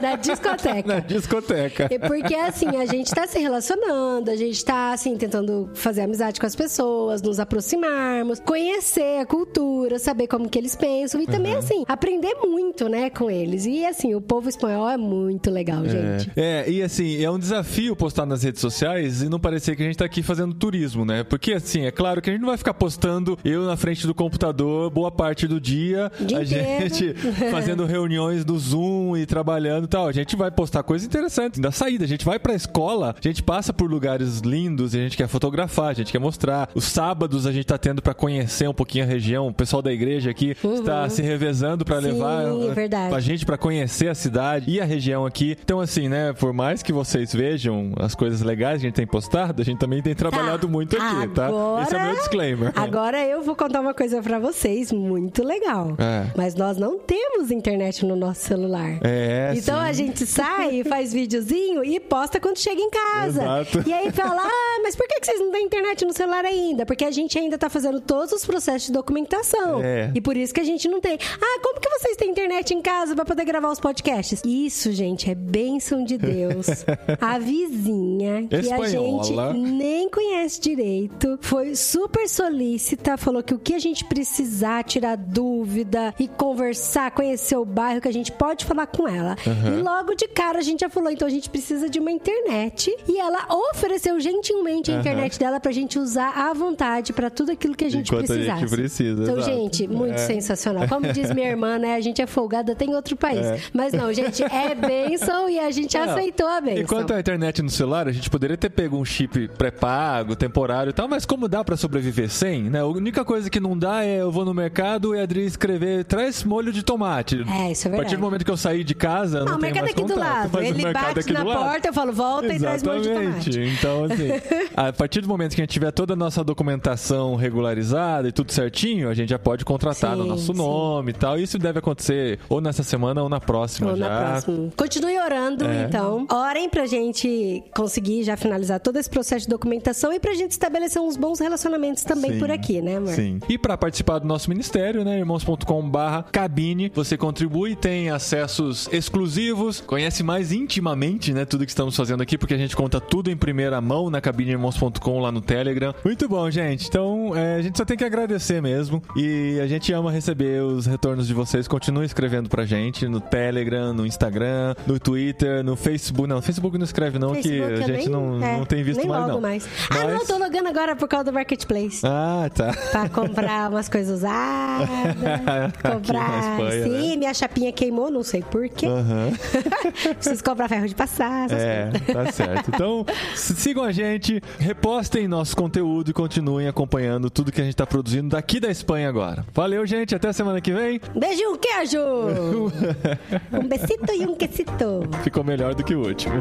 na 0.01 0.17
discoteca. 0.17 0.89
Na 0.89 1.01
discoteca. 1.01 1.89
É 1.91 1.99
porque, 1.99 2.35
assim, 2.35 2.69
a 2.77 2.87
gente 2.87 3.11
tá 3.11 3.27
se 3.27 3.39
relacionando, 3.39 4.31
a 4.31 4.37
gente 4.37 4.65
tá, 4.65 4.93
assim, 4.93 5.17
tentando 5.17 5.71
fazer 5.75 6.03
amizade 6.03 6.41
com 6.41 6.47
as 6.47 6.55
pessoas, 6.55 7.23
nos 7.23 7.41
aproximarmos, 7.41 8.41
conhecer 8.41 9.21
a 9.21 9.27
cultura, 9.27 9.99
saber 9.99 10.27
como 10.27 10.49
que 10.49 10.59
eles 10.59 10.77
pensam 10.77 11.21
e 11.21 11.27
também, 11.27 11.55
assim, 11.55 11.85
aprender 11.89 12.35
muito, 12.43 12.89
né, 12.89 13.11
com 13.11 13.31
eles. 13.31 13.67
E, 13.67 13.85
assim, 13.85 14.15
o 14.15 14.21
povo 14.21 14.49
espanhol 14.49 14.89
é 14.89 14.97
muito 14.97 15.51
legal, 15.51 15.85
gente. 15.87 16.31
É, 16.37 16.69
e 16.69 16.83
assim, 16.83 17.23
é 17.23 17.31
um 17.31 17.39
desafio 17.39 17.95
postar 17.97 18.27
nas 18.27 18.43
redes 18.43 18.61
sociais 18.61 19.23
e 19.23 19.29
não 19.29 19.39
parecer 19.39 19.77
que 19.77 19.83
a 19.83 19.87
gente 19.87 19.97
tá 19.97 20.05
aqui 20.05 20.23
fazendo 20.23 20.34
turismo, 20.53 21.05
né? 21.05 21.23
Porque 21.25 21.53
assim, 21.53 21.83
é 21.83 21.91
claro 21.91 22.21
que 22.21 22.31
a 22.31 22.33
gente 22.33 22.41
não 22.43 22.49
vai 22.49 22.59
ficar 22.59 22.75
postando 22.75 23.39
eu 23.45 23.65
na 23.67 23.77
frente 23.77 24.07
do 24.07 24.15
computador 24.15 24.91
boa 24.91 25.11
parte 25.11 25.47
do 25.47 25.61
dia, 25.61 26.11
Dia 26.21 26.39
a 26.39 26.43
inteiro. 26.43 26.95
gente 26.95 27.15
fazendo 27.51 27.85
reuniões 27.87 28.45
no 28.45 28.59
Zoom 28.59 29.17
e 29.17 29.27
trabalhando 29.27 29.85
e 29.85 29.89
tal. 29.89 30.07
A 30.09 30.13
gente 30.13 30.37
vai 30.37 30.51
postar 30.51 30.83
coisas 30.83 31.07
interessantes 31.07 31.61
da 31.61 31.71
saída. 31.71 32.05
A 32.05 32.09
gente 32.09 32.25
vai 32.25 32.39
pra 32.39 32.55
escola, 32.55 33.15
a 33.19 33.29
gente 33.29 33.43
passa 33.43 33.73
por 33.73 33.91
lugares 33.91 34.41
lindos 34.41 34.95
e 34.95 34.99
a 34.99 35.03
gente 35.03 35.17
quer 35.17 35.29
fotografar, 35.29 35.89
a 35.91 35.95
gente 35.95 36.11
quer 36.13 36.19
mostrar. 36.19 36.69
Os 36.75 36.85
sábados 36.85 37.47
a 37.47 37.53
gente 37.53 37.67
tá 37.67 37.79
tendo 37.79 38.03
pra 38.03 38.15
conhecer 38.15 38.69
um 38.69 38.75
pouquinho 38.75 39.05
a 39.05 39.07
região. 39.07 39.49
O 39.49 39.55
pessoal 39.55 39.83
da 39.83 39.93
igreja 39.93 40.31
aqui 40.31 40.57
está 40.63 41.09
se 41.09 41.23
revezando 41.23 41.85
pra 41.85 41.95
Uhum. 41.97 42.03
Sim, 42.03 42.13
levar 42.13 42.75
verdade. 42.75 43.15
a 43.15 43.21
gente 43.21 43.47
pra 43.47 43.57
conhecer 43.57 44.09
a 44.09 44.15
cidade 44.15 44.71
e 44.71 44.81
a 44.81 44.85
região 44.85 45.25
aqui. 45.25 45.57
Então, 45.63 45.81
assim, 45.81 46.09
né? 46.09 46.33
Por 46.33 46.53
mais 46.53 46.83
que 46.83 46.93
vocês 46.93 47.33
vejam 47.33 47.93
as 47.99 48.15
coisas 48.15 48.43
legais 48.43 48.81
que 48.81 48.87
a 48.87 48.89
gente 48.89 48.97
tem 48.97 49.07
postado, 49.07 49.63
a 49.63 49.65
gente 49.65 49.79
também 49.79 50.03
tem 50.03 50.15
trabalhado 50.31 50.67
Tá. 50.67 50.73
muito 50.73 50.97
aqui, 50.97 51.29
tá? 51.29 51.47
Agora- 51.47 51.83
Esse 51.83 51.95
é 51.95 51.99
o 51.99 52.03
meu 52.03 52.15
disclaimer. 52.17 52.73
Agora 52.77 53.25
eu 53.25 53.43
vou 53.43 53.55
contar 53.57 53.81
uma 53.81 53.95
coisa 53.95 54.23
pra 54.23 54.39
vocês 54.39 54.91
muito 54.93 55.43
legal. 55.45 55.95
É. 55.99 56.27
Mas 56.37 56.55
nós 56.55 56.77
não 56.77 56.99
temos 56.99 57.51
internet 57.51 58.05
no 58.05 58.17
nosso 58.17 58.41
celular. 58.41 58.99
É, 59.03 59.53
Então 59.57 59.81
sim. 59.81 59.89
a 59.89 59.93
gente 59.93 60.27
sai, 60.27 60.83
faz 60.89 61.13
videozinho 61.13 61.85
e 61.85 61.99
posta 62.01 62.41
quando 62.41 62.59
chega 62.59 62.81
em 62.81 62.91
casa. 62.91 63.43
Exato. 63.43 63.85
E 63.89 63.93
aí 63.93 64.11
fala: 64.13 64.43
Ah, 64.45 64.81
mas 64.83 64.95
por 64.97 65.07
que 65.09 65.25
vocês 65.25 65.39
não 65.41 65.51
têm 65.51 65.65
internet 65.67 66.05
no 66.05 66.13
celular 66.13 66.45
ainda? 66.45 66.85
Porque 66.87 67.05
a 67.05 67.11
gente 67.11 67.39
ainda 67.39 67.57
tá 67.59 67.69
fazendo 67.69 68.01
todos 68.01 68.33
os 68.33 68.45
processos 68.45 68.87
de 68.87 68.93
documentação. 68.93 69.81
É. 69.83 70.11
E 70.15 70.21
por 70.21 70.37
isso 70.37 70.53
que 70.55 70.61
a 70.61 70.65
gente 70.65 70.89
não 70.89 71.01
tem. 71.01 71.19
Ah, 71.41 71.61
como 71.63 71.81
que 71.81 71.89
vocês 71.89 72.17
têm 72.17 72.31
internet 72.31 72.73
em 72.75 72.81
casa 72.83 73.15
pra 73.15 73.25
poder 73.25 73.45
gravar 73.45 73.71
os 73.71 73.81
podcasts? 73.81 74.43
Isso, 74.45 74.93
gente, 74.93 75.31
é 75.31 75.35
bênção 75.35 76.05
de 76.05 76.17
Deus. 76.19 76.67
a 77.21 77.39
vizinha 77.39 78.47
que 78.49 78.57
a 78.57 78.61
Espanhola. 78.61 79.53
gente 79.53 79.59
nem 79.73 80.09
conhece 80.15 80.61
direito, 80.61 81.37
foi 81.41 81.75
super 81.75 82.29
solícita, 82.29 83.17
falou 83.17 83.43
que 83.43 83.53
o 83.53 83.59
que 83.59 83.75
a 83.75 83.79
gente 83.79 84.05
precisar, 84.05 84.85
tirar 84.85 85.17
dúvida 85.17 86.15
e 86.19 86.29
conversar, 86.29 87.11
conhecer 87.11 87.57
o 87.57 87.65
bairro, 87.65 88.01
que 88.01 88.07
a 88.09 88.13
gente 88.13 88.31
pode 88.31 88.65
falar 88.65 88.87
com 88.87 89.09
ela. 89.09 89.35
E 89.45 89.83
logo 89.83 90.15
de 90.15 90.29
cara 90.29 90.59
a 90.61 90.63
gente 90.63 90.81
já 90.81 90.89
falou, 90.89 91.11
então 91.11 91.27
a 91.27 91.31
gente 91.31 91.51
precisa 91.51 91.89
de 91.91 91.99
uma 91.99 92.13
internet. 92.13 92.95
E 93.09 93.19
ela 93.19 93.47
ofereceu 93.71 94.19
gentilmente 94.21 94.93
a 94.93 95.01
internet 95.01 95.39
dela 95.39 95.59
pra 95.59 95.73
gente 95.73 95.99
usar 95.99 96.31
à 96.31 96.53
vontade 96.53 97.13
pra 97.13 97.29
tudo 97.29 97.51
aquilo 97.51 97.75
que 97.75 97.85
a 97.85 97.91
gente 97.91 98.09
Enquanto 98.09 98.33
a 98.33 98.37
gente 98.37 98.47
precisasse. 98.51 98.77
precisa, 98.77 99.23
Então, 99.23 99.39
exato. 99.39 99.51
gente, 99.57 99.89
muito 99.89 100.15
É. 100.15 100.19
sensacional. 100.19 100.87
Como 100.89 101.13
diz 101.13 101.33
minha 101.33 101.49
irmã, 101.49 101.79
né? 101.79 101.95
A 101.97 102.01
gente 102.01 102.23
é 102.23 102.27
folgada 102.27 102.73
até 102.73 102.85
em 102.85 102.95
outro 102.95 103.17
país. 103.17 103.45
É. 103.45 103.59
Mas 103.73 103.93
não, 103.93 104.13
gente, 104.13 104.43
é 104.45 104.75
bênção 104.75 105.49
e 105.49 105.59
a 105.59 105.71
gente 105.71 105.97
Não. 105.97 106.05
aceitou 106.05 106.47
a 106.47 106.61
bênção. 106.61 106.83
Enquanto 106.83 107.13
a 107.13 107.19
internet 107.21 107.63
no 107.63 107.71
celular, 107.71 108.07
a 108.07 108.13
gente 108.13 108.31
poderia 108.31 108.57
ter 108.57 108.71
pego 108.71 108.97
um 108.97 109.05
chip 109.05 109.49
pré-pago, 109.59 110.04
temporário 110.37 110.91
e 110.91 110.93
tal, 110.93 111.09
mas 111.09 111.25
como 111.27 111.49
dá 111.49 111.63
pra 111.65 111.77
sobreviver 111.77 112.29
sem, 112.31 112.65
né? 112.65 112.81
A 112.81 112.87
única 112.87 113.25
coisa 113.25 113.49
que 113.51 113.61
não 113.61 113.77
dá 113.77 114.05
é 114.05 114.21
eu 114.21 114.31
vou 114.31 114.45
no 114.45 114.53
mercado 114.55 115.15
e 115.15 115.21
a 115.21 115.23
Adri 115.23 115.45
escrever 115.45 116.05
traz 116.05 116.45
molho 116.45 116.73
de 116.73 116.83
tomate. 116.83 117.45
É, 117.49 117.73
isso 117.73 117.89
é 117.89 117.91
A 117.91 117.97
partir 117.97 118.11
verdade. 118.11 118.17
do 118.17 118.21
momento 118.23 118.45
que 118.45 118.51
eu 118.51 118.57
sair 118.57 118.85
de 118.85 118.95
casa, 118.95 119.41
Não, 119.41 119.47
não, 119.53 119.59
o 119.59 119.61
mercado 119.61 119.83
mais 119.83 119.93
aqui 119.93 120.03
do 120.03 120.09
contato, 120.15 120.29
lado. 120.29 120.51
mas 120.53 120.63
o 120.63 120.67
Ele 120.69 120.93
bate 120.93 121.33
na 121.33 121.41
do 121.41 121.47
lado. 121.49 121.59
porta, 121.65 121.89
eu 121.89 121.93
falo, 121.93 122.13
volta 122.13 122.55
e 122.55 122.59
traz 122.59 122.83
molho 122.83 123.01
de 123.03 123.09
tomate. 123.09 123.51
Exatamente. 123.51 123.79
Então, 123.79 124.05
assim, 124.05 124.29
a 124.77 124.93
partir 124.93 125.21
do 125.21 125.29
momento 125.29 125.55
que 125.55 125.61
a 125.61 125.65
gente 125.65 125.73
tiver 125.73 125.91
toda 125.91 126.13
a 126.13 126.17
nossa 126.17 126.43
documentação 126.45 127.35
regularizada 127.37 128.29
e 128.29 128.33
tudo 128.33 128.53
certinho, 128.53 129.09
a 129.09 129.15
gente 129.15 129.31
já 129.31 129.39
pode 129.39 129.65
contratar 129.65 130.13
Sim, 130.13 130.19
no 130.19 130.27
nosso 130.27 130.53
sim. 130.53 130.59
nome 130.59 131.11
e 131.11 131.15
tal. 131.15 131.39
Isso 131.39 131.59
deve 131.59 131.79
acontecer 131.79 132.39
ou 132.49 132.61
nessa 132.61 132.83
semana 132.83 133.23
ou 133.23 133.29
na 133.29 133.41
próxima 133.41 133.91
Ou 133.91 133.97
já. 133.97 134.09
na 134.09 134.21
próxima. 134.31 134.71
Continue 134.77 135.19
orando, 135.19 135.65
É. 135.65 135.85
então. 135.85 136.27
Orem 136.31 136.69
pra 136.69 136.87
gente 136.87 137.63
conseguir 137.75 138.23
já 138.25 138.37
finalizar 138.37 138.81
todo 138.81 138.99
esse 138.99 139.09
processo 139.09 139.47
de 139.47 139.51
documentação 139.51 139.94
e 140.13 140.19
pra 140.21 140.35
gente 140.35 140.53
estabelecer 140.53 141.01
uns 141.01 141.17
bons 141.17 141.39
relacionamentos 141.41 142.03
também 142.03 142.33
Sim, 142.35 142.39
por 142.39 142.51
aqui, 142.51 142.81
né, 142.83 142.97
amor? 142.97 143.13
Sim. 143.13 143.39
E 143.49 143.57
para 143.59 143.77
participar 143.77 144.19
do 144.19 144.27
nosso 144.27 144.49
ministério, 144.51 145.05
né, 145.05 145.19
irmãos.com/barra 145.19 146.25
cabine, 146.33 146.91
você 146.95 147.17
contribui, 147.17 147.75
tem 147.77 148.11
acessos 148.11 148.89
exclusivos, 148.93 149.81
conhece 149.81 150.23
mais 150.23 150.53
intimamente, 150.53 151.33
né, 151.33 151.45
tudo 151.45 151.65
que 151.65 151.71
estamos 151.71 151.97
fazendo 151.97 152.23
aqui, 152.23 152.37
porque 152.37 152.55
a 152.55 152.59
gente 152.59 152.75
conta 152.77 153.01
tudo 153.01 153.31
em 153.31 153.37
primeira 153.37 153.81
mão 153.81 154.11
na 154.11 154.21
cabineirmãos.com 154.21 155.21
lá 155.21 155.31
no 155.31 155.41
Telegram. 155.41 155.95
Muito 156.05 156.29
bom, 156.29 156.51
gente. 156.51 156.87
Então, 156.89 157.33
é, 157.37 157.57
a 157.57 157.63
gente 157.63 157.77
só 157.79 157.85
tem 157.85 157.97
que 157.97 158.05
agradecer 158.05 158.61
mesmo 158.61 159.03
e 159.17 159.59
a 159.63 159.67
gente 159.67 159.93
ama 159.93 160.11
receber 160.11 160.63
os 160.63 160.87
retornos 160.87 161.27
de 161.27 161.35
vocês. 161.35 161.69
Continue 161.69 162.05
escrevendo 162.05 162.49
pra 162.49 162.65
gente 162.65 163.07
no 163.09 163.21
Telegram, 163.21 163.93
no 163.93 164.07
Instagram, 164.07 164.75
no 164.87 164.99
Twitter, 164.99 165.63
no 165.65 165.77
Facebook. 165.77 166.29
Não, 166.29 166.37
no 166.37 166.43
Facebook 166.43 166.79
não 166.79 166.85
escreve 166.85 167.19
não, 167.19 167.33
que 167.35 167.43
Facebook 167.43 167.73
a 167.73 167.77
eu 167.77 167.87
gente 167.87 167.99
nem- 167.99 168.09
não, 168.09 168.43
é, 168.45 168.59
não 168.59 168.65
tem 168.65 168.83
visto 168.83 168.99
nem 169.01 169.09
mais 169.09 169.21
logo 169.23 169.33
não. 169.35 169.41
mais. 169.41 169.69
Ah, 169.91 170.05
não, 170.05 170.15
Mas- 170.19 170.27
tô 170.29 170.39
logando 170.39 170.69
agora 170.69 170.97
por 170.97 171.09
causa 171.09 171.25
do 171.25 171.33
Marketplace. 171.33 172.01
Ah, 172.05 172.49
tá. 172.55 172.73
Pra 172.91 173.09
comprar 173.09 173.71
umas 173.71 173.89
coisas 173.89 174.19
usadas. 174.19 174.89
Comprar. 175.83 176.53
Espanha, 176.61 176.85
Sim, 176.85 177.11
né? 177.11 177.17
minha 177.17 177.35
chapinha 177.35 177.73
queimou, 177.73 178.11
não 178.11 178.23
sei 178.23 178.43
porquê. 178.43 178.87
Aham. 178.87 179.33
Preciso 180.17 180.43
comprar 180.43 180.69
ferro 180.69 180.87
de 180.89 180.95
passar. 180.95 181.51
É, 181.51 181.91
tá 182.13 182.33
certo. 182.33 182.71
Então, 182.75 183.05
sigam 183.35 183.85
a 183.85 183.93
gente, 183.93 184.43
repostem 184.59 185.29
nosso 185.29 185.57
conteúdo 185.57 186.11
e 186.11 186.13
continuem 186.15 186.69
acompanhando 186.69 187.31
tudo 187.31 187.53
que 187.53 187.61
a 187.61 187.65
gente 187.65 187.77
tá 187.77 187.87
produzindo 187.87 188.31
daqui 188.31 188.59
da 188.61 188.71
Espanha 188.71 189.09
agora. 189.09 189.45
Valeu, 189.55 189.87
gente. 189.87 190.15
Até 190.15 190.33
semana 190.33 190.61
que 190.61 190.73
vem. 190.73 191.01
Beijo, 191.15 191.43
um 191.51 191.57
queijo! 191.57 192.01
um 193.53 193.67
besito 193.69 194.13
e 194.13 194.27
um 194.27 194.35
quesito. 194.35 195.03
Ficou 195.23 195.45
melhor 195.45 195.75
do 195.75 195.85
que 195.85 195.95
o 195.95 196.07
último. 196.07 196.35